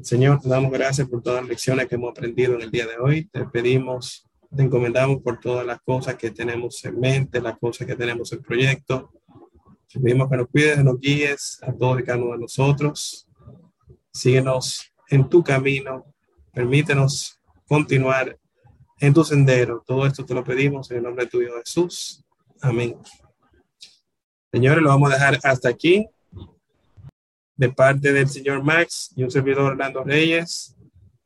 Señor, 0.01 0.41
te 0.41 0.49
damos 0.49 0.73
gracias 0.73 1.07
por 1.07 1.23
todas 1.23 1.43
las 1.43 1.51
lecciones 1.51 1.87
que 1.87 1.97
hemos 1.97 2.13
aprendido 2.13 2.55
en 2.55 2.63
el 2.63 2.71
día 2.71 2.87
de 2.87 2.97
hoy. 2.97 3.27
Te 3.27 3.45
pedimos, 3.45 4.27
te 4.57 4.63
encomendamos 4.63 5.21
por 5.21 5.39
todas 5.39 5.67
las 5.67 5.83
cosas 5.83 6.15
que 6.15 6.31
tenemos 6.31 6.83
en 6.87 6.99
mente, 6.99 7.43
las 7.43 7.59
cosas 7.59 7.87
que 7.87 7.95
tenemos 7.95 8.33
en 8.33 8.41
proyecto. 8.41 9.13
Te 9.93 9.99
pedimos 9.99 10.31
que 10.31 10.37
nos 10.37 10.47
cuides, 10.49 10.85
nos 10.85 11.01
guíes 11.01 11.59
a 11.63 11.73
todos 11.73 12.01
y 12.01 12.05
cada 12.05 12.19
uno 12.19 12.33
de 12.33 12.39
nosotros. 12.39 13.27
Síguenos 14.13 14.93
en 15.09 15.29
tu 15.29 15.43
camino. 15.43 16.07
Permítenos 16.53 17.41
continuar 17.67 18.39
en 19.01 19.13
tu 19.13 19.25
sendero. 19.25 19.83
Todo 19.85 20.07
esto 20.07 20.25
te 20.25 20.33
lo 20.33 20.45
pedimos 20.45 20.91
en 20.91 20.99
el 20.99 21.03
nombre 21.03 21.25
de 21.25 21.31
tu 21.31 21.43
Hijo 21.43 21.55
Jesús. 21.59 22.23
Amén. 22.61 22.97
Señores, 24.53 24.81
lo 24.81 24.91
vamos 24.91 25.11
a 25.11 25.15
dejar 25.15 25.41
hasta 25.43 25.69
aquí. 25.69 26.07
De 27.57 27.69
parte 27.69 28.13
del 28.13 28.29
señor 28.29 28.63
Max 28.63 29.13
y 29.17 29.25
un 29.25 29.31
servidor 29.31 29.73
Orlando 29.73 30.05
Reyes, 30.05 30.77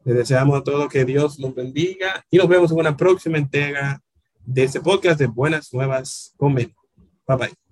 le 0.05 0.15
deseamos 0.15 0.59
a 0.59 0.65
todos 0.65 0.89
que 0.89 1.05
Dios 1.05 1.39
los 1.39 1.55
bendiga 1.55 2.25
y 2.31 2.39
nos 2.39 2.49
vemos 2.49 2.73
en 2.73 2.79
una 2.79 2.97
próxima 2.97 3.39
entrega 3.39 4.01
de 4.45 4.65
este 4.65 4.81
podcast 4.81 5.19
de 5.19 5.27
Buenas 5.27 5.73
Nuevas 5.73 6.35
con 6.37 6.55
Bye 6.55 6.75
bye. 7.27 7.64